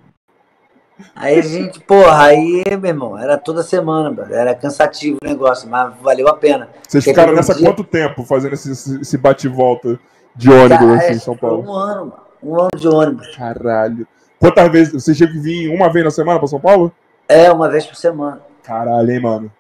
[1.15, 4.27] Aí a gente, porra, aí, meu irmão, era toda semana.
[4.31, 6.69] Era cansativo o negócio, mas valeu a pena.
[6.87, 9.99] Vocês Porque ficaram nessa dia- quanto tempo fazendo esse, esse- esse bate e volta
[10.35, 11.65] de ônibus Cara, assim, é, em São foi Paulo?
[11.71, 12.17] Um ano, mano.
[12.43, 13.37] Um ano de ônibus.
[13.37, 14.07] Caralho.
[14.39, 14.93] Quantas vezes?
[14.93, 16.93] Vocês tinham que vir uma vez na semana pra São Paulo?
[17.29, 18.41] É, uma vez por semana.
[18.63, 19.53] Caralho, hein, mano.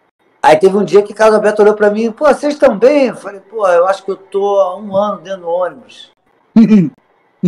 [0.43, 3.07] Aí teve um dia que Carlos Alberto olhou pra mim, pô, vocês estão bem?
[3.09, 6.11] Eu falei, pô, eu acho que eu tô há um ano dentro do ônibus.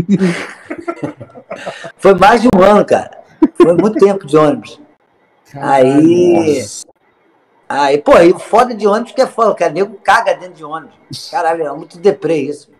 [1.98, 3.10] Foi mais de um ano, cara.
[3.56, 4.80] Foi muito tempo de ônibus.
[5.54, 6.64] Aí.
[7.68, 9.72] Aí, pô, e o foda de ônibus que é foda, cara.
[9.72, 10.94] Nego caga dentro de ônibus.
[11.30, 12.70] Caralho, é muito deprê isso.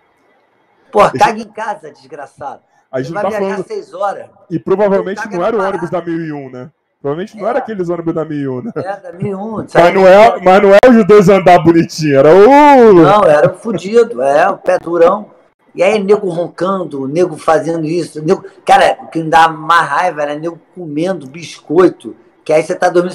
[0.91, 2.61] Pô, caga em casa, desgraçado.
[2.91, 3.67] A Você gente vai tá viajar falando.
[3.67, 4.27] seis horas.
[4.51, 6.71] E provavelmente não era o ônibus da 1001, né?
[7.03, 7.51] Provavelmente não É.
[7.51, 8.73] era aqueles ônibus da 1001, né?
[8.77, 9.57] É, da 1001.
[9.75, 12.95] Mas não, é, mas não é os dois andar bonitinho, era o.
[12.95, 15.31] Não, era um fudido, é, o pé durão.
[15.79, 18.21] E aí, nego roncando, nego fazendo isso.
[18.21, 18.45] Nego...
[18.67, 22.17] Cara, o que me dá mais raiva era nego comendo biscoito.
[22.45, 23.15] Que aí você tá dormindo.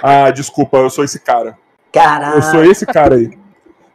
[0.00, 1.58] Ah, desculpa, eu sou esse cara.
[1.92, 2.36] Caralho.
[2.36, 3.36] Eu sou esse cara aí.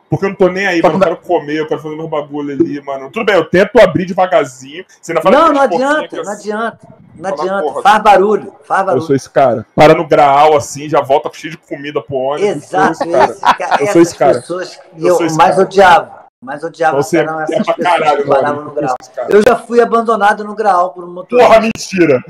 [0.09, 0.95] Porque eu não tô nem aí, mano.
[0.95, 3.09] Eu quero comer, eu quero fazer meus bagulho ali, mano.
[3.11, 4.83] Tudo bem, eu tento abrir devagarzinho.
[5.01, 6.51] Você ainda fala Não, que não tem porcinho adianta, não assim.
[6.51, 6.87] adianta.
[7.15, 7.63] Não Fala, adianta.
[7.63, 7.81] porra.
[7.81, 9.03] Faz barulho, faz Eu barulho.
[9.03, 9.65] sou esse cara.
[9.73, 12.63] Para no graal assim, já volta cheio de comida pro ônibus.
[12.63, 13.53] Exato, eu sou esse cara.
[13.53, 13.83] esse cara.
[13.83, 14.33] Eu sou esse cara.
[14.33, 15.61] pessoas Eu eu, sou esse mais cara.
[15.65, 16.18] odiava.
[16.41, 18.95] Mais odiava você eram é essas pessoas caralho, que paravam no grau.
[19.13, 19.31] Cara.
[19.33, 21.47] Eu já fui abandonado no grau por um motorista.
[21.49, 22.23] Porra, mentira!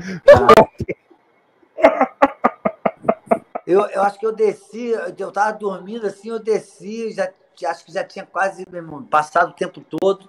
[3.66, 7.30] Eu, eu acho que eu desci, eu- tava dormindo assim, eu desci, já,
[7.68, 10.28] acho que já tinha quase irmão, passado o tempo todo.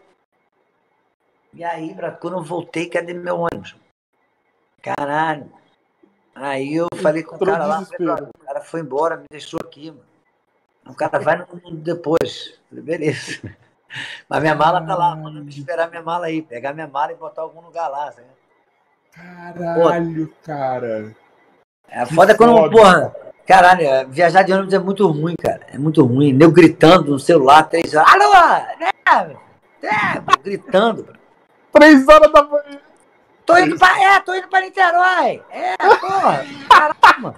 [1.52, 3.76] E aí, quando eu voltei, cadê meu ônibus?
[4.82, 5.52] Caralho.
[6.36, 8.06] Aí eu falei com o cara lá, desespero.
[8.16, 10.06] falei, "Cara, o cara foi embora, me deixou aqui, mano.
[10.88, 12.60] O cara vai no, no- depois.
[12.70, 13.41] Falei, beleza.
[14.27, 17.15] Mas minha mala tá lá, manda me esperar minha mala aí, pegar minha mala e
[17.15, 18.27] botar algum lugar lá, sabe?
[19.11, 21.15] Caralho, cara.
[21.89, 22.72] É foda quando, foda.
[22.72, 23.15] porra,
[23.45, 25.68] caralho, é, viajar de ônibus é muito ruim, cara.
[25.73, 26.31] É muito ruim.
[26.31, 28.13] Nego gritando no celular, três horas.
[28.13, 28.34] Alô!
[28.80, 29.35] É,
[29.85, 31.07] é, gritando.
[31.73, 32.80] Três horas da manhã.
[33.45, 34.01] Tô indo pra.
[34.01, 35.43] É, tô indo pra Niterói!
[35.49, 36.45] É, porra!
[36.69, 37.35] Caralho, mano.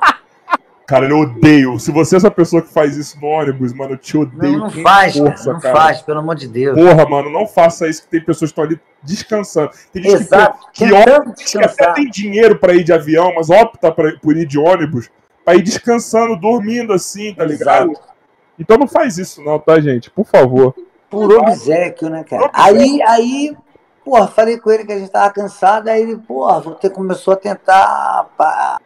[0.85, 1.79] Cara, eu odeio.
[1.79, 4.57] Se você é essa pessoa que faz isso no ônibus, mano, eu te odeio.
[4.57, 5.53] Não, não faz, força, cara.
[5.53, 5.75] Não cara.
[5.75, 6.77] faz, pelo amor de Deus.
[6.77, 9.71] Porra, mano, não faça isso que tem pessoas que estão ali descansando.
[9.91, 10.67] Tem gente Exato.
[10.73, 14.35] que, que opta, que até tem dinheiro pra ir de avião, mas opta pra, por
[14.35, 15.09] ir de ônibus
[15.45, 17.91] pra ir descansando, dormindo assim, tá ligado?
[17.91, 18.13] Exato.
[18.59, 20.09] Então não faz isso não, tá, gente?
[20.11, 20.75] Por favor.
[21.09, 22.49] Por obséquio, né, cara?
[22.53, 23.55] Aí, aí,
[24.03, 27.37] porra, falei com ele que a gente tava cansado, aí ele, porra, ter, começou a
[27.37, 28.29] tentar.
[28.37, 28.79] pá,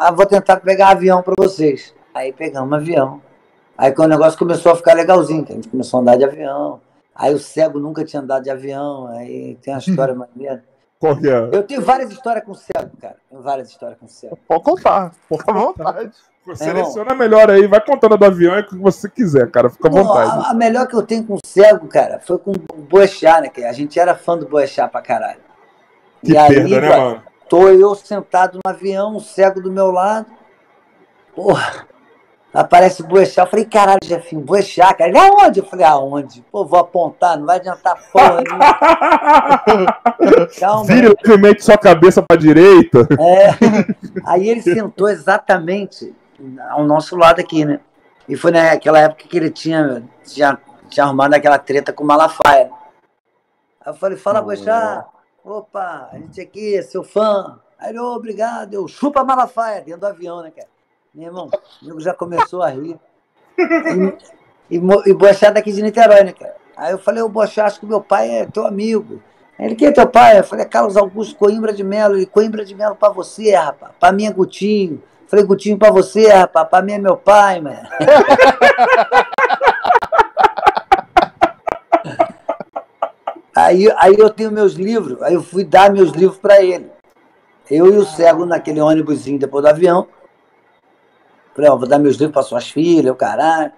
[0.00, 1.94] ah, vou tentar pegar avião pra vocês.
[2.14, 3.20] Aí pegamos um avião.
[3.76, 6.24] Aí quando o negócio começou a ficar legalzinho, que a gente começou a andar de
[6.24, 6.80] avião.
[7.14, 10.64] Aí o cego nunca tinha andado de avião, aí tem uma história maneira.
[11.02, 11.56] É?
[11.56, 13.16] Eu tenho várias histórias com cego, cara.
[13.28, 14.38] Tenho várias histórias com cego.
[14.48, 15.12] Pode contar.
[15.28, 16.12] Fica à vontade.
[16.54, 19.68] Seleciona melhor aí, vai contando do avião é o que você quiser, cara.
[19.68, 20.46] Fica à vontade.
[20.46, 23.48] a, a melhor que eu tenho com cego, cara, foi com o Boechat, né?
[23.50, 25.40] Que a gente era fã do Boechat pra caralho.
[26.24, 27.29] Que e aí, perda, né, brother, mano?
[27.50, 30.26] Tô eu sentado no avião, o cego do meu lado.
[31.34, 31.88] Porra.
[32.54, 33.38] Aparece o Boechat.
[33.38, 35.10] Eu falei, caralho, Jefinho, Boechat, cara.
[35.10, 35.58] Ele aonde?
[35.58, 36.44] Eu falei, aonde?
[36.52, 38.78] Pô, vou apontar, não vai adiantar porra nenhuma.
[40.60, 40.84] Calma.
[40.84, 43.00] Vire levemente sua cabeça pra direita.
[43.18, 43.50] É.
[44.24, 46.14] Aí ele sentou exatamente
[46.70, 47.80] ao nosso lado aqui, né?
[48.28, 50.56] E foi naquela época que ele tinha, tinha,
[50.88, 52.70] tinha arrumado aquela treta com o Malafaia.
[53.80, 55.04] Aí eu falei, fala, Boechat.
[55.44, 57.58] Opa, a gente aqui é seu fã.
[57.78, 58.74] Aí ele, "Ô, obrigado.
[58.74, 60.68] Eu chupa Malafaia dentro do avião, né, cara?
[61.14, 61.50] Meu irmão,
[61.82, 62.98] o nego já começou a rir.
[63.58, 66.56] E, e, e Boechat daqui de Niterói, né, cara?
[66.76, 69.20] Aí eu falei, ô Boechat, acho que meu pai é teu amigo.
[69.58, 70.38] Aí Ele, quem é teu pai?
[70.38, 72.16] Eu falei, Carlos Augusto Coimbra de Melo.
[72.16, 73.92] Ele, Coimbra de Melo pra você, rapaz.
[73.98, 75.02] Pra mim é Gutinho.
[75.26, 76.68] Falei, Gutinho pra você, rapaz.
[76.68, 77.76] Pra mim é meu pai, mano.
[83.70, 86.90] Aí, aí eu tenho meus livros, aí eu fui dar meus livros pra ele.
[87.70, 90.08] Eu e o cego naquele ônibusinho depois do avião.
[91.54, 93.70] Falei, ó, vou dar meus livros para suas filhas, o caralho.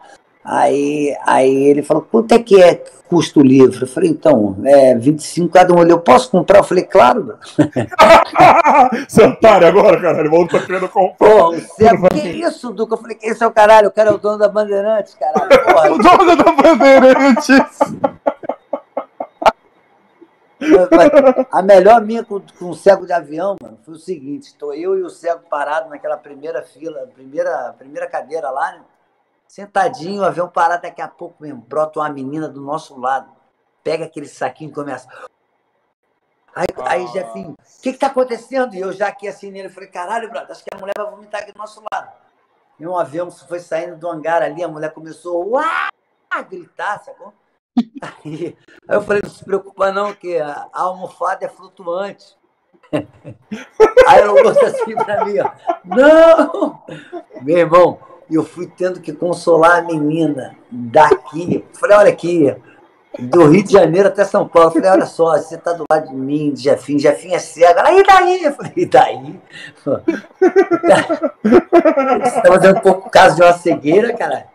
[0.43, 3.85] Aí, aí ele falou, quanto é que é que custa o livro?
[3.85, 5.83] Eu falei, então, é 25 cada um.
[5.83, 6.61] Eu posso comprar?
[6.61, 7.37] Eu falei, claro.
[9.07, 10.31] Você otário agora, caralho.
[10.31, 11.17] O maluco tá querendo comprar.
[11.19, 12.95] Pô, o Cego, que isso, Duca?
[12.95, 15.51] Eu falei, que esse é o caralho, o cara é o dono da Bandeirantes, caralho.
[15.63, 18.32] Porra, O dono da Bandeirantes.
[21.51, 24.99] A melhor minha com, com o cego de avião, mano, foi o seguinte: estou eu
[24.99, 28.85] e o cego parado naquela primeira fila, primeira, primeira cadeira lá, né?
[29.47, 33.31] Sentadinho, o avião parado, daqui a pouco mesmo, brota uma menina do nosso lado,
[33.85, 35.09] pega aquele saquinho e começa.
[36.55, 38.75] Aí, aí Jefinho, o que que tá acontecendo?
[38.75, 41.43] E eu já aqui assim nele, falei, caralho, brother, acho que a mulher vai vomitar
[41.43, 42.13] aqui do nosso lado.
[42.79, 47.33] E um avião foi saindo do hangar ali, a mulher começou a gritar, sacou?
[48.03, 48.57] Aí,
[48.89, 52.37] aí eu falei, não se preocupa não, que a, almofada é flutuante.
[54.07, 55.51] Aí eu ouço assim pra mim, ó,
[55.85, 56.83] não!
[57.41, 57.99] Meu irmão,
[58.31, 61.65] eu fui tendo que consolar a menina daqui.
[61.73, 62.55] Falei, olha aqui,
[63.19, 64.71] do Rio de Janeiro até São Paulo.
[64.71, 67.79] Falei, olha só, você tá do lado de mim, de Jefinho, Jefinho é cego.
[67.79, 68.45] Ela, e daí?
[68.45, 69.41] Eu falei, e daí?
[72.23, 74.47] Você tá fazendo um pouco caso de uma cegueira, cara?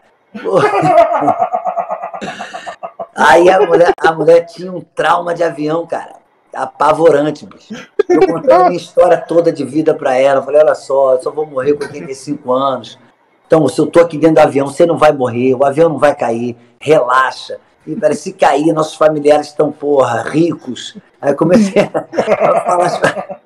[3.15, 6.17] Aí a mulher, a mulher tinha um trauma de avião, cara.
[6.53, 7.73] Apavorante, bicho.
[8.07, 10.41] Eu a minha história toda de vida pra ela.
[10.41, 12.97] Falei, olha só, eu só vou morrer com 85 anos.
[13.45, 15.97] Então, se eu tô aqui dentro do avião, você não vai morrer, o avião não
[15.97, 17.59] vai cair, relaxa.
[17.85, 20.97] E pera, se cair, nossos familiares estão, porra, ricos.
[21.21, 21.89] Aí comecei a
[22.65, 23.41] falar.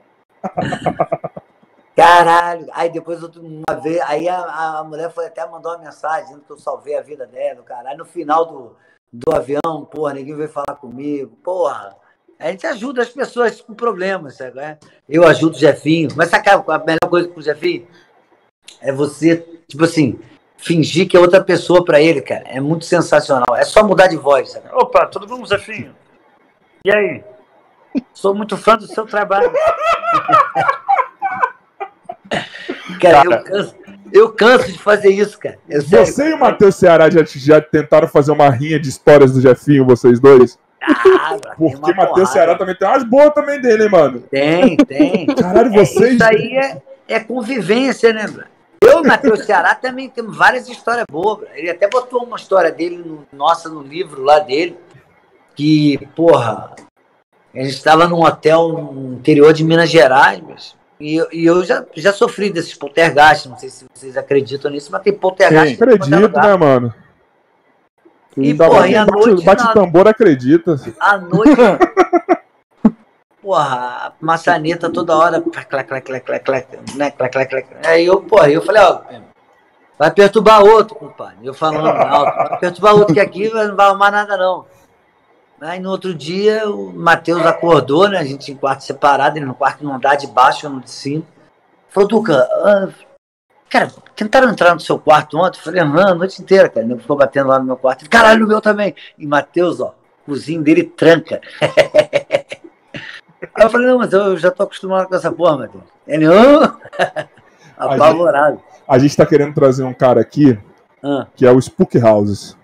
[1.96, 2.68] Caralho!
[2.72, 6.52] Aí depois, uma vez, aí a, a mulher foi até mandou uma mensagem dizendo que
[6.52, 7.98] eu salvei a vida dela, caralho.
[7.98, 8.76] No final do,
[9.12, 11.96] do avião, porra, ninguém veio falar comigo, porra.
[12.40, 14.60] A gente ajuda as pessoas com problemas, sabe?
[14.60, 14.80] é?
[15.08, 16.10] Eu ajudo o Jefinho.
[16.16, 17.88] Mas é a melhor coisa pro Jefinho?
[18.82, 19.38] É você,
[19.68, 20.20] tipo assim,
[20.58, 22.46] fingir que é outra pessoa pra ele, cara.
[22.48, 23.56] É muito sensacional.
[23.56, 24.70] É só mudar de voz, sabe?
[24.74, 25.96] Opa, tudo bom, Zefinho?
[26.84, 27.24] E aí?
[28.12, 29.52] Sou muito fã do seu trabalho.
[33.02, 33.76] cara, eu canso,
[34.14, 35.58] eu canso de fazer isso, cara.
[35.68, 39.42] Sério, Você e o Matheus Ceará já, já tentaram fazer uma rinha de histórias do
[39.42, 40.58] Jefinho, vocês dois?
[40.82, 42.30] Ah, Porque Matheus.
[42.30, 44.22] Ceará também tem umas boas também dele, hein, mano?
[44.32, 45.26] Tem, tem.
[45.36, 46.14] Caralho, É, vocês.
[46.16, 48.44] isso aí é, é convivência, né, bro?
[48.84, 51.40] Eu e o Matheus Ceará também temos várias histórias boas.
[51.40, 51.48] bro.
[51.54, 54.76] Ele até botou uma história dele, no, nossa, no livro lá dele,
[55.56, 56.74] que, porra,
[57.54, 61.64] a gente estava num hotel no interior de Minas Gerais, mas, e, eu- e eu
[61.64, 65.72] já, já sofri desses poltergeist, não sei se vocês acreditam nisso, mas tem poltergeist.
[65.82, 66.94] é Acredito, né, mano?
[68.38, 69.74] E, porra, e à bate, noite, bate nada.
[69.74, 70.76] tambor, acredita.
[71.00, 71.52] À noite.
[73.42, 73.66] Porra,
[74.08, 75.42] a maçaneta toda hora.
[75.42, 77.10] Clac, clac, clac, clac, clac, né?
[77.10, 77.68] Clac, clac, clac.
[77.88, 79.02] Aí eu, porra, eu falei, ó,
[79.98, 81.38] vai perturbar outro, compadre.
[81.44, 84.66] Eu falando alto, vai perturbar outro que aqui não vai arrumar nada, não.
[85.62, 88.18] Aí no outro dia o Matheus acordou, né?
[88.18, 90.90] A gente em quarto separado, ele no quarto no andar de baixo, eu no de
[90.90, 91.24] cima.
[91.90, 92.90] Falou, Duca, ah,
[93.70, 95.60] cara, tentaram entrar no seu quarto ontem?
[95.60, 96.84] Eu falei, aham, a noite inteira, cara.
[96.84, 98.10] Ele ficou batendo lá no meu quarto.
[98.10, 98.96] Caralho, no meu também.
[99.20, 99.94] E Matheus, ó,
[100.24, 101.40] o cozinho dele tranca.
[103.54, 105.84] Aí eu falei, não, mas eu já tô acostumado com essa porra, Matheus.
[106.08, 106.76] Ele, hã?
[107.78, 108.60] Apavorado.
[108.88, 110.58] A gente tá querendo trazer um cara aqui
[111.04, 112.58] Ah, que é o Spook Houses.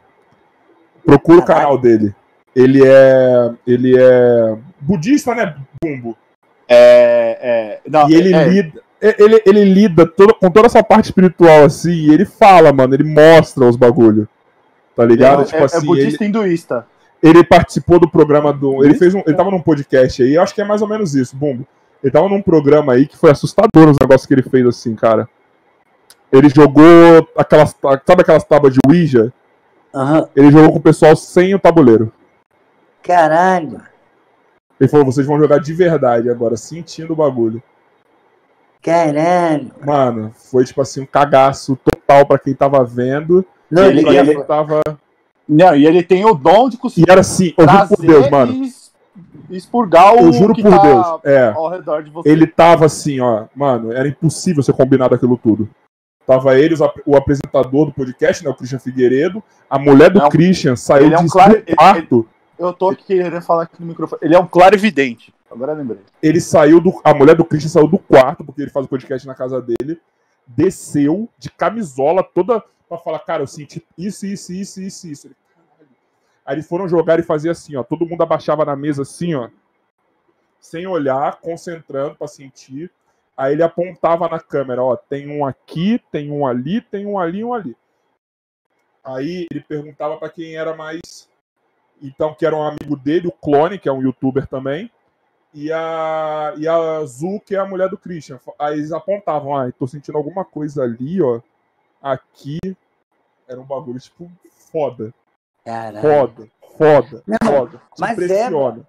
[1.05, 1.65] Procura o Caralho.
[1.65, 2.15] canal dele.
[2.57, 3.51] Ele é.
[3.67, 4.57] Ele é.
[4.81, 5.55] budista, né?
[5.79, 6.17] Bumbo.
[6.67, 8.81] É, é, não, E ele é, lida.
[8.99, 13.03] Ele, ele lida todo- com toda essa parte espiritual, assim, e ele fala, mano, ele
[13.03, 14.27] mostra os bagulho.
[14.95, 15.43] Tá ligado?
[15.43, 16.87] é, tipo é assim, ele, budista hinduísta.
[17.21, 18.83] ele participou do programa do.
[18.83, 19.21] Ele fez um.
[19.27, 21.65] Ele tava num podcast aí, acho que é mais ou menos isso, Bumbo.
[22.03, 25.29] Ele tava num programa aí que foi assustador os negócios que ele fez assim, cara.
[26.31, 26.83] Ele jogou
[27.37, 27.75] aquelas.
[28.05, 29.31] Sabe aquelas tábuas de Ouija?
[29.93, 30.27] aham.
[30.35, 32.11] Ele jogou com o pessoal sem o tabuleiro.
[33.03, 33.81] Caralho.
[34.79, 37.61] Ele falou, vocês vão jogar de verdade agora, sentindo o bagulho.
[38.81, 39.71] Caralho.
[39.83, 43.45] Mano, foi tipo assim, um cagaço total pra quem tava vendo.
[43.69, 44.81] Não, e ele- pra ele, quem tava.
[45.47, 48.29] Não, e ele tem o dom de E conseguir era assim, eu juro por Deus,
[48.29, 48.53] mano.
[49.49, 51.07] e expurgar o Eu juro que por tá Deus.
[51.23, 51.47] É.
[51.49, 52.29] ao redor de você.
[52.29, 55.69] Ele tava assim, ó, mano, era impossível ser combinado aquilo tudo.
[56.25, 56.75] Tava ele,
[57.05, 61.15] o apresentador do podcast, né, o Christian Figueiredo, a mulher do Não, Christian saiu ele
[61.15, 64.19] é um de ele- quarto, Eu tô querendo falar aqui no microfone.
[64.23, 65.33] Ele é um claro evidente.
[65.49, 66.01] Agora lembrei.
[66.21, 66.99] ele saiu do.
[67.03, 70.01] A mulher do Christian saiu do quarto, porque ele faz o podcast na casa dele,
[70.45, 75.27] desceu de camisola toda pra falar, cara, eu senti isso, isso, isso, isso, isso.
[75.27, 75.35] Ele.
[76.45, 77.83] Aí eles foram jogar e fazer assim, ó.
[77.83, 79.49] Todo mundo abaixava na mesa assim, ó.
[80.59, 82.91] Sem olhar, concentrando pra sentir.
[83.35, 87.43] Aí ele apontava na câmera, ó, tem um aqui, tem um ali, tem um ali
[87.43, 87.75] um ali.
[89.03, 91.26] Aí ele perguntava pra quem era mais.
[92.01, 94.91] Então, que era um amigo dele, o Clone, que é um youtuber também.
[95.53, 98.39] E a, e a Azul, que é a mulher do Christian.
[98.59, 101.41] Aí eles apontavam, ah, tô sentindo alguma coisa ali, ó.
[102.01, 102.59] Aqui.
[103.47, 104.29] Era um bagulho, tipo,
[104.71, 105.13] foda.
[105.65, 106.01] Caralho.
[106.01, 106.47] Foda,
[106.77, 107.77] foda, Não, foda.
[107.77, 108.87] Te mas é, impressiona.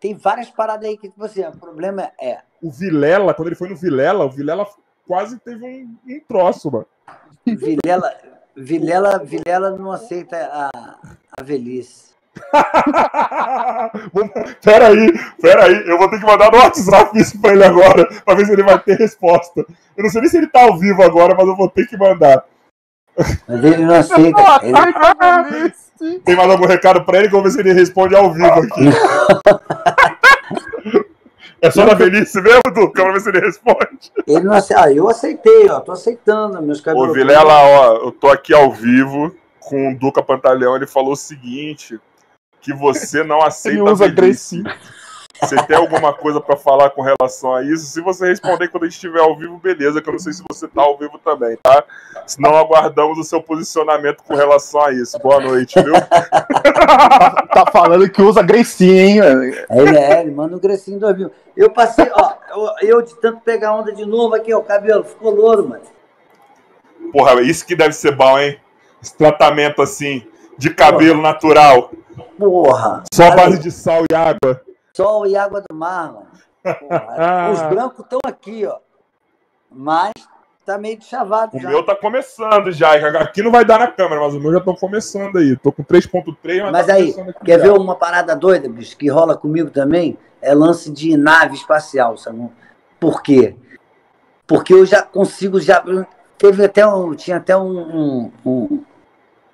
[0.00, 2.40] Tem várias paradas aí que, tipo assim, o problema é.
[2.62, 4.66] O Vilela, quando ele foi no Vilela, o Vilela
[5.06, 6.86] quase teve um, um troço, mano.
[7.44, 8.14] Vilela,
[8.56, 10.70] Vilela, Vilela não aceita a,
[11.36, 12.14] a velhice.
[14.62, 18.46] Peraí, peraí, eu vou ter que mandar no WhatsApp isso pra ele agora, pra ver
[18.46, 19.64] se ele vai ter resposta.
[19.96, 21.96] Eu não sei nem se ele tá ao vivo agora, mas eu vou ter que
[21.96, 22.44] mandar.
[23.16, 24.60] Mas ele não aceita.
[24.62, 25.72] Ele,
[26.24, 28.46] Tem mais algum recado pra ele que eu vou ver se ele responde ao vivo
[28.52, 28.88] aqui.
[31.60, 33.02] É só na velhice mesmo, Duca?
[33.02, 34.12] Vamos ver se ele responde.
[34.26, 34.84] ele não aceita.
[34.84, 35.80] Ah, eu aceitei, ó.
[35.80, 37.12] Tô aceitando meus Ô, cabelos.
[37.12, 40.76] Vilela, ó, eu tô aqui ao vivo com o Duca Pantaleão.
[40.76, 41.98] Ele falou o seguinte:
[42.60, 44.62] que você não aceita Ele usa a velhice.
[45.40, 47.86] Você tem alguma coisa pra falar com relação a isso?
[47.86, 50.42] Se você responder quando a gente estiver ao vivo, beleza, que eu não sei se
[50.50, 51.84] você tá ao vivo também, tá?
[52.26, 55.16] Senão aguardamos o seu posicionamento com relação a isso.
[55.20, 55.94] Boa noite, viu?
[57.52, 59.18] Tá falando que usa Gracie, hein?
[59.18, 61.32] Ele é, ele manda um grecinho do.
[61.56, 65.02] Eu passei, ó, eu, eu de tanto pegar onda de novo aqui, ó, o cabelo
[65.02, 65.82] ficou louro, mano.
[67.12, 68.60] Porra, isso que deve ser bom, hein?
[69.02, 70.24] Esse tratamento assim,
[70.58, 71.90] de cabelo natural.
[72.36, 73.04] Porra.
[73.12, 74.60] Só base aí, de sal e água.
[74.94, 76.26] Sol e água do mar, mano.
[76.62, 78.76] Porra, Os brancos estão aqui, ó.
[79.70, 80.12] Mas
[80.66, 81.68] tá meio de chavado O já.
[81.68, 82.92] meu tá começando já.
[83.20, 85.56] Aqui não vai dar na câmera, mas o meu já estão começando aí.
[85.56, 87.14] Tô com 3.3, mas, Mas tá aí,
[87.44, 87.64] quer já.
[87.64, 90.18] ver uma parada doida, bicho, que rola comigo também?
[90.42, 92.48] É lance de nave espacial, sabe?
[92.98, 93.54] Por quê?
[94.46, 95.82] Porque eu já consigo, já.
[96.36, 97.14] Teve até um.
[97.14, 97.78] Tinha até um.
[97.78, 98.84] um, um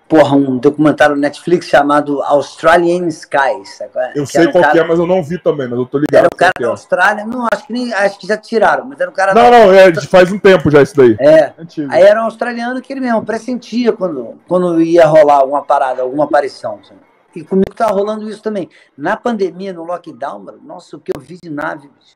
[0.08, 3.80] porra, um documentário no Netflix chamado Australian Skies.
[3.80, 4.12] é?
[4.14, 5.86] Eu Que sei um qual cara- que é, mas eu não vi também, mas eu
[5.86, 6.14] tô ligado.
[6.20, 6.70] Era o cara da é.
[6.70, 7.92] Austrália, não, acho que nem.
[7.92, 9.50] Acho que já tiraram, mas era o cara Não, da.
[9.50, 11.16] não, é, faz um tempo já isso daí.
[11.18, 11.90] É, Antigo.
[11.92, 16.24] Aí era um australiano que ele mesmo pressentia quando, quando ia rolar uma parada, alguma
[16.24, 16.78] aparição.
[16.84, 17.00] sabe?
[17.34, 18.68] E comigo tá rolando isso também.
[18.96, 21.88] Na pandemia, no lockdown, mano, nossa, o que eu vi de nave.
[21.88, 22.14] bicho.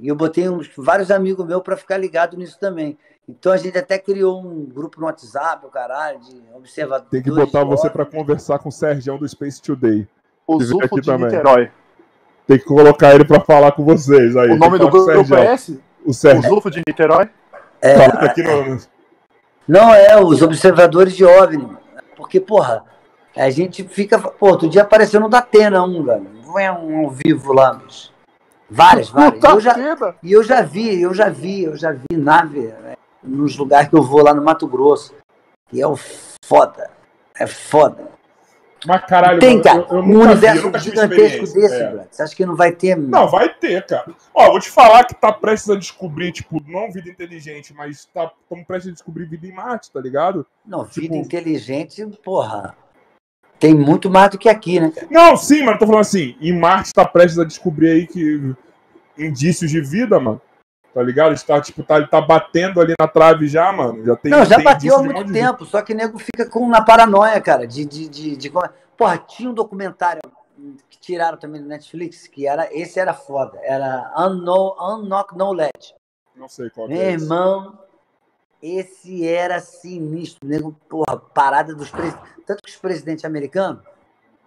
[0.00, 2.98] E eu botei uns, vários amigos meus para ficar ligado nisso também.
[3.28, 7.10] Então a gente até criou um grupo no WhatsApp, o caralho, de observadores.
[7.10, 10.06] Tem que botar você pra conversar com o Sergião do Space Today.
[10.46, 11.26] O Zufo aqui de também.
[11.30, 11.70] Niterói.
[12.46, 14.50] Tem que colocar ele pra falar com vocês aí.
[14.50, 15.38] O nome do grupo Sergião.
[15.38, 15.80] é esse?
[16.04, 16.50] O O Sérgio.
[16.50, 17.30] Zufo de Niterói?
[17.80, 18.78] É, Tá aqui no...
[19.66, 21.56] Não, é, os observadores de OVNI.
[21.62, 21.78] mano.
[22.16, 22.84] Porque, porra,
[23.34, 24.18] a gente fica.
[24.18, 26.26] Pô, outro dia apareceu no Datena um, velho.
[26.44, 28.12] Não é um ao vivo lá, bicho.
[28.70, 29.34] Várias, várias.
[29.40, 29.74] Puta Eu já.
[30.22, 32.94] E eu já vi, eu já vi, eu já vi nave né,
[33.24, 35.14] nos lugares que eu vou lá no Mato Grosso.
[35.72, 35.96] E é o
[36.44, 36.90] foda.
[37.38, 38.14] É foda.
[38.86, 42.06] Mas caralho, Tem, mano, cara, eu, eu um vi, universo tive gigantesco desse, É.
[42.10, 42.96] Você acha que não vai ter?
[42.96, 44.14] Não, vai ter, cara.
[44.34, 48.30] Ó, vou te falar que tá prestes a descobrir, tipo, não vida inteligente, mas tá,
[48.66, 50.46] prestes a descobrir vida em Marte, tá ligado?
[50.66, 52.76] Não, vida tipo- inteligente, porra.
[53.58, 54.90] Tem muito mais do que aqui, né?
[54.94, 55.06] cara?
[55.10, 58.54] Não, sim, mas eu tô falando assim, em Marte tá prestes a descobrir aí que
[59.16, 60.40] indícios de vida, mano.
[60.94, 61.34] Tá ligado?
[61.34, 64.04] Está, tipo, tá, ele tá batendo ali na trave já, mano.
[64.04, 66.68] Já tem, não, já tem bateu há muito tempo, só que o nego fica com
[66.68, 67.66] na paranoia, cara.
[67.66, 68.52] De, de, de, de-
[68.96, 70.20] Porra, tinha um documentário
[70.88, 72.68] que tiraram também do Netflix, que era.
[72.72, 73.58] Esse era foda.
[73.62, 75.94] Era Unknown, Unknown Knowledge.
[76.36, 77.24] Não sei qual Meu é esse.
[77.24, 77.76] irmão,
[78.62, 80.46] esse era sinistro.
[80.48, 82.30] Nego, porra, parada dos presidentes.
[82.46, 83.82] Tanto que os presidentes americanos,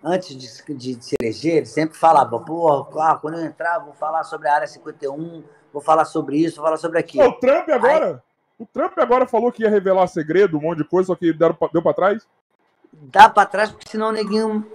[0.03, 4.24] antes de, de, de se eleger, sempre falavam, porra, ah, quando eu entrar, vou falar
[4.24, 5.44] sobre a área 51,
[5.78, 7.28] vou falar sobre isso, vou falar sobre aquilo.
[7.28, 8.24] o Trump agora.
[8.58, 11.56] O Trump agora falou que ia revelar segredo, um monte de coisa, só que deram,
[11.72, 12.28] deu pra trás.
[12.91, 14.66] Dá pra trás, porque senão o neguinho.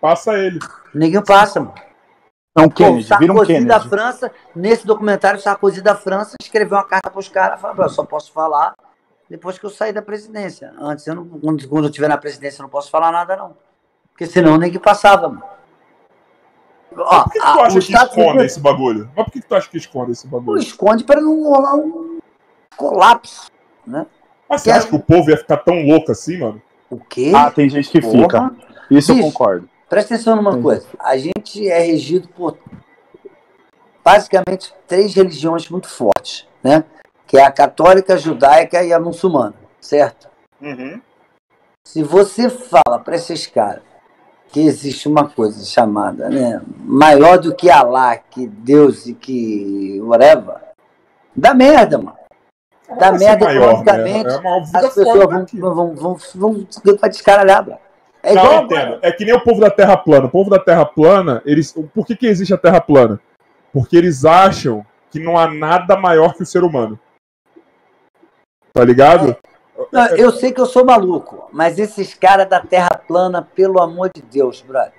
[0.00, 0.60] Passa ele.
[0.94, 1.74] O neguinho passa, mano.
[2.56, 3.88] É um Pô, o Kennedy, vira um Sarkozy da Kennedy.
[3.88, 8.04] França, nesse documentário, o Sarkozy da França escreveu uma carta pros caras, falou, eu só
[8.04, 8.74] posso falar
[9.28, 10.72] depois que eu sair da presidência.
[10.78, 13.56] Antes, eu não, quando, quando eu estiver na presidência, eu não posso falar nada, não.
[14.12, 15.57] Porque senão o neguinho passava, mano.
[17.04, 19.10] Ó, Por que, que tu acha que Estados esconde Unidos esse bagulho?
[19.16, 20.58] Mas por que, que tu acha que esconde esse bagulho?
[20.60, 22.18] esconde para não rolar um
[22.76, 23.50] colapso,
[23.86, 24.06] né?
[24.48, 26.62] Mas você Quero- acha que o povo ia ficar tão louco assim, mano?
[26.90, 27.32] O quê?
[27.34, 28.22] Ah, tem gente que Porra.
[28.22, 28.54] fica.
[28.90, 29.68] Isso eu concordo.
[29.88, 30.62] Presta atenção numa Entendi.
[30.64, 30.86] coisa.
[30.98, 32.56] A gente é regido por
[34.04, 36.84] basicamente três religiões muito fortes, né?
[37.26, 40.28] Que é a católica, a judaica e a muçulmana, certo?
[40.60, 41.00] Uhum.
[41.84, 43.82] Se você fala para esses caras
[44.50, 50.56] que existe uma coisa chamada, né, maior do que Alá, que Deus e que whatever,
[51.34, 52.16] dá merda, mano.
[52.98, 54.40] dá merda maior, economicamente, né?
[54.44, 55.94] É as pessoas vão, vão, vão,
[56.34, 57.76] vão, vão, descaralhar, bro.
[58.22, 58.98] É Não, igual entendo.
[59.02, 60.26] É que nem o povo da Terra plana.
[60.26, 61.72] O povo da Terra plana, eles.
[61.94, 63.20] Por que, que existe a Terra plana?
[63.72, 66.98] Porque eles acham que não há nada maior que o ser humano.
[68.72, 69.36] Tá ligado?
[69.92, 74.10] Não, eu sei que eu sou maluco, mas esses caras da Terra plana, pelo amor
[74.12, 74.92] de Deus, brother.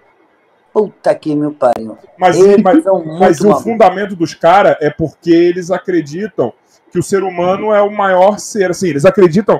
[0.71, 1.97] Puta que me pariu.
[2.17, 2.83] Mas, Eles mas,
[3.19, 6.53] mas o fundamento dos caras é porque eles acreditam
[6.91, 8.71] que o ser humano é o maior ser.
[8.71, 9.59] Assim, eles acreditam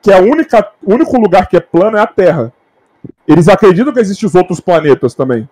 [0.00, 2.52] que a única, o único lugar que é plano é a Terra.
[3.26, 5.48] Eles acreditam que existem os outros planetas também.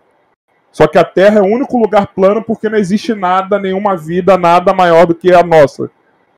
[0.71, 4.39] Só que a Terra é o único lugar plano porque não existe nada, nenhuma vida,
[4.39, 5.91] nada maior do que a nossa.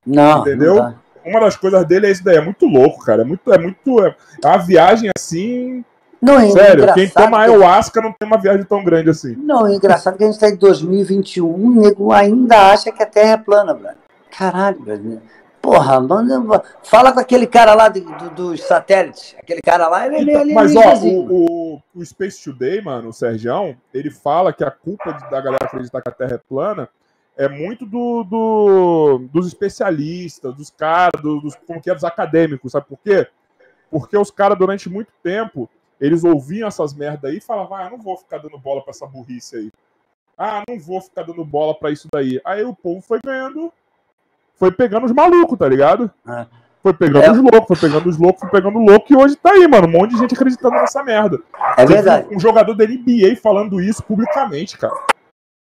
[0.06, 0.76] Não, Entendeu?
[0.76, 1.03] não.
[1.24, 2.36] Uma das coisas dele é isso daí.
[2.36, 3.22] É muito louco, cara.
[3.22, 3.52] É muito.
[3.52, 4.14] É, muito, é
[4.44, 5.84] uma viagem assim.
[6.20, 9.36] Não, é Sério, quem toma ayahuasca não tem uma viagem tão grande assim.
[9.36, 13.06] Não, é engraçado que a gente está em 2021, o nego ainda acha que a
[13.06, 13.98] Terra é plana, brother.
[14.30, 15.18] Caralho, brother.
[15.60, 19.34] Porra, manda, fala com aquele cara lá do, do- dos satélites.
[19.38, 23.08] Aquele cara lá, ele é meio Então, mas ó, o, o, o Space Today, mano,
[23.08, 26.40] o Sergião, ele fala que a culpa de- da galera acreditar que a Terra é
[26.48, 26.88] plana
[27.36, 32.72] é muito do, do- dos especialistas, dos caras, do- dos, como que é, dos acadêmicos,
[32.72, 33.26] sabe por quê?
[33.90, 35.68] Porque os caras, durante muito tempo,
[36.00, 39.06] eles ouviam essas merda aí e falavam, ah, não vou ficar dando bola pra essa
[39.06, 39.70] burrice aí.
[40.36, 42.40] Ah, não vou ficar dando bola pra isso daí.
[42.44, 43.72] Aí o povo foi ganhando,
[44.56, 46.10] foi pegando os malucos, tá ligado?
[46.28, 46.46] É.
[46.82, 47.30] Foi pegando É.
[47.30, 49.86] os loucos, foi pegando os loucos, foi pegando o louco e hoje tá aí, mano.
[49.86, 51.40] Um monte de gente acreditando nessa merda.
[51.78, 52.34] É verdade.
[52.34, 54.94] Um jogador da NBA falando isso publicamente, cara.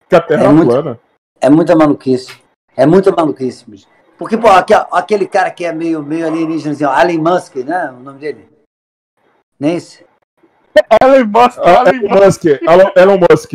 [0.08, 1.00] Que a Terra É é muito- plana.
[1.40, 2.36] É muita maluquice.
[2.76, 3.86] É muita maluquice, bicho.
[4.18, 4.48] Porque, pô,
[4.92, 7.90] aquele cara que é meio, meio alienígena, assim, ó, Alien Musk, né?
[7.96, 8.48] O nome dele.
[9.58, 10.04] Nem esse?
[11.02, 13.52] Elon Musk, Ah, Elon Elon Musk, Elon, Elon Musk.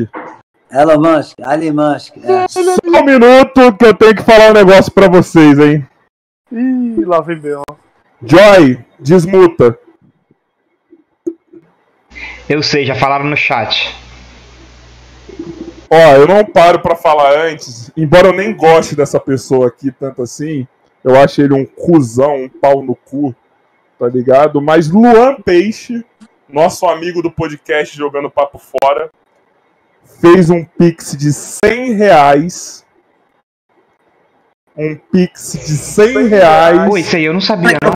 [0.71, 2.17] Elon Musk, Alien Musk.
[2.23, 2.47] É.
[2.47, 5.87] Só um minuto que eu tenho que falar um negócio pra vocês, hein.
[6.51, 7.63] Ih, lá vem bem, ó.
[8.21, 9.77] Joy, desmuta.
[12.47, 13.93] Eu sei, já falaram no chat.
[15.93, 20.23] Ó, eu não paro pra falar antes, embora eu nem goste dessa pessoa aqui tanto
[20.23, 20.67] assim,
[21.03, 23.35] eu acho ele um cuzão, um pau no cu,
[23.99, 24.59] tá ligado?
[24.61, 26.03] Mas Luan Peixe,
[26.49, 29.09] nosso amigo do podcast Jogando Papo Fora,
[30.19, 32.83] fez um pix de 100 reais.
[34.75, 36.89] Um pix de 100 reais.
[36.89, 37.91] Pô, isso aí eu não sabia, não.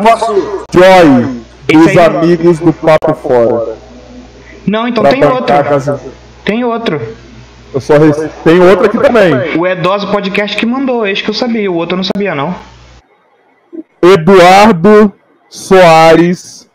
[0.72, 3.76] Joy, dos amigos do Papo Fora.
[4.68, 5.46] Não, então Pra tem outro.
[5.64, 6.00] casa-
[6.46, 7.02] Tem outro.
[7.78, 9.56] Eu só rece- Tem outro aqui também.
[9.56, 11.72] O Edoso Podcast que mandou, esse que eu sabia.
[11.72, 12.56] O outro eu não sabia, não.
[14.02, 15.14] Eduardo
[15.48, 16.68] Soares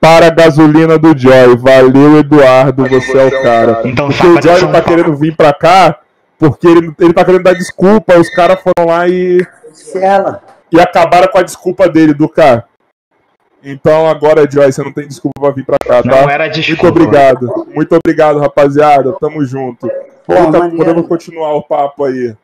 [0.00, 1.56] para a gasolina do Joy.
[1.56, 3.82] Valeu, Eduardo, você é o cara.
[3.84, 5.98] Então Porque o Joy não tá querendo vir pra cá
[6.38, 8.18] porque ele, ele tá querendo dar desculpa.
[8.18, 9.46] Os caras foram lá e,
[9.94, 10.42] Ela.
[10.72, 12.64] e acabaram com a desculpa dele, do cara.
[13.62, 16.32] Então agora, Joy, você não tem desculpa pra vir pra cá, Não tá?
[16.32, 16.88] era Muito desculpa.
[16.88, 17.66] obrigado.
[17.74, 19.12] Muito obrigado, rapaziada.
[19.20, 19.88] Tamo junto.
[20.28, 20.76] Maneiro.
[20.76, 22.36] podemos continuar o papo aí.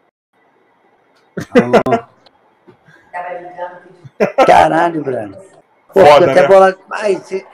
[4.46, 5.36] Caralho, Brano.
[5.92, 6.48] Pô, Foda, até né?
[6.48, 6.78] bolado.
[6.92, 7.46] Ai, se-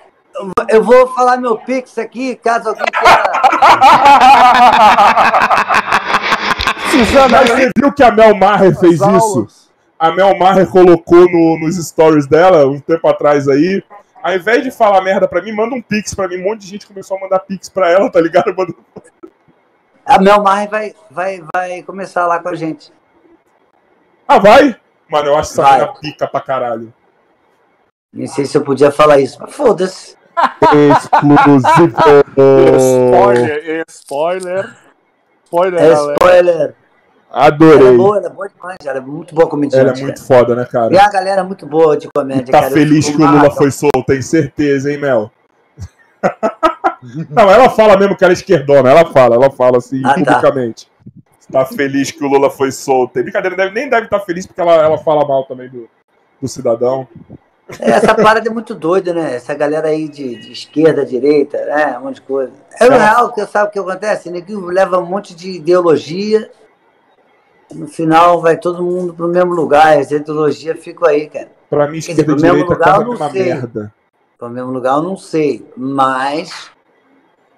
[0.68, 3.22] eu vou- falar meu Pix aqui, caso alguém queira.
[6.90, 9.46] Suzana, Mas você viu que a Mel Maher fez isso?
[9.98, 13.82] a Mel Maher colocou no- nos stories dela um tempo atrás aí.
[14.22, 16.38] Ao invés de falar merda pra mim, manda um pix pra mim.
[16.38, 18.52] Um monte de gente começou a mandar pix pra ela, tá ligado?
[18.56, 18.74] Manda-
[20.04, 22.92] A Mel Maher vai, vai, vai começar lá com a gente.
[24.26, 24.76] Ah, vai?
[25.08, 25.78] Mano, eu acho essa Vai.
[25.80, 26.92] menina pica pra caralho.
[28.12, 30.16] Nem sei se eu podia falar isso, mas foda-se.
[30.90, 31.96] Exclusivo.
[32.76, 34.76] Spoiler, spoiler.
[35.44, 36.12] Spoiler, É galera.
[36.14, 36.54] spoiler.
[37.34, 37.96] Ela é Adorei.
[37.96, 39.88] boa, ela é boa demais, ela é muito boa comediante.
[39.88, 40.92] Ela é muito foda, né, cara.
[40.92, 41.08] E cara?
[41.08, 42.72] a galera é muito boa de comédia, Tá cara.
[42.72, 45.30] Feliz que o Lula foi solto, tem certeza, hein, Mel?
[47.30, 50.14] Não, ela fala mesmo que ela é esquerdona, ela fala, ela fala assim, Ah, tá.
[50.14, 50.88] publicamente.
[51.50, 53.12] Tá feliz que o Lula foi solto.
[53.12, 55.88] Tem brincadeira, deve- nem deve estar feliz porque ela, ela fala mal também do,
[56.40, 57.06] do cidadão.
[57.80, 59.34] É, Essa parada é muito doida, né?
[59.34, 61.98] Essa galera aí de, de esquerda, direita, né?
[61.98, 62.52] Um monte de coisa.
[62.80, 64.30] É o real, que sabe o que acontece?
[64.30, 66.50] Neguinho leva um monte de ideologia.
[67.74, 69.98] No final vai todo mundo pro mesmo lugar.
[69.98, 71.50] As ideologias ficam aí, cara.
[71.68, 74.01] Pra mim, esquerda e direita lugar, quase eu a
[74.48, 74.48] merda.
[74.48, 75.66] Pro mesmo lugar eu não sei.
[75.76, 76.70] Mas.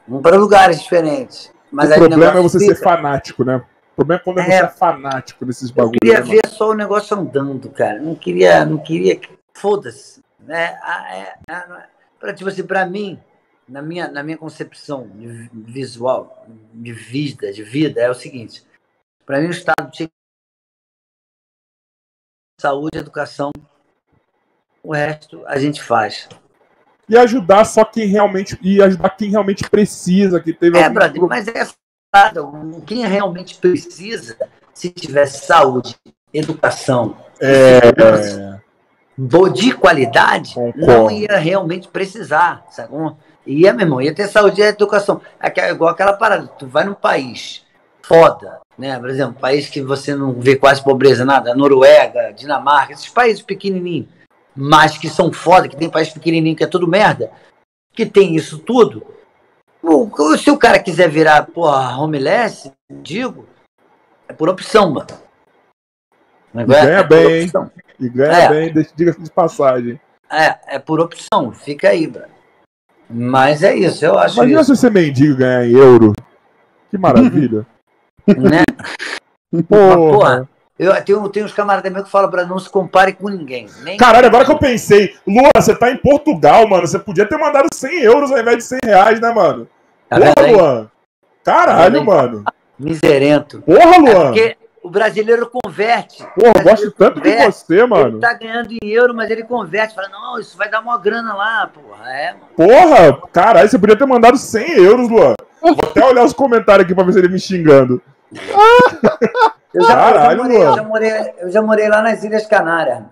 [0.07, 1.53] Vamos para lugares diferentes.
[1.71, 3.57] Mas o problema é você ser fanático, né?
[3.93, 4.45] O problema é quando É.
[4.45, 5.99] você é fanático nesses Eu bagulhos.
[6.03, 6.33] queria né, mano?
[6.43, 8.01] ver só o negócio andando, cara.
[8.01, 9.21] Não queria, não queria.
[9.55, 10.23] Foda-se.
[10.41, 10.79] Né?
[10.83, 11.87] Ah, é, ah, é.
[12.21, 13.19] Pra, tipo assim, pra mim,
[13.69, 18.65] na minha, na minha concepção de vi- visual, de vida, de vida, é o seguinte.
[19.25, 20.09] Pra mim, o Estado tinha
[22.61, 23.51] saúde, educação.
[24.83, 26.29] O resto a gente faz.
[27.09, 28.59] E ajudar só quem realmente.
[28.63, 31.67] E ajudar quem realmente precisa, que teve É, brother, pro- mas é.
[32.87, 34.37] Quem realmente precisa,
[34.73, 35.97] se tivesse saúde,
[36.33, 37.81] educação, É,
[39.53, 40.87] de qualidade, Concordo.
[40.87, 43.17] não ia realmente precisar, sacou?
[43.47, 45.21] Ia, meu irmão, ia ter saúde e educação.
[45.41, 47.65] É é igual aquela parada, tu vai num país
[48.03, 48.99] foda, né?
[48.99, 54.09] Por exemplo, país que você não vê quase pobreza, nada, Noruega, Dinamarca, esses países pequenininhos,
[54.57, 57.31] mas que são foda, que tem país pequenininho que é tudo merda,
[57.93, 59.05] que tem isso tudo.
[60.39, 63.47] Se o cara quiser virar, porra, homeless, digo,
[64.29, 65.07] é por opção, mano.
[66.55, 66.65] É?
[66.65, 67.51] ganha É bem,
[68.01, 68.49] e ganha É.
[68.49, 70.01] bem, deixa- diga-se de passagem.
[70.31, 72.25] É, é por opção, fica aí, bro.
[73.11, 76.13] Mas é isso, eu acho Imagina isso, se você mendigo ganhar em euro.
[76.91, 77.67] Que maravilha.
[78.27, 78.65] né?
[79.69, 79.97] Porra.
[79.97, 80.49] Porra,
[80.79, 83.67] eu tenho, tenho uns camaradas meus que falam pra não se compare com ninguém.
[83.83, 86.87] Nem Caralho, agora que eu pensei, Luan, você tá em Portugal, mano.
[86.87, 89.69] Você podia ter mandado 100 euros ao invés de 100 reais, né, mano?
[90.09, 90.51] Tá Porra?
[90.53, 90.91] Luan.
[91.45, 92.45] Caralho, Tá mano.
[92.79, 93.61] Miserento.
[93.63, 94.27] Porra, É Luan.
[94.27, 96.25] porque o brasileiro converte.
[96.35, 97.53] Porra, eu gosto tanto de converte.
[97.57, 98.09] você, mano.
[98.17, 99.95] Ele tá ganhando em euro, mas ele converte.
[99.95, 102.11] Fala, não, isso vai dar uma grana lá, porra.
[102.13, 102.47] É, mano.
[102.57, 105.35] Porra, caralho, você podia ter mandado 100 euros, Luan.
[105.63, 108.03] Vou até olhar os comentários aqui pra ver se ele me xingando.
[109.75, 112.47] Eu já, Caralho, eu, já morei, eu, já morei, eu já morei lá nas Ilhas
[112.47, 113.03] Canárias.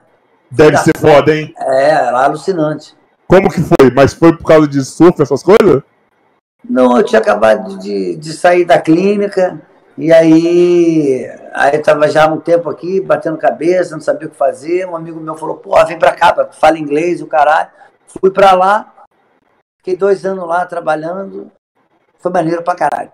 [0.48, 1.52] Deve ser foda, hein?
[1.58, 2.94] É, lá alucinante.
[3.26, 3.90] Como que foi?
[3.92, 5.82] Mas foi por causa de surf, essas coisas?
[6.68, 9.60] Não, eu tinha acabado de, de sair da clínica
[9.98, 14.30] e aí, aí eu tava já há um tempo aqui, batendo cabeça, não sabia o
[14.30, 14.86] que fazer.
[14.86, 17.70] Um amigo meu falou, pô, vem pra cá, fala inglês, o caralho.
[18.06, 18.92] Fui pra lá,
[19.78, 21.50] fiquei dois anos lá trabalhando.
[22.18, 23.10] Foi maneiro pra caralho.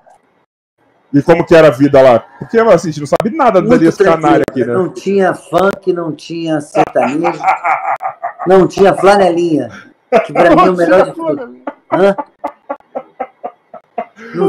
[1.12, 2.20] E como que era a vida lá?
[2.39, 4.22] Porque, assim, a gente não sabe nada Muito tranquilo.
[4.22, 4.74] Canárias aqui, né?
[4.74, 7.40] Não tinha funk, não tinha sertanejo,
[8.47, 9.70] não tinha flanelinha.
[10.26, 11.56] Que pra mim é o melhor de tudo.
[11.93, 12.14] Hã?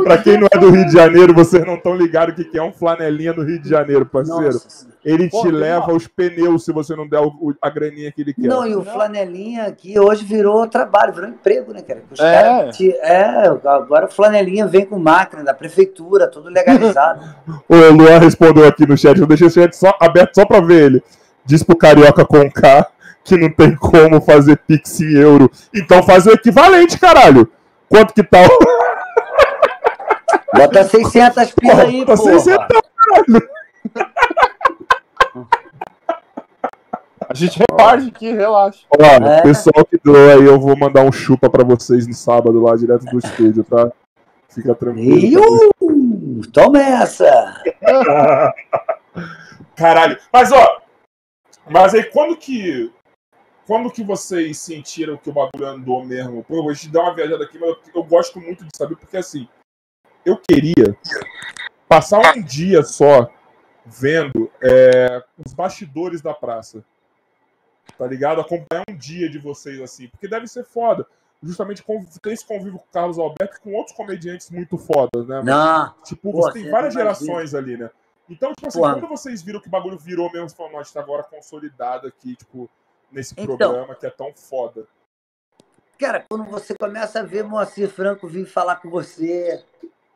[0.03, 2.57] Pra quem não é do Rio de Janeiro, vocês não estão ligados o que que
[2.57, 4.43] é um flanelinha no Rio de Janeiro, parceiro.
[4.53, 4.87] Nossa.
[5.05, 8.21] Ele Pô, te leva os pneus se você não der o- o- a graninha que
[8.21, 8.47] ele quer.
[8.47, 12.01] Não, e o flanelinha aqui hoje virou trabalho, virou emprego, né, cara?
[12.11, 12.33] Os É.
[12.41, 17.21] caras te- é, agora o flanelinha vem com máquina da prefeitura, tudo legalizado.
[17.69, 20.83] O Luan respondeu aqui no chat, eu deixei o chat só, aberto só pra ver
[20.85, 21.03] ele.
[21.45, 22.87] Diz pro Carioca com K
[23.23, 25.49] que não tem como fazer Pix em euro.
[25.73, 27.47] Então faz o equivalente, caralho.
[27.87, 28.49] Quanto que tá o...
[30.53, 32.39] Bota 600 pila aí, Bota porra.
[32.39, 32.67] 600.
[37.27, 38.85] A gente reparte aqui, relaxa.
[38.89, 39.41] Ó, É.
[39.43, 43.05] pessoal que doou aí, eu vou mandar um chupa pra vocês no sábado lá, direto
[43.05, 43.91] do estúdio, tá?
[44.49, 45.19] Fica tranquilo.
[45.19, 47.61] E, uh, toma essa.
[49.75, 50.17] Caralho.
[50.33, 50.81] Mas, ó.
[51.69, 52.91] Mas aí, quando que.
[53.67, 56.43] Quando que vocês sentiram que o bagulho andou mesmo?
[56.43, 58.95] Pô, eu vou te dar uma viajada aqui, mas eu, eu gosto muito de saber,
[58.95, 59.47] porque assim.
[60.25, 60.97] Eu queria
[61.87, 63.31] passar um dia só
[63.85, 66.83] vendo é, os bastidores da praça.
[67.97, 68.39] Tá ligado?
[68.41, 70.07] Acompanhar um dia de vocês assim.
[70.09, 71.05] Porque deve ser foda.
[71.41, 75.25] Justamente com- ter esse convívio com o Carlos Alberto e com outros comediantes muito fodas,
[75.27, 75.41] né?
[75.41, 77.89] Não, Tipo, Pô, você tem várias gerações ali, né?
[78.29, 81.23] Então, tipo assim, quando vocês viram que o bagulho virou mesmo, falou, nossa, tá agora
[81.23, 82.69] consolidado aqui, tipo,
[83.11, 83.57] nesse Então.
[83.57, 84.85] programa que é tão foda.
[85.97, 89.63] cara, quando você começa a ver Moacir Franco vir falar com você,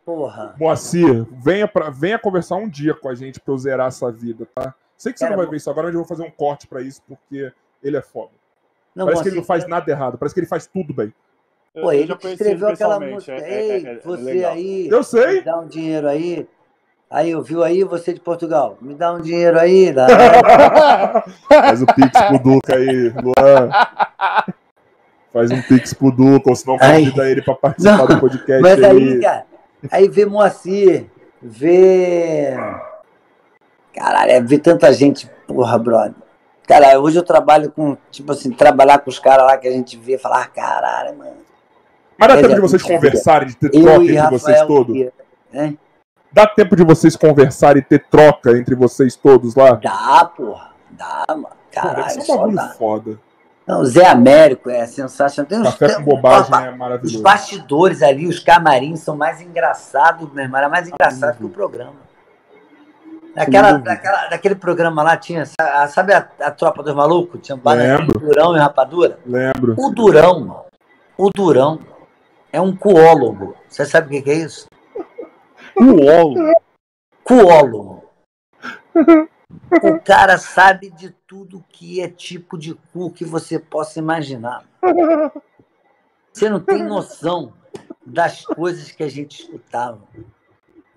[0.05, 0.55] porra.
[0.59, 4.47] Moacir, venha, pra, venha conversar um dia com a gente pra eu zerar essa vida,
[4.55, 4.73] tá?
[4.97, 6.67] Sei que você Cara, não vai ver isso agora, mas eu vou fazer um corte
[6.67, 7.51] pra isso, porque
[7.83, 8.31] ele é foda.
[8.95, 11.13] Não, parece que ele Moacir não faz nada errado, parece que ele faz tudo bem.
[11.75, 13.31] Eu- Pô, eu ele escreveu aquela música.
[13.33, 14.51] é- é- Ei, é- é você legal.
[14.53, 14.87] aí.
[14.87, 15.27] Eu sei.
[15.39, 16.47] Me dá um dinheiro aí.
[17.09, 18.77] Aí, ouviu aí, você de Portugal?
[18.81, 19.91] Me dá um dinheiro aí.
[19.91, 20.07] Dá.
[21.47, 23.69] Faz o pix pro Duca aí, Luan.
[25.31, 28.83] Faz um pix pro Duca, ou senão convida ele pra participar Não, do podcast Mas
[28.83, 29.19] aí, aí.
[29.21, 29.45] cara,
[29.91, 31.05] aí vê Moacir,
[31.41, 32.55] vê.
[33.93, 36.15] Caralho, é ver tanta gente, porra, brother.
[36.67, 39.97] Cara, hoje eu trabalho com, tipo assim, trabalhar com os caras lá que a gente
[39.97, 41.37] vê e falar, ah, caralho, mano.
[42.17, 44.97] Mas dá tempo é de vocês conversarem, de ter troca entre vocês todos?
[45.51, 45.77] Né?
[46.31, 49.75] Dá tempo de vocês conversarem e ter troca entre vocês todos lá?
[49.75, 50.71] Dá, porra.
[50.91, 51.43] Dá, mano.
[51.49, 53.19] Pô, Caralho, ser um só bagulho foda.
[53.65, 55.47] Não, o Zé Américo é sensacional.
[55.49, 57.21] Tem uns- Café tem- com bobagem é Os maravilhoso.
[57.23, 60.59] bastidores ali, os camarins são mais engraçados, meu irmão.
[60.59, 61.93] Era mais engraçado que o programa.
[63.71, 63.79] Dúvida.
[63.79, 67.39] daquela, daquele programa lá tinha, sa- sabe a, a Tropa dos Malucos?
[67.41, 68.19] Tinha Lembro.
[68.19, 69.17] Durão e Rapadura?
[69.25, 69.73] Lembro.
[69.77, 70.65] O Durão, mano,
[71.17, 71.79] o Durão
[72.51, 73.55] é um coólogo.
[73.67, 74.67] Você sabe o que que é isso?
[75.81, 76.53] Uolo.
[77.23, 78.03] Coólogo.
[79.83, 84.63] O cara sabe de tudo que é tipo de cu que você possa imaginar.
[86.31, 87.53] Você não tem noção
[88.05, 90.01] das coisas que a gente escutava.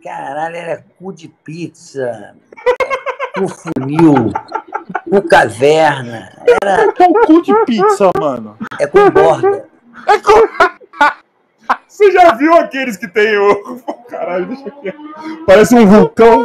[0.02, 2.36] Caralho, era cu de pizza,
[3.34, 4.32] cu funil,
[5.10, 6.32] cu caverna.
[6.62, 8.56] Era, é o cu de pizza, mano.
[8.80, 9.68] é com borda.
[10.06, 10.32] É com...
[11.88, 13.80] Você já viu aqueles que tem o.
[14.08, 14.94] Caralho, deixa aqui.
[15.46, 16.44] Parece um vulcão.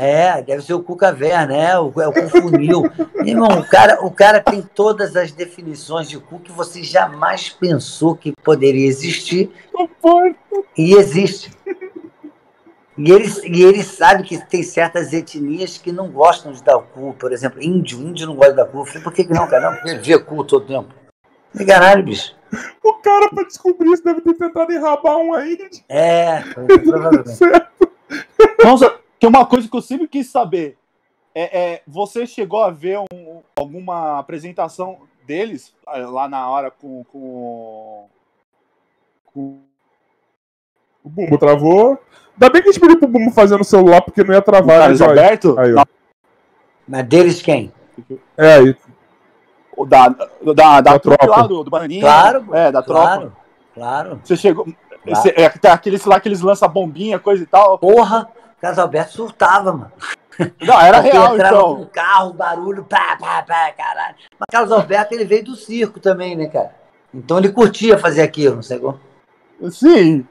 [0.00, 2.84] É, deve ser o cu caverna, é o, é o cu funil.
[3.26, 8.14] Irmão, o cara, o cara tem todas as definições de cu que você jamais pensou
[8.14, 9.50] que poderia existir
[10.76, 11.50] e existe.
[12.96, 16.82] E ele, e ele sabe que tem certas etnias que não gostam de dar o
[16.82, 17.14] cu.
[17.18, 18.00] Por exemplo, índio.
[18.00, 18.78] Índio não gosta de dar cu.
[18.78, 19.68] Eu falei, por que, que não, cara?
[19.68, 20.94] Não, porque ele vê cu todo tempo.
[21.56, 22.36] Que caralho, bicho.
[22.84, 25.58] O cara, pra descobrir isso, deve ter tentado enrabar um aí.
[25.88, 27.38] É, provavelmente.
[28.64, 30.76] Nossa, tem uma coisa que eu sempre quis saber.
[31.34, 37.04] É, é, você chegou a ver um- alguma apresentação deles eh, lá na hora com.
[37.04, 38.06] com,
[39.26, 39.60] com-
[41.04, 41.98] O Bumbo travou.
[42.34, 44.76] Ainda bem que a gente pediu pro Bumbo fazer no celular, porque não ia travar.
[44.76, 45.02] né, Carlos?
[45.02, 45.58] Alberto?
[45.58, 45.76] Aí, ó.
[45.76, 45.84] Não,
[46.86, 47.72] Mas deles quem?
[48.36, 48.76] É, aí.
[49.76, 51.26] o da, da, da, Da tropa.
[51.26, 52.00] lá, do, do Bananinha.
[52.00, 53.02] Claro, É, da tropa.
[53.02, 53.36] Claro,
[53.74, 54.20] claro.
[54.24, 54.64] Você chegou.
[54.64, 54.76] Claro.
[55.06, 57.78] Esse, é, tem aqueles lá que eles lançam bombinha, coisa e tal.
[57.78, 58.28] Porra,
[58.60, 59.92] Carlos Alberto surtava, mano.
[60.60, 61.74] Não, era Porque real, entrava então.
[61.76, 64.14] com um carro, barulho, pá, pá, pá, caralho.
[64.38, 66.74] Mas Carlos Alberto, ele veio do circo também, né, cara?
[67.12, 69.00] Então ele curtia fazer aquilo, não sei como.
[69.70, 70.24] Sim.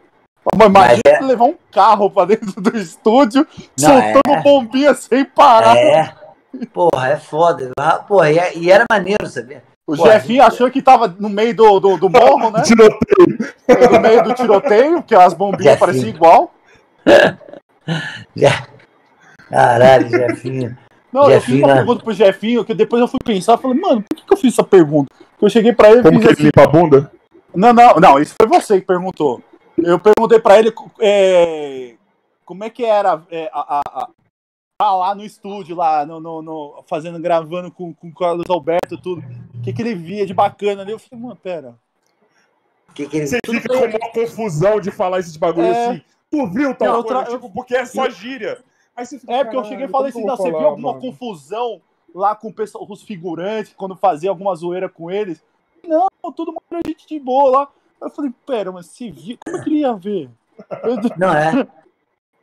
[0.58, 3.46] Mas imagina Mas é- levar um carro pra dentro do estúdio,
[3.78, 4.42] Não, soltando é.
[4.42, 5.76] bombinha sem parar.
[5.76, 6.14] É.
[6.74, 7.72] Porra, é foda.
[8.08, 9.62] Porra, e, é- e era maneiro, sabia?
[9.86, 12.62] O Pô, Jefinho gente- achou que tava no meio do, do, do morro, né?
[12.64, 13.38] Tiroteio.
[13.92, 15.80] No meio do tiroteio, que as bombinhas Jefinho.
[15.80, 16.54] pareciam igual.
[18.36, 18.68] Já-
[19.50, 20.78] Caralho, Jefinho.
[21.12, 21.76] Não, eu fiz Jefinho, uma né?
[21.76, 24.54] pergunta pro Jefinho, que depois eu fui pensar, falei, mano, por que, que eu fiz
[24.54, 25.08] essa pergunta?
[25.40, 27.12] Que eu cheguei pra ele e Como fiz que ele assim, limpa a bunda?
[27.56, 29.42] Não, não, não, isso foi você que perguntou.
[29.78, 31.96] Eu perguntei pra ele é,
[32.46, 34.10] como é que era é, a, a, a-
[34.80, 38.96] tá lá no estúdio, lá no, no- no- fazendo, gravando com, com o Carlos Alberto
[38.96, 39.24] e tudo.
[39.56, 40.92] O que, que ele via de bacana ali?
[40.92, 41.76] Eu falei, mano, pera.
[42.94, 43.28] Que que ele...
[43.28, 45.88] Você tudo fica com uma confusão de falar esses bagulho É.
[45.88, 46.02] assim.
[46.30, 47.24] Tu viu tal Não, eu coisa?
[47.24, 48.64] tra- Tipo, porque é só gíria.
[48.96, 50.68] Aí você fica, É, porque eu cheguei e "Caralho, falei assim, eu vou você viu
[50.68, 51.82] alguma mano?" confusão
[52.14, 55.44] lá com o pessoal, os figurantes, quando fazia alguma zoeira com eles?
[55.86, 57.72] Não, tudo uma gente de boa lá.
[58.02, 60.30] Eu falei, pera, mas se viu, como é que ele ia ver?
[60.84, 61.52] Eu- Não é?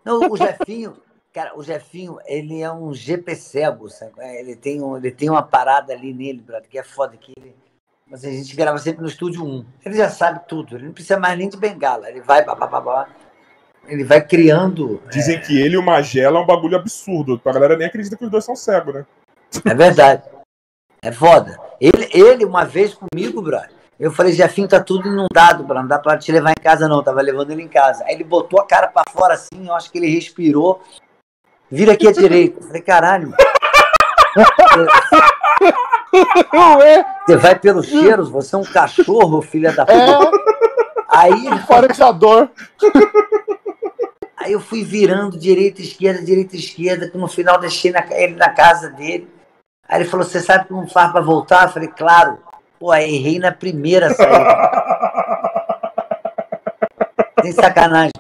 [0.04, 0.96] Não, o Jefinho,
[1.32, 4.12] cara, o Jefinho, ele é um GP cego, sabe?
[4.18, 7.32] É, Ele tem, um, ele tem uma parada ali nele, brother, que é foda que
[7.38, 7.56] ele.
[8.06, 9.64] Mas a gente grava sempre no estúdio 1.
[9.84, 12.10] Ele já sabe tudo, ele não precisa mais nem de bengala.
[12.10, 13.08] Ele vai, babá,
[13.86, 15.00] ele vai criando.
[15.10, 17.40] Dizem que ele e o Magela é um bagulho absurdo.
[17.44, 19.06] A galera nem acredita que os dois são cegos, né?
[19.64, 20.22] É verdade.
[21.02, 21.58] É foda.
[21.80, 23.70] Ele, ele uma vez comigo, brother,
[24.00, 27.02] eu falei, Jefinho, tá tudo inundado, brother, não dá pra te levar em casa não,
[27.02, 28.04] tava levando ele em casa.
[28.04, 30.80] Aí ele botou a cara pra fora assim, eu acho que ele respirou,
[31.70, 32.60] vira aqui à direita.
[32.60, 33.34] Eu falei, caralho,
[36.78, 39.96] Ué, você vai pelos cheiros, você é um cachorro, filha da puta.
[39.96, 40.30] é,
[41.16, 42.48] Aí, parecador.
[44.36, 48.50] aí eu fui virando direita, esquerda, direita, esquerda, que no final deixei na- ele na
[48.50, 49.28] casa dele.
[49.88, 51.64] Aí ele falou, você sabe como faz pra voltar?
[51.64, 52.38] Eu falei, claro.
[52.78, 54.34] Pô, errei na primeira saída.
[57.42, 58.12] Sem sacanagem.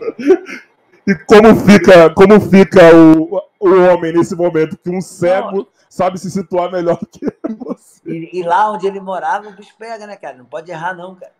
[1.06, 6.30] E como fica, como fica o, o homem nesse momento que um cego sabe se
[6.30, 7.26] situar melhor que
[7.58, 8.00] você?
[8.06, 10.36] E, e lá onde ele morava, o bicho pega, né, cara?
[10.36, 11.32] Não pode errar, não, cara.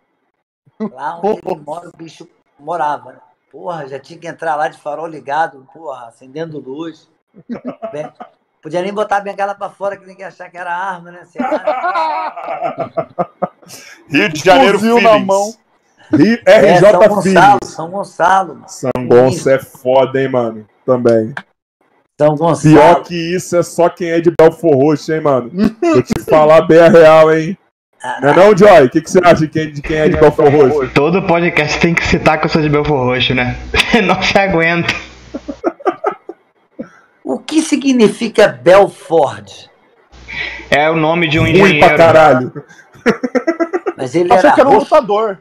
[0.92, 2.28] Lá onde ele mora, o bicho
[2.58, 3.18] morava, né?
[3.50, 7.08] Porra, já tinha que entrar lá de farol ligado, porra, acendendo luz.
[7.92, 8.10] Bem,
[8.60, 11.22] podia nem botar a bengala pra fora, que ninguém ia achar que era arma, né?
[14.08, 15.54] Rio de Janeiro Fuzil na mão.
[16.12, 17.58] Rio, É, São RJ Gonçalo.
[17.64, 18.66] São Gonçalo, mano.
[18.68, 20.66] São Gonçalo é foda, hein, mano?
[20.84, 21.34] Também.
[22.20, 23.04] São Pior Gonçalo.
[23.04, 25.50] que isso é só quem é de Belfor Roxo, hein, mano?
[25.80, 27.56] Vou te falar bem a real, hein?
[28.20, 28.84] Não é não, Joy?
[28.84, 30.90] O que, que você acha de quem, de quem é de Belfor Roxo?
[30.94, 33.56] Todo podcast tem que citar que eu sou de Belfor Roxo, né?
[34.04, 34.94] Não se aguenta.
[37.26, 39.70] O que significa Belford?
[40.70, 41.96] É o nome de um pra engenheiro.
[41.96, 42.52] caralho.
[43.96, 45.38] Mas ele Achei era que era um lutador.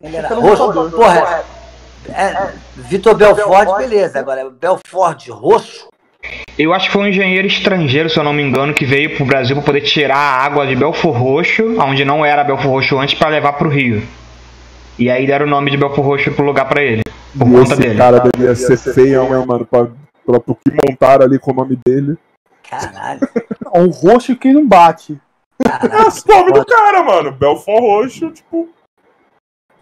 [0.00, 0.66] Ele era Pelo roxo.
[0.66, 0.90] lutador.
[0.92, 1.44] Porra,
[2.08, 4.20] é, Vitor Belford, beleza.
[4.20, 5.88] Agora, Belford roxo?
[6.56, 9.24] Eu acho que foi um engenheiro estrangeiro, se eu não me engano, que veio pro
[9.24, 13.14] Brasil para poder tirar a água de Belfor Roxo, onde não era Belfor Roxo antes,
[13.14, 14.02] para levar pro Rio.
[14.98, 17.02] E aí deram o nome de Belfor Roxo pro lugar pra ele,
[17.36, 17.96] por E conta esse dele.
[17.98, 19.66] cara devia ser feião, hein, mano?
[19.66, 19.88] Pra,
[20.24, 22.16] pra, pro que montaram ali com o nome dele.
[22.68, 23.20] Caralho.
[23.76, 25.18] Um roxo que não bate.
[25.58, 25.88] É o
[26.38, 27.32] nome do cara, mano.
[27.32, 28.68] Belfort Roxo, tipo.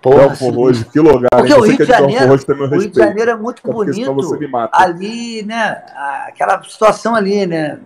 [0.03, 1.29] Porra, Belfort Roxo, que lugar.
[1.33, 1.59] Porque hein?
[1.59, 2.99] o Rio que é de de Belfort Janeiro- Roxo O Rio de.
[2.99, 4.71] Janeiro é muito me bonito.
[4.73, 5.83] Ali, né?
[6.27, 7.79] Aquela situação ali, né?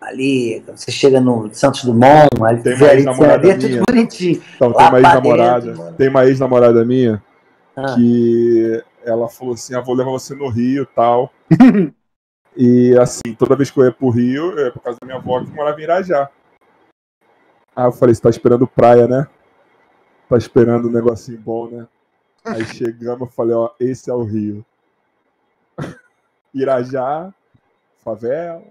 [0.00, 4.42] Ali, você chega no Santos Dumont, ali, Tem vê ali, você vê tudo bonitinho.
[4.54, 5.94] Então, Lá tem uma ex-namorada.
[5.98, 7.22] Tem uma ex-namorada minha
[7.74, 7.94] Ah.
[7.94, 11.32] que ela falou assim: ah, vou levar você no Rio e tal.
[12.56, 15.40] e assim, toda vez que eu ia pro Rio, ia por causa da minha avó
[15.42, 16.28] que morava em Irajá.
[17.74, 19.26] Aí eu falei, você tá esperando praia, né?
[20.28, 21.86] Tá esperando um negocinho bom, né?
[22.44, 24.64] Aí chegamos, eu falei, ó, esse é o Rio.
[26.54, 27.32] Irajá,
[28.04, 28.62] favela,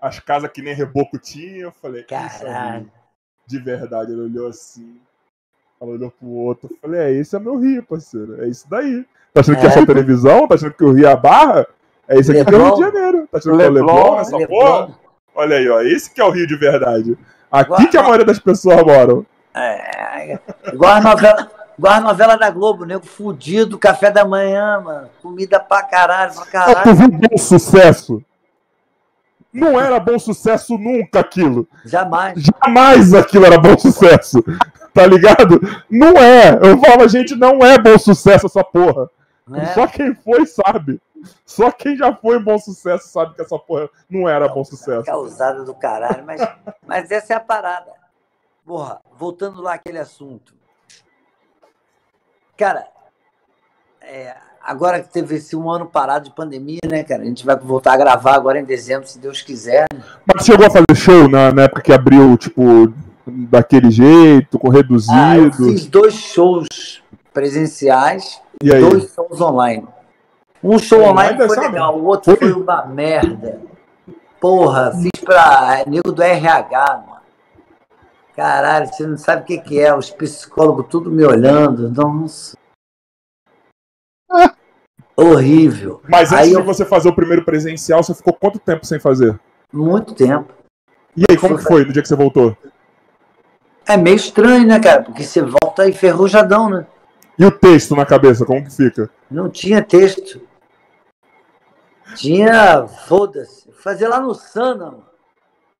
[0.00, 2.90] as casas que nem reboco tinha, eu falei, é Caralho.
[3.46, 4.12] de verdade.
[4.12, 4.98] Ele olhou assim,
[5.80, 6.68] ela olhou pro outro.
[6.72, 8.42] Eu falei, é, esse é meu Rio, parceiro.
[8.42, 9.04] É isso daí.
[9.32, 9.72] Tá achando que é É.
[9.72, 10.48] só televisão?
[10.48, 11.66] Tá achando que o Rio é a barra?
[12.08, 12.92] É isso aqui que é o Rio de Leblon.
[12.92, 13.28] Janeiro.
[13.30, 14.58] Tá achando que é o Leblon, Leblon, essa Leblon.
[14.58, 14.98] porra?
[15.36, 15.80] Olha aí, ó.
[15.80, 17.12] Esse que é o Rio de verdade.
[17.50, 19.24] Aqui Agora- que a maioria das pessoas moram.
[19.54, 19.93] É,
[20.72, 25.08] igual a novela, igual a novela da Globo, nego fudido, café da manhã, mano.
[25.22, 26.94] Comida pra caralho, pra Ah, tu caralho.
[26.94, 28.22] viu bom sucesso?
[29.52, 31.68] Não era bom sucesso nunca aquilo.
[31.84, 32.42] Jamais.
[32.42, 34.42] Jamais aquilo era bom sucesso.
[34.92, 35.60] Tá ligado?
[35.88, 36.58] Não é.
[36.60, 39.08] Eu falo, gente, não é bom sucesso essa porra.
[39.46, 39.66] Né?
[39.74, 41.00] Só quem foi sabe.
[41.46, 45.04] Só quem já foi bom sucesso sabe que essa porra não era bom sucesso.
[45.04, 46.40] Causada do caralho, mas,
[46.86, 47.92] mas essa é a parada.
[48.64, 50.54] Porra, voltando lá àquele assunto.
[52.56, 52.86] Cara,
[54.00, 57.22] é, agora que teve esse um ano parado de pandemia, né, cara?
[57.22, 59.86] A gente vai voltar a gravar agora em dezembro, se Deus quiser.
[60.24, 62.92] Mas chegou a fazer show na, na época que abriu, tipo,
[63.26, 65.64] daquele jeito, com Ah, eu reduzido.
[65.70, 69.86] fiz dois shows presenciais e dois shows online.
[70.62, 72.50] Um show Online online foi legal, o outro Foi?
[72.52, 73.60] foi uma merda.
[74.40, 77.13] Porra, fiz pra nego do RH, mano.
[78.36, 81.88] Caralho, você não sabe o que, que é, os psicólogos tudo me olhando.
[81.90, 82.56] Nossa.
[85.16, 86.02] Horrível.
[86.08, 88.98] Mas antes Aí de eu- você fazer o primeiro presencial, você ficou quanto tempo sem
[88.98, 89.38] fazer?
[89.72, 90.52] Muito tempo.
[91.16, 92.56] E aí, como que foi no dia que você voltou?
[93.86, 95.02] É meio estranho, né, cara?
[95.02, 96.86] Porque você volta enferrujadão, né?
[97.38, 99.08] E o texto na cabeça, como que fica?
[99.30, 100.40] Não tinha texto.
[102.16, 103.70] Tinha, foda-se.
[103.72, 105.04] Fazer lá no Sana, mano.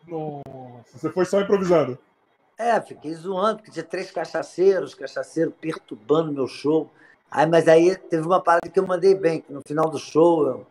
[0.06, 1.98] Nossa, você foi só improvisando.
[2.56, 6.88] É, fiquei zoando, porque tinha três cachaceiros, cachaceiro perturbando meu show.
[7.30, 10.46] Aí, mas aí teve uma parada que eu mandei bem, que no final do show
[10.46, 10.66] eu.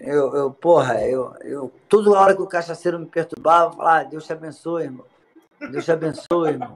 [0.00, 1.72] Eu, eu porra, eu, eu.
[1.88, 5.04] Toda hora que o cachaceiro me perturbava, eu falava, ah, Deus te abençoe, irmão.
[5.70, 6.74] Deus te abençoe, irmão.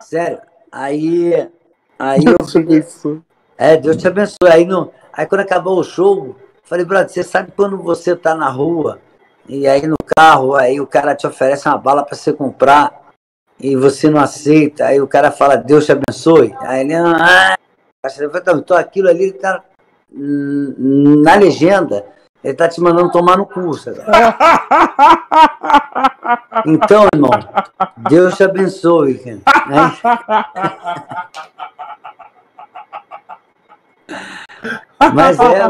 [0.00, 0.40] Sério.
[0.70, 1.50] Aí.
[1.98, 3.22] Aí eu.
[3.58, 4.50] É, Deus te abençoe.
[4.50, 8.48] Aí, no, aí quando acabou o show, falei, brother, você sabe quando você tá na
[8.48, 9.00] rua
[9.48, 13.02] e aí no carro, aí o cara te oferece uma bala para você comprar
[13.60, 16.54] e você não aceita, aí o cara fala, Deus te abençoe.
[16.60, 17.56] Aí ele, ah,
[18.54, 19.62] "Então, aquilo ali ele tá
[20.14, 22.04] na legenda,
[22.42, 23.98] ele tá te mandando tomar no cu, sabe?
[26.66, 27.30] Então, irmão,
[28.08, 29.18] Deus te abençoe.
[29.18, 29.40] cara.
[29.68, 29.92] Né?
[35.14, 35.62] Mas é.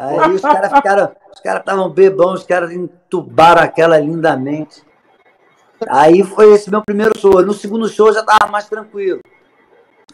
[0.00, 4.82] Aí os caras ficaram, os caras estavam bebão, os caras entubaram aquela lindamente.
[5.88, 7.42] Aí foi esse meu primeiro show.
[7.42, 9.20] No segundo show eu já tava mais tranquilo.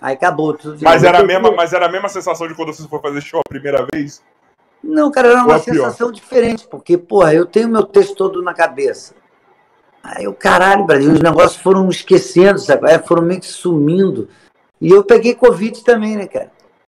[0.00, 0.76] Aí acabou tudo.
[0.76, 1.06] de Mas novo.
[1.14, 3.48] era, a mesma, mas era a mesma sensação de quando você foi fazer show a
[3.48, 4.22] primeira vez?
[4.82, 5.74] Não, cara, era uma é pior?
[5.74, 9.14] sensação diferente, porque, porra, eu tenho meu texto todo na cabeça.
[10.02, 12.90] Aí o caralho, Brasil, os negócios foram esquecendo, sabe?
[12.90, 14.28] Aí foram meio que sumindo.
[14.80, 16.50] E eu peguei Covid também, né, cara?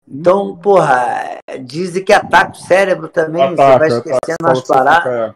[0.07, 5.07] Então, porra, dizem que ataca o cérebro também, você vai esquecendo as paradas.
[5.13, 5.35] é.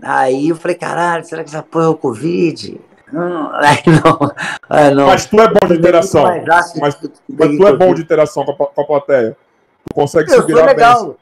[0.00, 2.80] Aí eu falei, caralho, será que essa porra é o Covid?
[3.12, 5.06] Não, aí não.
[5.06, 6.24] Mas tu é bom de interação.
[6.46, 9.36] Mas, mas tu é bom de interação com a, com a plateia.
[9.88, 11.14] Tu consegue Eu se virar bem.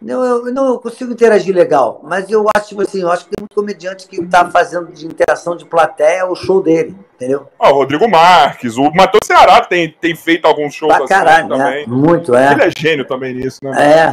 [0.00, 3.30] Não eu, não, eu consigo interagir legal, mas eu acho, tipo assim, eu acho que
[3.30, 7.48] tem muito comediante que tá fazendo de interação de plateia o show dele, entendeu?
[7.58, 11.48] Ó, o Rodrigo Marques, o Matheus Ceará tem, tem feito alguns shows Pra assim caralho,
[11.48, 11.86] também.
[11.86, 11.94] né?
[11.94, 12.52] Muito, é.
[12.52, 14.12] Ele é gênio também nisso, né?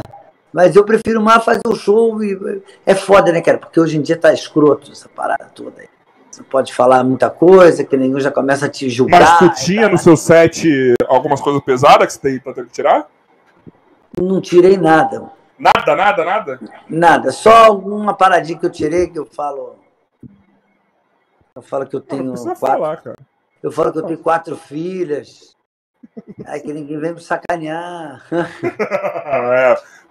[0.50, 2.62] Mas eu prefiro mais fazer o show e.
[2.86, 3.58] É foda, né, cara?
[3.58, 5.88] Porque hoje em dia tá escroto essa parada toda aí.
[6.30, 9.20] Você pode falar muita coisa, que nenhum já começa a te julgar.
[9.20, 13.06] Mas tu tinha no seu set algumas coisas pesadas que você tem, que tirar?
[14.20, 15.30] Não tirei nada.
[15.58, 16.60] Nada, nada, nada?
[16.88, 17.32] Nada.
[17.32, 19.76] Só alguma paradinha que eu tirei que eu falo.
[21.54, 22.78] Eu falo que eu Não tenho precisa quatro.
[22.78, 23.18] falar, cara.
[23.62, 25.54] Eu falo que eu tenho quatro filhas.
[26.46, 28.26] Aí que ninguém vem me sacanear.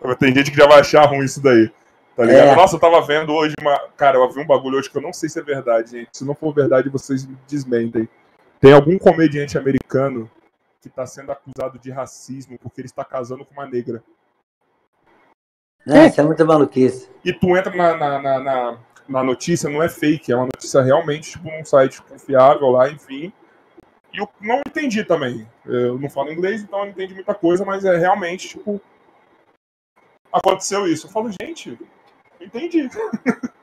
[0.01, 1.71] é, tem gente que já vai achar ruim isso daí.
[2.15, 2.47] Tá ligado?
[2.47, 2.55] É.
[2.55, 3.79] Nossa, eu tava vendo hoje uma.
[3.97, 6.09] Cara, eu vi um bagulho hoje que eu não sei se é verdade, gente.
[6.13, 8.07] Se não for verdade, vocês me desmentem.
[8.59, 10.29] Tem algum comediante americano
[10.81, 14.03] que tá sendo acusado de racismo porque ele está casando com uma negra.
[15.87, 17.09] É, isso é muita maluquice.
[17.25, 18.77] E tu entra na, na, na, na-
[19.07, 23.33] na notícia, não é fake, é uma notícia realmente, tipo, num site confiável lá, enfim.
[24.13, 25.45] E eu não entendi também.
[25.65, 28.79] Eu não falo inglês, então eu não entendi muita coisa, mas é realmente, tipo.
[30.31, 31.07] Aconteceu isso.
[31.07, 31.77] Eu falo, gente,
[32.39, 32.89] entendi.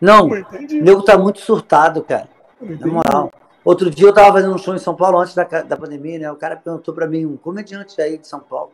[0.00, 2.26] Não, Não o nego tá muito surtado, cara.
[2.58, 3.30] Na moral.
[3.62, 6.32] Outro dia eu tava fazendo um show em São Paulo antes da, da pandemia, né?
[6.32, 8.72] O cara perguntou pra mim, um comediante aí de São Paulo,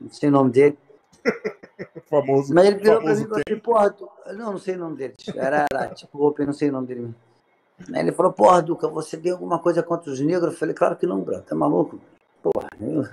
[0.00, 0.78] não sei o nome dele,
[2.08, 2.54] Famoso.
[2.54, 4.08] mas ele virou pra mim e falou assim, porra, tu...
[4.34, 7.14] não, não sei o nome dele, era, era tipo Open, não sei o nome dele.
[7.92, 10.52] Aí ele falou, porra, Duca, você tem alguma coisa contra os negros?
[10.52, 11.98] Eu falei, claro que não, bro, tá maluco?
[12.42, 13.04] Porra, eu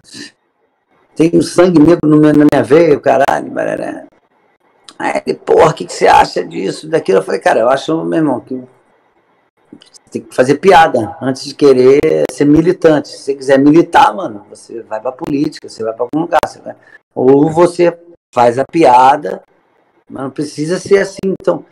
[1.16, 4.06] tenho sangue negro no meu- na minha veia, caralho, barará.
[5.00, 7.20] Aí ele, porra, o que, que você acha disso, daquilo?
[7.20, 8.62] Eu falei, cara, eu acho, meu irmão, que
[10.12, 13.10] tem que fazer piada antes de querer ser militante.
[13.10, 16.40] Se você quiser militar, mano, você vai pra política, você vai pra algum lugar.
[16.46, 16.76] Você vai...
[17.16, 17.98] Ou você
[18.34, 19.42] faz a piada,
[20.10, 21.34] mas não precisa ser assim.
[21.40, 21.66] Então,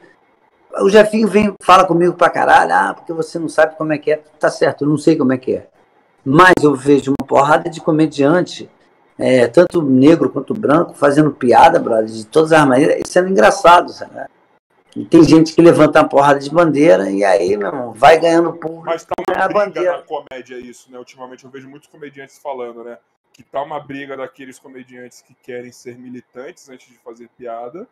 [0.81, 4.11] o Jefinho vem, fala comigo pra caralho, ah, porque você não sabe como é que
[4.11, 4.21] é.
[4.39, 5.67] Tá certo, eu não sei como é que é.
[6.23, 8.69] Mas eu vejo uma porrada de comediante,
[9.17, 13.91] é, tanto negro quanto branco, fazendo piada, brother, de todas as maneiras, e sendo engraçado,
[13.91, 14.11] sabe?
[14.99, 18.51] E tem gente que levanta uma porrada de bandeira e aí, meu irmão, vai ganhando
[18.51, 18.83] público.
[18.85, 19.97] Mas tá uma briga bandeira.
[19.97, 20.99] na comédia isso, né?
[20.99, 22.97] Ultimamente eu vejo muitos comediantes falando, né?
[23.31, 27.87] Que tá uma briga daqueles comediantes que querem ser militantes antes de fazer piada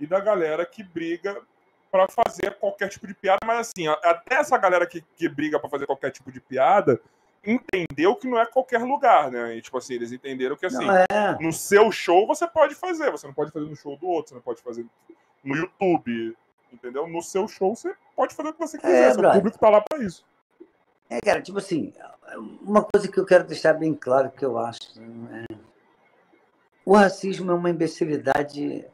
[0.00, 1.40] e da galera que briga
[1.92, 5.70] pra fazer qualquer tipo de piada, mas assim, até essa galera que, que briga pra
[5.70, 7.00] fazer qualquer tipo de piada
[7.46, 9.56] entendeu que não é qualquer lugar, né?
[9.56, 11.40] E, tipo assim, eles entenderam que assim, é.
[11.40, 14.34] no seu show você pode fazer, você não pode fazer no show do outro, você
[14.34, 14.84] não pode fazer
[15.44, 16.36] no YouTube,
[16.72, 17.06] entendeu?
[17.06, 19.38] No seu show você pode fazer o que você quiser, seu brother.
[19.38, 20.24] público tá lá pra isso.
[21.10, 21.92] É, cara, tipo assim,
[22.62, 25.00] uma coisa que eu quero deixar bem claro que eu acho.
[25.00, 25.54] né, é,
[26.84, 28.84] o racismo é uma imbecilidade,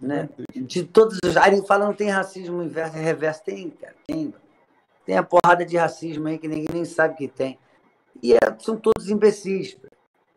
[0.00, 0.28] né?
[0.54, 1.36] De todos os.
[1.36, 3.44] Aí ele fala não tem racismo inverso e reverso.
[3.44, 4.34] Tem, cara, tem.
[5.06, 7.58] Tem a porrada de racismo aí que ninguém nem sabe que tem.
[8.22, 9.76] E é- são todos imbecis.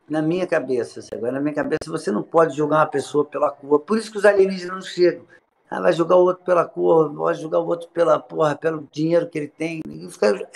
[0.09, 3.79] Na minha cabeça, agora na minha cabeça você não pode julgar uma pessoa pela cor.
[3.79, 5.25] Por isso que os alienígenas não chegam.
[5.69, 9.27] Ah, vai julgar o outro pela cor, vai julgar o outro pela porra, pelo dinheiro
[9.27, 9.81] que ele tem.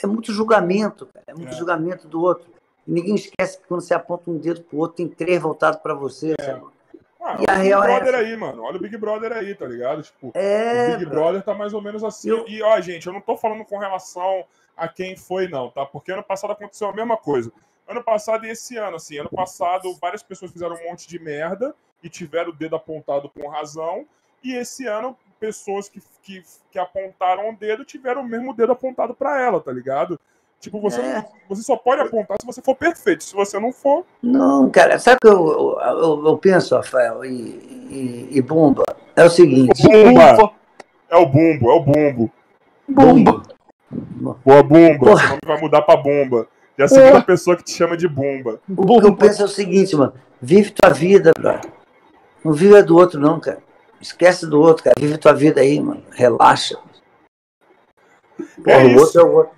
[0.03, 1.25] É muito julgamento, cara.
[1.27, 1.57] É muito É.
[1.57, 2.49] julgamento do outro.
[2.87, 5.93] E ninguém esquece que quando você aponta um dedo pro outro, tem três voltados para
[5.93, 6.33] você.
[6.39, 6.43] É.
[6.45, 6.63] sabe?
[7.23, 8.17] Ah, E a o Big real é Brother essa.
[8.23, 8.63] aí, mano.
[8.63, 10.01] Olha o Big Brother aí, tá ligado?
[10.01, 11.15] Tipo, É, o Big bro.
[11.19, 12.29] Brother tá mais ou menos assim.
[12.29, 14.43] Eu- E, ó, gente, eu não tô falando com relação
[14.75, 15.85] a quem foi, não, tá?
[15.85, 17.51] Porque ano passado aconteceu a mesma coisa.
[17.87, 19.19] Ano passado e esse ano, assim.
[19.19, 23.47] Ano passado, várias pessoas fizeram um monte de merda e tiveram o dedo apontado com
[23.47, 24.05] razão.
[24.43, 29.13] E esse ano, pessoas que, que, que apontaram o dedo tiveram o mesmo dedo apontado
[29.13, 30.19] pra ela, tá ligado?
[30.59, 31.25] Tipo, você, É.
[31.49, 33.23] você só pode apontar se você for perfeito.
[33.23, 37.29] Se você não for, Não, cara, sabe o que eu, eu, eu- penso, Rafael, e,
[37.31, 38.83] e, e Bomba?
[39.15, 39.81] É o seguinte.
[39.81, 40.51] Bumba!
[41.09, 42.31] É o bumbo, é o bumbo.
[42.87, 43.41] Bomba.
[43.91, 44.99] Boa, Bumba.
[45.05, 45.19] Porra.
[45.21, 46.47] Seu nome vai mudar pra Bomba.
[46.77, 48.61] Já é a segunda pessoa que te chama de Bumba.
[48.77, 50.13] O que eu penso é o seguinte, mano.
[50.41, 51.69] Vive tua vida, brother.
[52.45, 53.61] Não vive a do outro, não, cara.
[54.01, 54.95] Esquece do outro, cara.
[54.99, 56.03] Vive tua vida aí, mano.
[56.11, 56.77] Relaxa.
[58.63, 59.51] Porra, É o outro é o outro.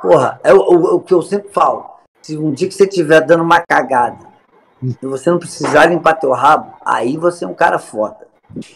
[0.00, 1.90] Porra, é o, o- o que eu sempre falo.
[2.22, 4.26] Se um dia que você estiver dando uma cagada
[4.82, 8.26] e você não precisar limpar teu rabo, aí você é um cara foda.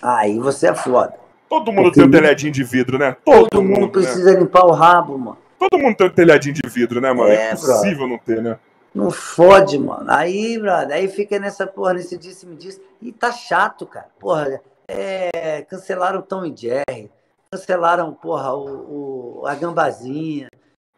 [0.03, 1.15] Aí você é foda.
[1.49, 3.17] Todo mundo Porque tem um telhadinho de vidro, né?
[3.25, 4.07] Todo, Todo mundo mundo, né?
[4.07, 5.39] precisa limpar o rabo, mano.
[5.59, 7.31] Todo mundo tem um telhadinho de vidro, né, mano?
[7.31, 8.59] É, É, impossível não ter, né?
[8.95, 10.05] Não fode, mano.
[10.09, 12.81] Aí, brother, aí fica nessa porra, nesse disse me disse.
[13.01, 14.07] E tá chato, cara.
[14.21, 17.11] Porra, é, cancelaram o Tom e Jerry.
[17.51, 20.49] Cancelaram, porra, o, o- a gambazinha.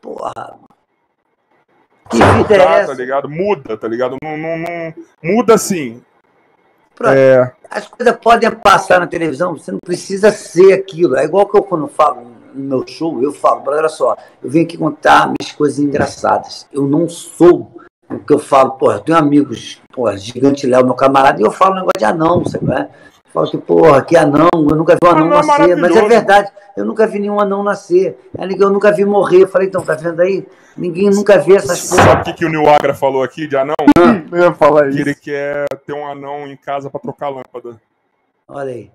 [0.01, 0.33] Porra.
[2.11, 2.93] Que vida é Tá, tá essa?
[2.95, 3.29] ligado?
[3.29, 4.17] Muda, tá ligado?
[4.23, 6.03] Não, não, não- Muda assim.
[6.97, 11.17] Brother, É, As coisas podem passar na televisão, você não precisa ser aquilo.
[11.17, 12.23] É igual que eu quando falo
[12.55, 16.67] no meu show, eu falo, olha só, eu vim aqui contar minhas coisas engraçadas.
[16.73, 17.71] Eu não sou
[18.09, 21.51] o que eu falo, porra, eu tenho amigos, porra, Gigante Léo, meu camarada, e eu
[21.51, 22.65] falo um negócio de anão, sabe?
[22.65, 22.89] né?
[23.37, 25.95] Eu falo que, porra, que anão, eu nunca vi um anão Anão é nascer, mas
[25.95, 28.19] é verdade, eu nunca vi nenhum anão nascer.
[28.39, 29.43] Ninguém- Eu nunca vi morrer.
[29.43, 30.47] Eu falei, então, tá vendo aí?
[30.75, 32.03] Ninguém nunca vê essas porra.
[32.03, 33.75] sabe o que, que o Nil Agra falou aqui de anão?
[34.33, 35.21] Eu ia falar Que ele isso.
[35.21, 37.79] quer ter um anão em casa pra trocar lâmpada.
[38.49, 38.91] Olha aí.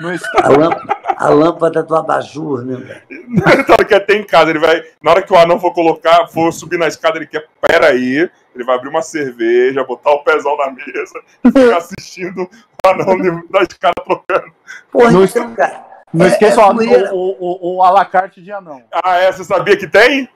[0.00, 3.02] Não está- A lâmpada, a lâmpada do abajur, né?
[3.10, 4.82] então ele quer ter em casa, ele vai.
[5.02, 7.44] Na hora que o anão for colocar, for subir na escada, ele quer.
[7.60, 12.48] Pera aí, ele vai abrir uma cerveja, botar o pezão na mesa e ficar assistindo
[12.88, 14.52] anão de- da escada trocando.
[14.90, 15.84] Porra, Não então, cara.
[16.12, 18.82] Não É- esqueça é o, o, o, o alacarte de anão.
[18.92, 19.32] Ah, é?
[19.32, 20.28] Você sabia que tem?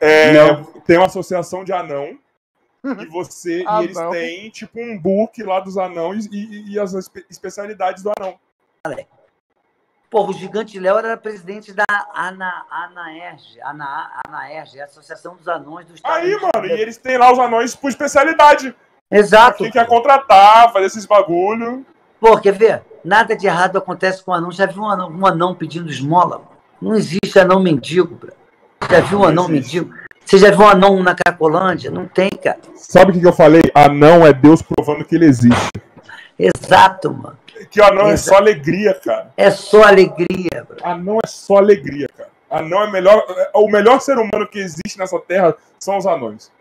[0.00, 0.64] É, Não.
[0.86, 2.16] tem uma associação de anão.
[2.84, 4.10] E você Ah, e eles não.
[4.12, 8.38] têm tipo um book lá dos anões e, e- e as espe- especialidades do anão.
[10.08, 11.84] Porra, o Gigante Léo era presidente da
[12.14, 16.14] Ana, Anaerge, Ana, Anaerge, a Associação dos Anões do Estado.
[16.14, 18.74] Aí, mano, e eles têm lá os anões por especialidade.
[19.10, 19.58] Exato.
[19.64, 21.84] Quem quer contratar, fazer esses bagulho.
[22.20, 22.82] Pô, quer ver?
[23.04, 24.50] Nada de errado acontece com o anão.
[24.52, 26.42] Já viu um anão, um anão pedindo esmola?
[26.80, 28.32] Não existe anão mendigo, bro.
[28.90, 29.80] Já viu um Não anão existe.
[29.80, 29.94] mendigo?
[30.24, 31.90] Você já viu um anão na Cracolândia?
[31.90, 32.58] Não tem, cara.
[32.74, 33.62] Sabe o que, que eu falei?
[33.74, 35.70] Anão é Deus provando que ele existe.
[36.38, 37.38] Exato, mano.
[37.70, 38.28] Que anão é Exato.
[38.30, 39.32] só alegria, cara.
[39.36, 40.76] É só alegria, bro.
[40.82, 42.28] Anão é só alegria, cara.
[42.50, 43.24] Anão é melhor.
[43.28, 46.52] é- O melhor ser humano que existe nessa terra são os anões.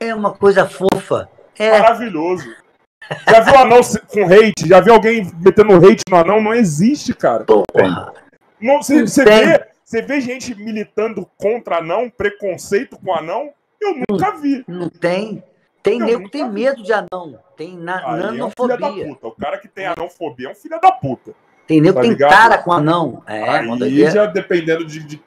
[0.00, 1.28] É uma coisa fofa.
[1.60, 2.54] É, Maravilhoso.
[3.28, 4.66] Já viu anão se- com hate?
[4.68, 6.40] Já viu alguém metendo hate no anão?
[6.40, 7.44] Não existe, cara.
[7.44, 8.12] porra.
[8.60, 9.46] Não, Você tem.
[9.46, 13.50] vê, você vê gente militando contra anão, preconceito com anão?
[13.80, 14.64] Eu nunca vi.
[14.68, 15.42] Não tem.
[15.82, 16.52] Tem Eu nego que nunca tem vi.
[16.64, 17.38] medo de anão.
[17.56, 19.06] Tem na, Aí é um filho da nanofobia.
[19.06, 19.26] puta.
[19.28, 21.32] O cara que tem anãofobia é um filho da puta.
[21.66, 22.30] tem nego Tá que tem ligado?
[22.30, 23.22] cara com anão.
[23.26, 25.22] É, Aí já dependendo de, de-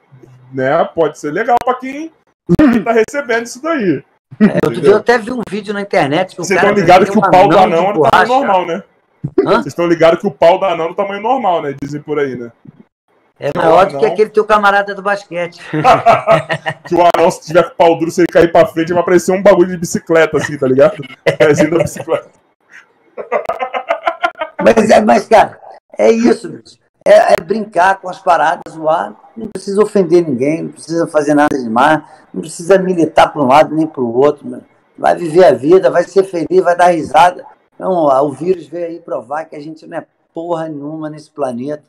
[0.52, 2.12] né, pode ser legal pra quem,
[2.58, 4.02] quem tá recebendo isso daí.
[4.40, 7.18] É, outro dia eu até vi um vídeo na internet que Vocês estão ligados que
[7.18, 8.82] o pau do anão é do tamanho normal, né?
[9.40, 9.52] Hã?
[9.52, 11.74] Vocês estão ligados que o pau do anão é do tamanho normal, né?
[11.80, 12.50] Dizem por aí, né?
[13.38, 15.60] É maior do que aquele teu camarada do basquete.
[16.86, 19.02] Que o anão, se tiver com o pau duro, se ele cair pra frente, vai
[19.02, 20.96] parecer um bagulho de bicicleta, assim, tá ligado?
[21.38, 22.28] Pezinho da bicicleta.
[24.62, 25.58] Mas, é, mas cara,
[25.98, 26.83] é isso, bicho.
[27.06, 29.14] É, é brincar com as paradas, zoar.
[29.36, 32.02] Não precisa ofender ninguém, não precisa fazer nada demais,
[32.32, 34.48] não precisa militar para um lado nem para o outro.
[34.48, 34.64] Mano.
[34.96, 37.44] Vai viver a vida, vai ser feliz, vai dar risada.
[37.74, 41.84] Então, o vírus veio aí provar que a gente não é porra nenhuma nesse planeta.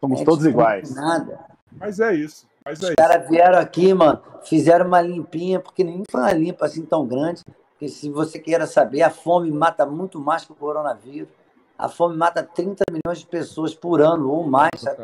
[0.00, 0.94] Somos gente todos é iguais.
[0.94, 1.40] Nada.
[1.72, 2.46] Mas é isso.
[2.64, 6.66] Mas é Os caras vieram aqui, mano, fizeram uma limpinha, porque nem foi uma limpa
[6.66, 7.42] assim tão grande.
[7.72, 11.28] Porque se você queira saber, a fome mata muito mais que o coronavírus.
[11.80, 15.02] A fome mata 30 milhões de pessoas por ano ou mais, sabe?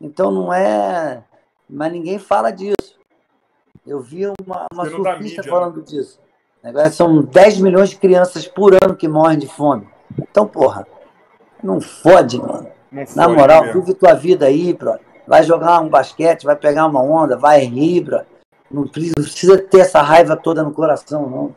[0.00, 1.22] Então não é.
[1.68, 2.98] Mas ninguém fala disso.
[3.86, 5.48] Eu vi uma, uma surfista né?
[5.48, 6.18] falando disso.
[6.64, 9.88] Agora são 10 milhões de crianças por ano que morrem de fome.
[10.18, 10.84] Então, porra,
[11.62, 12.66] não fode, mano.
[12.90, 13.80] Não Na moral, mesmo.
[13.80, 14.98] vive tua vida aí, bro.
[15.28, 18.20] Vai jogar um basquete, vai pegar uma onda, vai rir, bro.
[18.68, 21.54] Não precisa ter essa raiva toda no coração, não.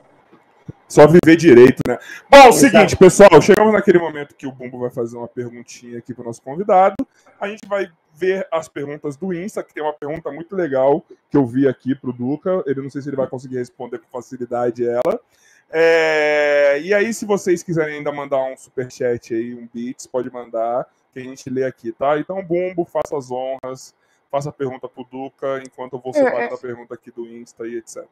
[0.93, 1.97] Só viver direito, né?
[2.29, 2.59] Bom, é o Exato.
[2.59, 6.39] seguinte, pessoal, chegamos naquele momento que o Bumbo vai fazer uma perguntinha aqui pro nosso
[6.39, 6.95] convidado.
[7.41, 11.35] A gente vai ver as perguntas do Insta, que tem uma pergunta muito legal que
[11.35, 12.63] eu vi aqui pro Duca.
[12.67, 15.19] Ele não sei se ele vai conseguir responder com facilidade ela.
[15.71, 20.85] É, E aí, se vocês quiserem ainda mandar um superchat aí, um bits, pode mandar,
[21.11, 22.19] que a gente lê aqui, tá?
[22.19, 23.95] Então, Bumbo, faça as honras,
[24.29, 27.77] faça a pergunta pro Duca, enquanto eu vou separar a pergunta aqui do Insta e
[27.77, 28.05] etc.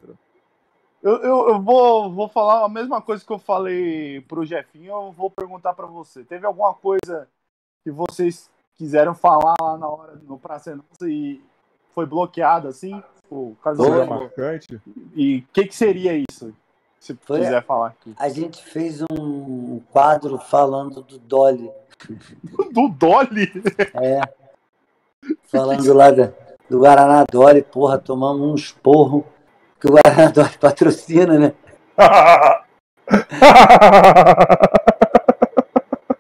[1.02, 5.12] Eu, eu, eu vou, vou falar a mesma coisa que eu falei pro Jefinho, eu
[5.12, 6.24] vou perguntar pra você.
[6.24, 7.28] Teve alguma coisa
[7.84, 11.42] que vocês quiseram falar lá na hora no Praça é Nossa e
[11.94, 13.02] foi bloqueado assim?
[13.30, 14.06] O caso Foi.
[14.06, 14.82] Marcante.
[15.16, 16.54] E o que, que seria isso?
[17.00, 17.40] Se Foi.
[17.40, 18.14] quiser falar aqui.
[18.18, 21.72] A gente fez um quadro falando do Dolly.
[22.72, 23.52] Do Dolly?
[23.94, 24.22] É.
[25.44, 29.26] Falando lá do Guaraná Dolly, porra, tomamos um esporro.
[29.82, 31.54] Que o Guaraná Dolly patrocina, né?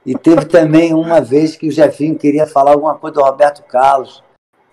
[0.04, 4.24] E teve também uma vez que o Jefinho queria falar alguma coisa do Roberto Carlos.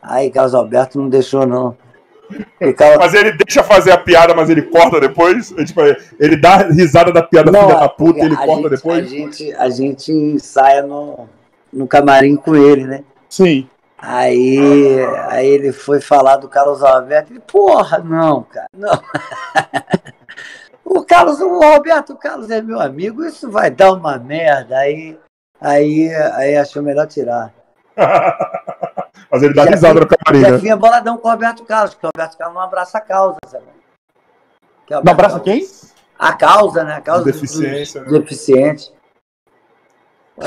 [0.03, 1.77] Aí Carlos Alberto não deixou, não.
[2.59, 2.99] Ficava...
[2.99, 5.51] Mas ele deixa fazer a piada, mas ele corta depois?
[5.51, 5.83] Tipo,
[6.19, 9.05] ele dá risada da piada Não, filha da puta e ele corta gente- depois?
[9.05, 11.29] A gente, a gente ensaia no,
[11.73, 13.05] no camarim com ele, né?
[13.29, 13.69] Sim.
[14.01, 14.97] Aí,
[15.29, 17.33] aí ele foi falar do Carlos Alberto.
[17.33, 18.93] Ele, porra, não, cara, não.
[20.85, 24.79] o Carlos, o Roberto Carlos é meu amigo, isso vai dar uma merda.
[24.79, 25.19] Aí,
[25.61, 27.53] aí, aí achou melhor tirar.
[29.31, 30.57] mas ele dá Já risada no camarim, Já né?
[30.59, 33.65] vinha boladão com o Roberto Carlos, porque o Roberto Carlos não abraça a causa, sabe?
[34.87, 35.89] Que Não abraça Carlos- quem?
[36.19, 36.95] A causa, né?
[36.95, 38.19] A causa De dos- deficiência, dos né?
[38.21, 38.93] deficientes.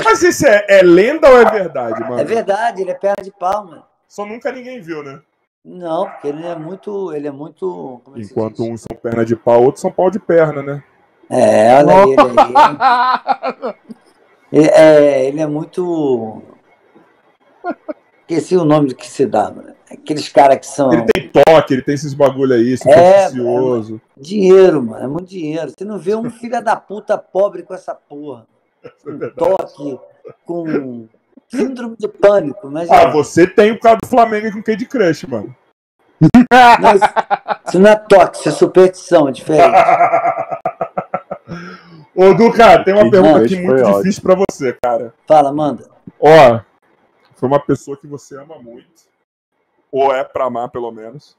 [0.04, 2.18] Mas isso é, é lenda ou é verdade, mano?
[2.18, 3.84] É verdade, ele é perna de pau, mano.
[4.08, 5.20] Só nunca ninguém viu, né?
[5.64, 7.12] Não, porque ele é muito.
[7.12, 8.00] Ele é muito.
[8.04, 10.82] Como é Enquanto uns são perna de pau, outros são pau de perna, né?
[11.30, 13.74] É, olha aí, ele aí.
[14.52, 16.42] Ele é, ele é muito.
[18.20, 19.74] Esqueci o nome do que se dá, mano.
[19.90, 20.92] Aqueles caras que são.
[20.92, 24.00] Ele tem toque, ele tem esses bagulho aí, É, supersticioso.
[24.14, 25.04] Dinheiro, mano.
[25.04, 25.70] É muito dinheiro.
[25.70, 28.46] Você não vê um filho da puta pobre com essa porra.
[29.06, 29.34] É Um verdade.
[29.36, 30.00] toque.
[30.46, 31.08] com
[31.48, 32.68] síndrome de pânico.
[32.70, 35.54] Mas Ah, você tem o cara do Flamengo com Candy Crush, mano.
[36.20, 37.04] não, isso-
[37.68, 39.62] isso não é toque, isso é superstição, é diferente.
[42.14, 43.96] Ô, Du, cara, tem uma Que pergunta aqui muito ótimo.
[43.98, 45.14] difícil pra você, cara.
[45.26, 45.88] Fala, manda.
[46.20, 46.60] Ó,
[47.34, 49.02] foi uma pessoa que você ama muito.
[49.90, 51.36] Ou é pra amar, pelo menos.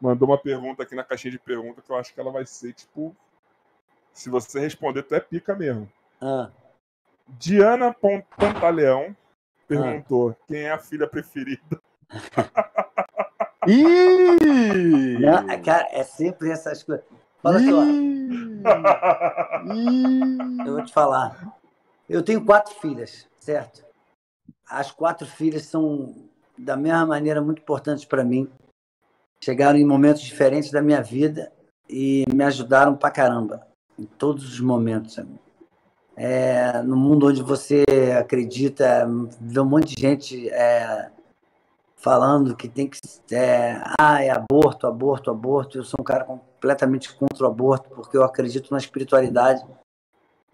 [0.00, 2.72] Mandou uma pergunta aqui na caixinha de pergunta que eu acho que ela vai ser,
[2.72, 3.14] tipo.
[4.12, 5.88] Se você responder, tu é pica mesmo.
[6.20, 6.50] Ah,
[7.38, 7.94] Diana
[8.36, 9.16] Pantaleão
[9.66, 11.80] perguntou quem é a filha preferida.
[13.66, 15.18] Ih!
[15.18, 17.04] não, cara, é sempre essas coisas.
[17.42, 17.84] Fala assim, ó,
[19.72, 20.66] Ih!
[20.66, 21.56] eu vou te falar.
[22.08, 23.84] Eu tenho quatro filhas, certo?
[24.68, 26.28] As quatro filhas são,
[26.58, 28.50] da mesma maneira, muito importantes para mim.
[29.42, 31.52] Chegaram em momentos diferentes da minha vida
[31.88, 33.66] e me ajudaram pra caramba,
[33.98, 35.14] em todos os momentos.
[35.14, 35.30] sabe?
[36.22, 37.82] É, no mundo onde você
[38.18, 39.08] acredita,
[39.40, 41.10] vê um monte de gente é,
[41.96, 42.98] falando que tem que.
[43.32, 45.78] É, ah, é aborto, aborto, aborto.
[45.78, 49.64] Eu sou um cara completamente contra o aborto, porque eu acredito na espiritualidade.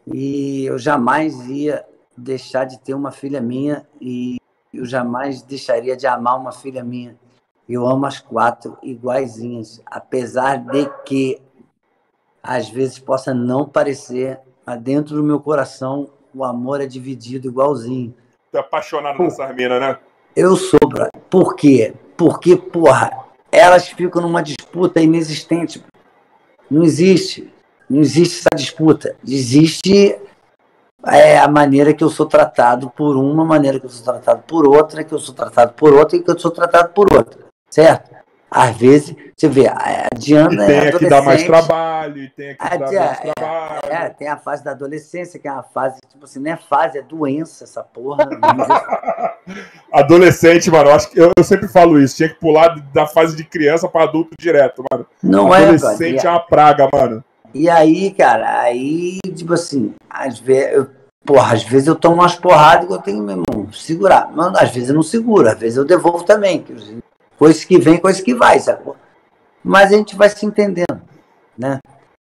[0.07, 1.85] E eu jamais ia
[2.17, 4.37] deixar de ter uma filha minha e
[4.73, 7.17] eu jamais deixaria de amar uma filha minha.
[7.69, 11.43] Eu amo as quatro iguaizinhas, apesar de que
[12.41, 14.41] às vezes possa não parecer,
[14.75, 18.15] dentro do meu coração o amor é dividido igualzinho.
[18.51, 19.99] Tu é apaixonado nessas minas, né?
[20.35, 21.11] Eu sou, brother.
[21.31, 21.95] Por quê?
[22.17, 23.11] Porque, porra,
[23.51, 25.83] elas ficam numa disputa inexistente.
[26.71, 27.51] Não existe.
[27.89, 29.17] Não existe essa disputa.
[29.27, 30.19] Existe
[31.07, 34.43] é, a maneira que eu sou tratado por uma, a maneira que eu sou tratado
[34.43, 37.47] por outra, que eu sou tratado por outra e que eu sou tratado por outra.
[37.71, 38.15] Certo?
[38.51, 42.51] Às vezes, você vê, a E Diana tem é a que dá mais trabalho, tem
[42.51, 43.81] a que dá tia, menos trabalho.
[43.93, 46.97] É, tem a fase da adolescência, que é uma fase, tipo assim, não é fase,
[46.99, 48.25] é doença essa porra.
[48.27, 49.37] dizer
[49.93, 52.17] Adolescente, mano, eu, acho que, eu, eu sempre falo isso.
[52.17, 55.07] Tinha que pular da fase de criança pra adulto direto, mano.
[55.23, 56.27] Não é, Adolescente brother.
[56.27, 57.25] é uma praga, mano.
[57.55, 60.87] E aí, cara, aí, tipo assim, às vezes, eu,
[61.25, 64.31] porra, às vezes eu tomo umas porradas que eu tenho, meu irmão, segurar.
[64.33, 66.63] Mas às vezes eu não seguro, às vezes eu devolvo também.
[66.63, 66.75] que-
[67.39, 68.97] Coisa que vem, coisa que vai, sacou?
[69.63, 71.03] Mas a gente vai se entendendo,
[71.59, 71.79] né?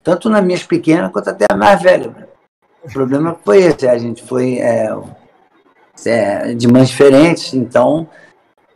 [0.04, 2.10] Tanto nas minhas pequenas quanto até a mais velha.
[2.12, 2.28] né?
[2.84, 4.90] O problema foi esse, a gente foi é,
[6.06, 8.10] é, de mães diferentes, então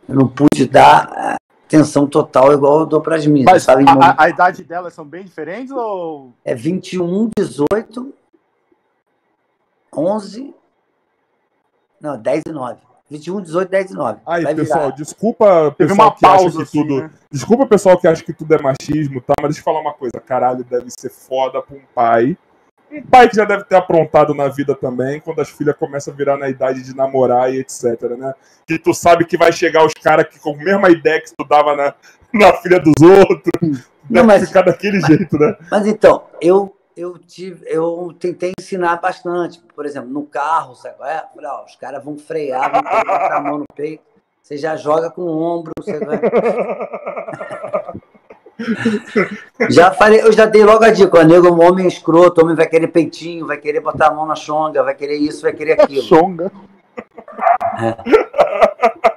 [0.08, 1.36] eu não pude dar
[1.66, 3.46] atenção total igual eu dou para as minhas.
[3.50, 6.32] Mas momento- a- a idade delas são bem diferentes ou.
[6.44, 8.12] é 21, 18,
[9.96, 10.54] 11.
[12.00, 12.80] Não, 10 e 9.
[13.10, 14.18] 21, 18, 10 e 9.
[14.26, 14.96] Aí, Vai pessoal, virar.
[14.96, 17.00] desculpa Teve pessoal uma que acha pausa que assim, tudo.
[17.02, 17.10] né?
[17.30, 19.34] Desculpa pessoal que acha que tudo é machismo, tá?
[19.40, 22.36] Mas deixa eu falar uma coisa, caralho, deve ser foda pra um pai.
[22.90, 26.16] Um pai que já deve ter aprontado na vida também, quando as filhas começam a
[26.16, 28.32] virar na idade de namorar e etc, né?
[28.66, 31.44] Que tu sabe que vai chegar os caras que com a mesma ideia que tu
[31.46, 31.94] dava na,
[32.32, 35.56] na filha dos outros, deve mas- ficar daquele jeito, né?
[35.70, 39.60] Mas então, eu, eu, tive, eu tentei ensinar bastante.
[39.74, 41.24] Por exemplo, no carro, sabe qual é?
[41.34, 44.02] Falei, ó, os caras vão frear, vão botar a mão no peito.
[44.42, 46.20] Você já joga com o ombro, você vai.
[49.68, 52.68] Já falei, eu já dei logo a dica, ó, nego, um homem escroto, homem vai
[52.68, 56.02] querer peitinho, vai querer botar a mão na chonga, vai querer isso, vai querer aquilo.
[56.02, 56.52] Chonga.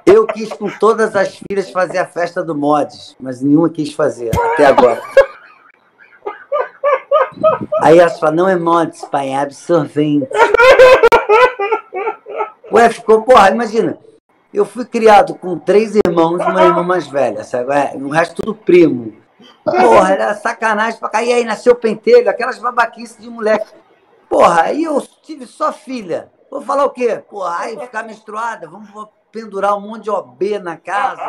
[0.04, 4.30] Eu quis com todas as filhas fazer a festa do Mods, mas nenhuma quis fazer
[4.36, 5.00] até agora.
[7.80, 10.28] Aí elas falam, não é Mods, pai, é absorvente.
[12.70, 13.98] Ué, ficou, porra, imagina.
[14.52, 17.72] Eu fui criado com três irmãos e uma irmã mais velha, sabe?
[17.72, 19.14] É, o resto tudo primo.
[19.64, 21.32] Porra, era sacanagem pra cair.
[21.32, 23.72] aí nasceu pentelho, aquelas babaquices de moleque.
[24.28, 26.30] Porra, aí eu tive só filha.
[26.50, 27.22] Vou falar o quê?
[27.28, 28.90] Porra, aí ficar menstruada, vamos
[29.30, 31.22] pendurar um monte de OB na casa.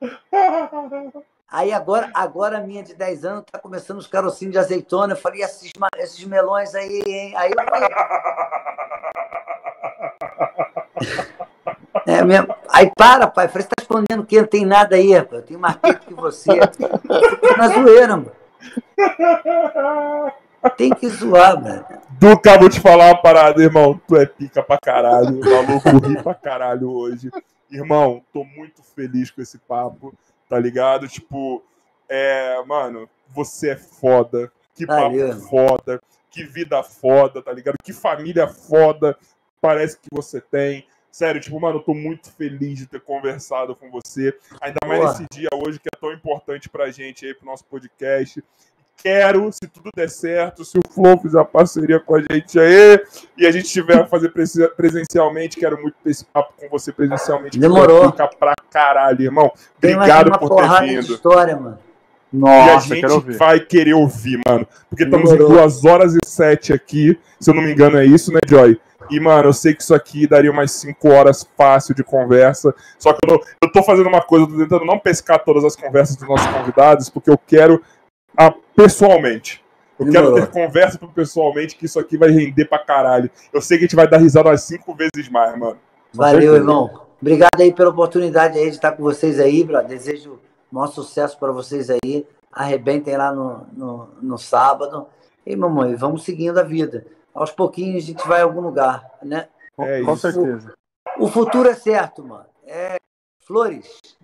[1.54, 5.12] Aí agora, agora a minha de 10 anos tá começando os carocinhos de azeitona.
[5.12, 7.32] Eu falei, "E esses, esses melões aí, hein?
[7.36, 7.52] Aí.
[12.08, 12.52] É mesmo.
[12.68, 13.46] Aí para, pai.
[13.46, 14.40] Falei, você tá escondendo o quê?
[14.40, 15.42] Não tem nada aí, rapaz.
[15.42, 16.50] Eu tenho mais peito que você.
[17.56, 18.32] Na zoeira, mano.
[20.76, 21.84] Tem que zoar, mano.
[22.18, 24.00] Duca, vou te falar uma parada, irmão.
[24.08, 25.40] Tu é pica pra caralho.
[25.40, 27.30] O maluco ri pra caralho hoje.
[27.70, 30.12] Irmão, tô muito feliz com esse papo,
[30.48, 31.08] tá ligado?
[31.08, 31.62] Tipo,
[32.08, 34.52] é, mano, você é foda.
[34.74, 35.40] Que papo Valeu.
[35.40, 36.00] foda.
[36.30, 37.76] Que vida foda, tá ligado?
[37.82, 39.16] Que família foda
[39.60, 40.86] parece que você tem.
[41.10, 44.36] Sério, tipo, mano, eu tô muito feliz de ter conversado com você.
[44.60, 45.12] Ainda mais Boa.
[45.12, 48.42] nesse dia hoje que é tão importante pra gente aí, pro nosso podcast.
[49.02, 53.00] Quero, se tudo der certo, se o Flow fizer parceria com a gente aí,
[53.36, 56.92] e a gente tiver a fazer presen- presencialmente, quero muito ter esse papo com você
[56.92, 57.58] presencialmente.
[57.58, 58.10] Demorou.
[58.12, 59.52] Fica pra caralho, irmão.
[59.80, 61.12] Tem Obrigado uma por ter porrada de vindo.
[61.14, 61.78] história, mano.
[62.32, 63.36] E a Nossa, gente quero ouvir.
[63.36, 64.66] vai querer ouvir, mano.
[64.90, 65.36] Porque estamos em.
[65.36, 67.16] 2 horas e 7 aqui.
[67.38, 68.80] Se eu não me engano, é isso, né, Joy?
[69.10, 72.74] E, mano, eu sei que isso aqui daria umas 5 horas fácil de conversa.
[72.98, 75.62] Só que eu, não- eu tô fazendo uma coisa, eu tô tentando não pescar todas
[75.62, 77.80] as conversas dos nossos convidados, porque eu quero
[78.36, 79.64] a, pessoalmente.
[79.98, 83.30] Eu quero ter conversa pessoalmente, que isso aqui vai render pra caralho.
[83.52, 85.78] Eu sei que a gente vai dar risada umas 5 vezes mais, mano.
[86.12, 87.06] Valeu, irmão.
[87.20, 89.82] Obrigado aí pela oportunidade aí de estar com vocês aí, bro.
[89.82, 90.40] Desejo
[90.70, 92.26] maior sucesso para vocês aí.
[92.52, 95.06] Arrebentem lá no, no, no sábado.
[95.46, 97.06] E, mamãe, vamos seguindo a vida.
[97.32, 99.48] Aos pouquinhos a gente vai a algum lugar, né?
[99.78, 100.32] É Com isso.
[100.32, 100.72] certeza.
[101.18, 102.46] O futuro é certo, mano.
[102.66, 102.96] É
[103.46, 104.16] flores.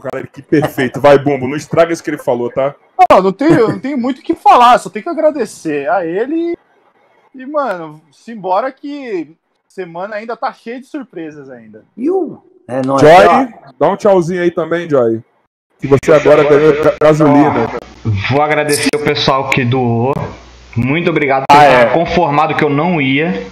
[0.00, 1.00] Caralho, que perfeito.
[1.00, 2.74] Vai, Bumbo, não estraga isso que ele falou, tá?
[3.10, 6.56] Não, não tenho, não tenho muito o que falar, só tenho que agradecer a ele.
[7.34, 9.36] E, mano, simbora que
[9.68, 11.84] semana ainda tá cheia de surpresas ainda.
[11.96, 12.38] E o.
[12.68, 13.00] É nóis.
[13.02, 13.48] Joy,
[13.78, 15.20] dá um tchauzinho aí também, Joy.
[15.80, 17.68] Que você agora ganhou ga- gasolina.
[18.30, 20.14] Vou agradecer o pessoal que doou.
[20.76, 21.86] Muito obrigado por Ah, é.
[21.86, 23.46] conformado que eu não ia.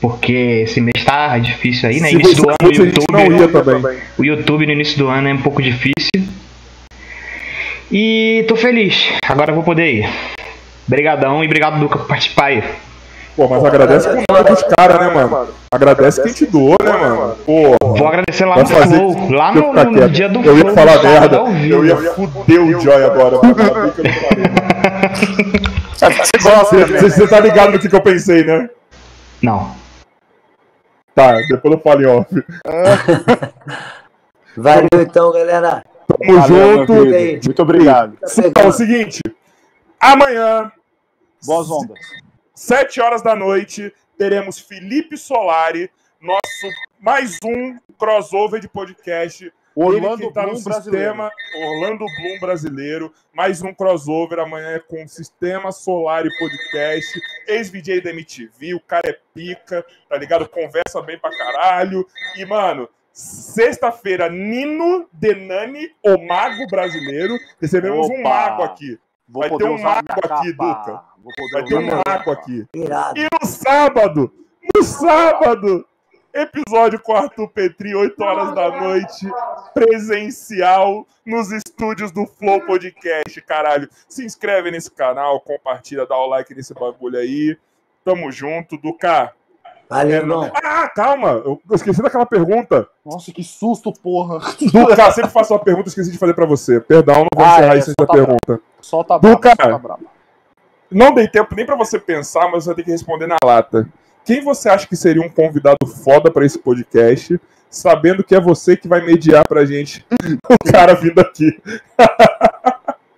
[0.00, 2.08] Porque esse mês tá difícil aí, né?
[2.08, 3.40] Se Início do ano o gente não YouTube.
[3.40, 3.48] ia
[3.80, 3.98] também.
[4.16, 6.28] O YouTube no início do ano é um pouco difícil.
[7.90, 9.08] E tô feliz.
[9.26, 10.08] Agora eu vou poder ir.
[10.86, 12.62] Obrigadão e obrigado, Duca, por participar aí.
[13.36, 15.48] Pô, mas agradece com o nome dos caras, né, mano?
[15.72, 17.36] Agradece quem te doou, né, mano?
[17.46, 19.30] Pô, Vou agradecer lá no Flow.
[19.30, 21.66] Lá eu no, no dia do Eu ia Flow, falar no sábado, merda.
[21.68, 23.36] Eu ia fuder o Joy agora.
[23.42, 23.92] mano.
[23.98, 24.08] Eu.
[25.98, 28.68] Você você- você tá ligado no que, que eu pensei, né?
[29.42, 29.72] Não.
[31.18, 32.32] Tá, depois eu falo em off.
[34.56, 35.84] Valeu então, galera.
[36.06, 36.92] Tamo Valeu, junto.
[37.44, 38.16] Muito obrigado.
[38.38, 39.20] Então é o seguinte.
[39.98, 40.70] Amanhã,
[41.44, 41.98] Boas ondas.
[42.54, 45.90] 7 horas da noite, teremos Felipe Solari,
[46.20, 46.68] nosso
[47.00, 49.52] mais um crossover de podcast.
[49.80, 50.82] Orlando tá no Bloom brasileiro.
[50.82, 53.12] sistema Orlando Bloom brasileiro.
[53.32, 57.20] Mais um crossover amanhã é com o Sistema Solar e Podcast.
[57.46, 60.48] Ex-VJ da MTV, o cara é pica, tá ligado?
[60.48, 62.04] Conversa bem pra caralho.
[62.36, 67.38] E, mano, sexta-feira, Nino Denani, o mago brasileiro.
[67.60, 68.28] Recebemos um Opa!
[68.28, 68.98] mago aqui.
[69.28, 70.52] Vou Vai ter um mago aqui.
[70.54, 71.04] Duca.
[71.52, 72.66] Vai ter um mago aqui.
[72.74, 73.20] Irado.
[73.20, 74.32] E no sábado,
[74.74, 75.86] no sábado,
[76.42, 79.26] episódio com Arthur Petri, 8 horas da noite,
[79.74, 83.88] presencial nos estúdios do Flow Podcast, caralho.
[84.08, 87.56] Se inscreve nesse canal, compartilha, dá o like nesse bagulho aí.
[88.04, 89.32] Tamo junto, Duca.
[89.90, 90.50] Valeu, irmão.
[90.62, 92.86] Ah, calma, eu esqueci daquela pergunta.
[93.04, 94.38] Nossa, que susto, porra.
[94.70, 96.78] Duca, sempre faço uma pergunta, esqueci de fazer pra você.
[96.80, 98.60] Perdão, não vou Ah, encerrar é, isso da tá pergunta.
[98.80, 99.54] Solta Duca.
[99.56, 100.18] braba, solta braba.
[100.90, 103.88] Não dei tempo nem pra você pensar, mas você vai ter que responder na lata.
[104.28, 107.40] Quem você acha que seria um convidado foda pra esse podcast,
[107.70, 110.04] sabendo que é você que vai mediar pra gente
[110.50, 111.58] o cara vindo aqui?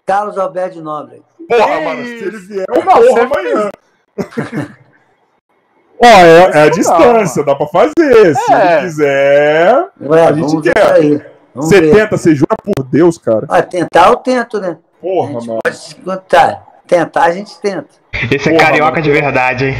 [0.06, 1.20] Carlos Alberto Nobre.
[1.48, 3.70] Porra, Que mano, se ele vier, Não, eu porra você amanhã.
[6.00, 8.36] Ó, é, é a distância, dá pra fazer.
[8.36, 8.72] Se É.
[8.76, 9.88] ele quiser.
[10.02, 10.92] Ué, A gente quer.
[10.92, 11.20] aí.
[11.52, 11.92] Vamos Você ver.
[11.92, 13.46] tenta, você jura por Deus, cara.
[13.48, 14.78] Ah, tentar eu tento, né?
[14.78, 15.58] A Porra, gente mano.
[15.64, 16.66] pode se contar.
[16.86, 17.88] Tentar a gente tenta.
[18.30, 19.02] Esse é Porra, carioca mano.
[19.02, 19.74] de verdade, hein?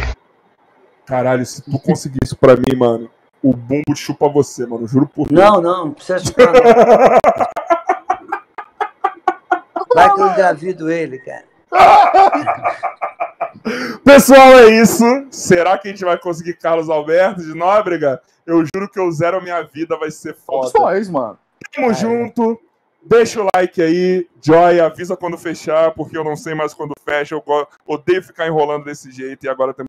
[1.10, 3.10] Caralho, se tu conseguir isso pra mim, mano,
[3.42, 4.86] o bumbo chupa você, mano.
[4.86, 5.40] Juro por Deus.
[5.40, 6.62] Não, não, não precisa chupar, não.
[9.92, 11.42] Vai que eu engravido ele, cara.
[14.04, 15.04] Pessoal, é isso.
[15.32, 18.22] Será que a gente vai conseguir Carlos Alberto de Nóbrega?
[18.46, 20.68] Eu juro que eu zero a minha vida, vai ser foda.
[20.68, 21.36] Opções, mano.
[21.74, 22.56] Tamo junto.
[23.02, 24.28] Deixa o like aí.
[24.40, 27.34] Joy, avisa quando fechar, porque eu não sei mais quando fecha.
[27.34, 27.42] Eu
[27.84, 29.88] odeio ficar enrolando desse jeito e agora temos.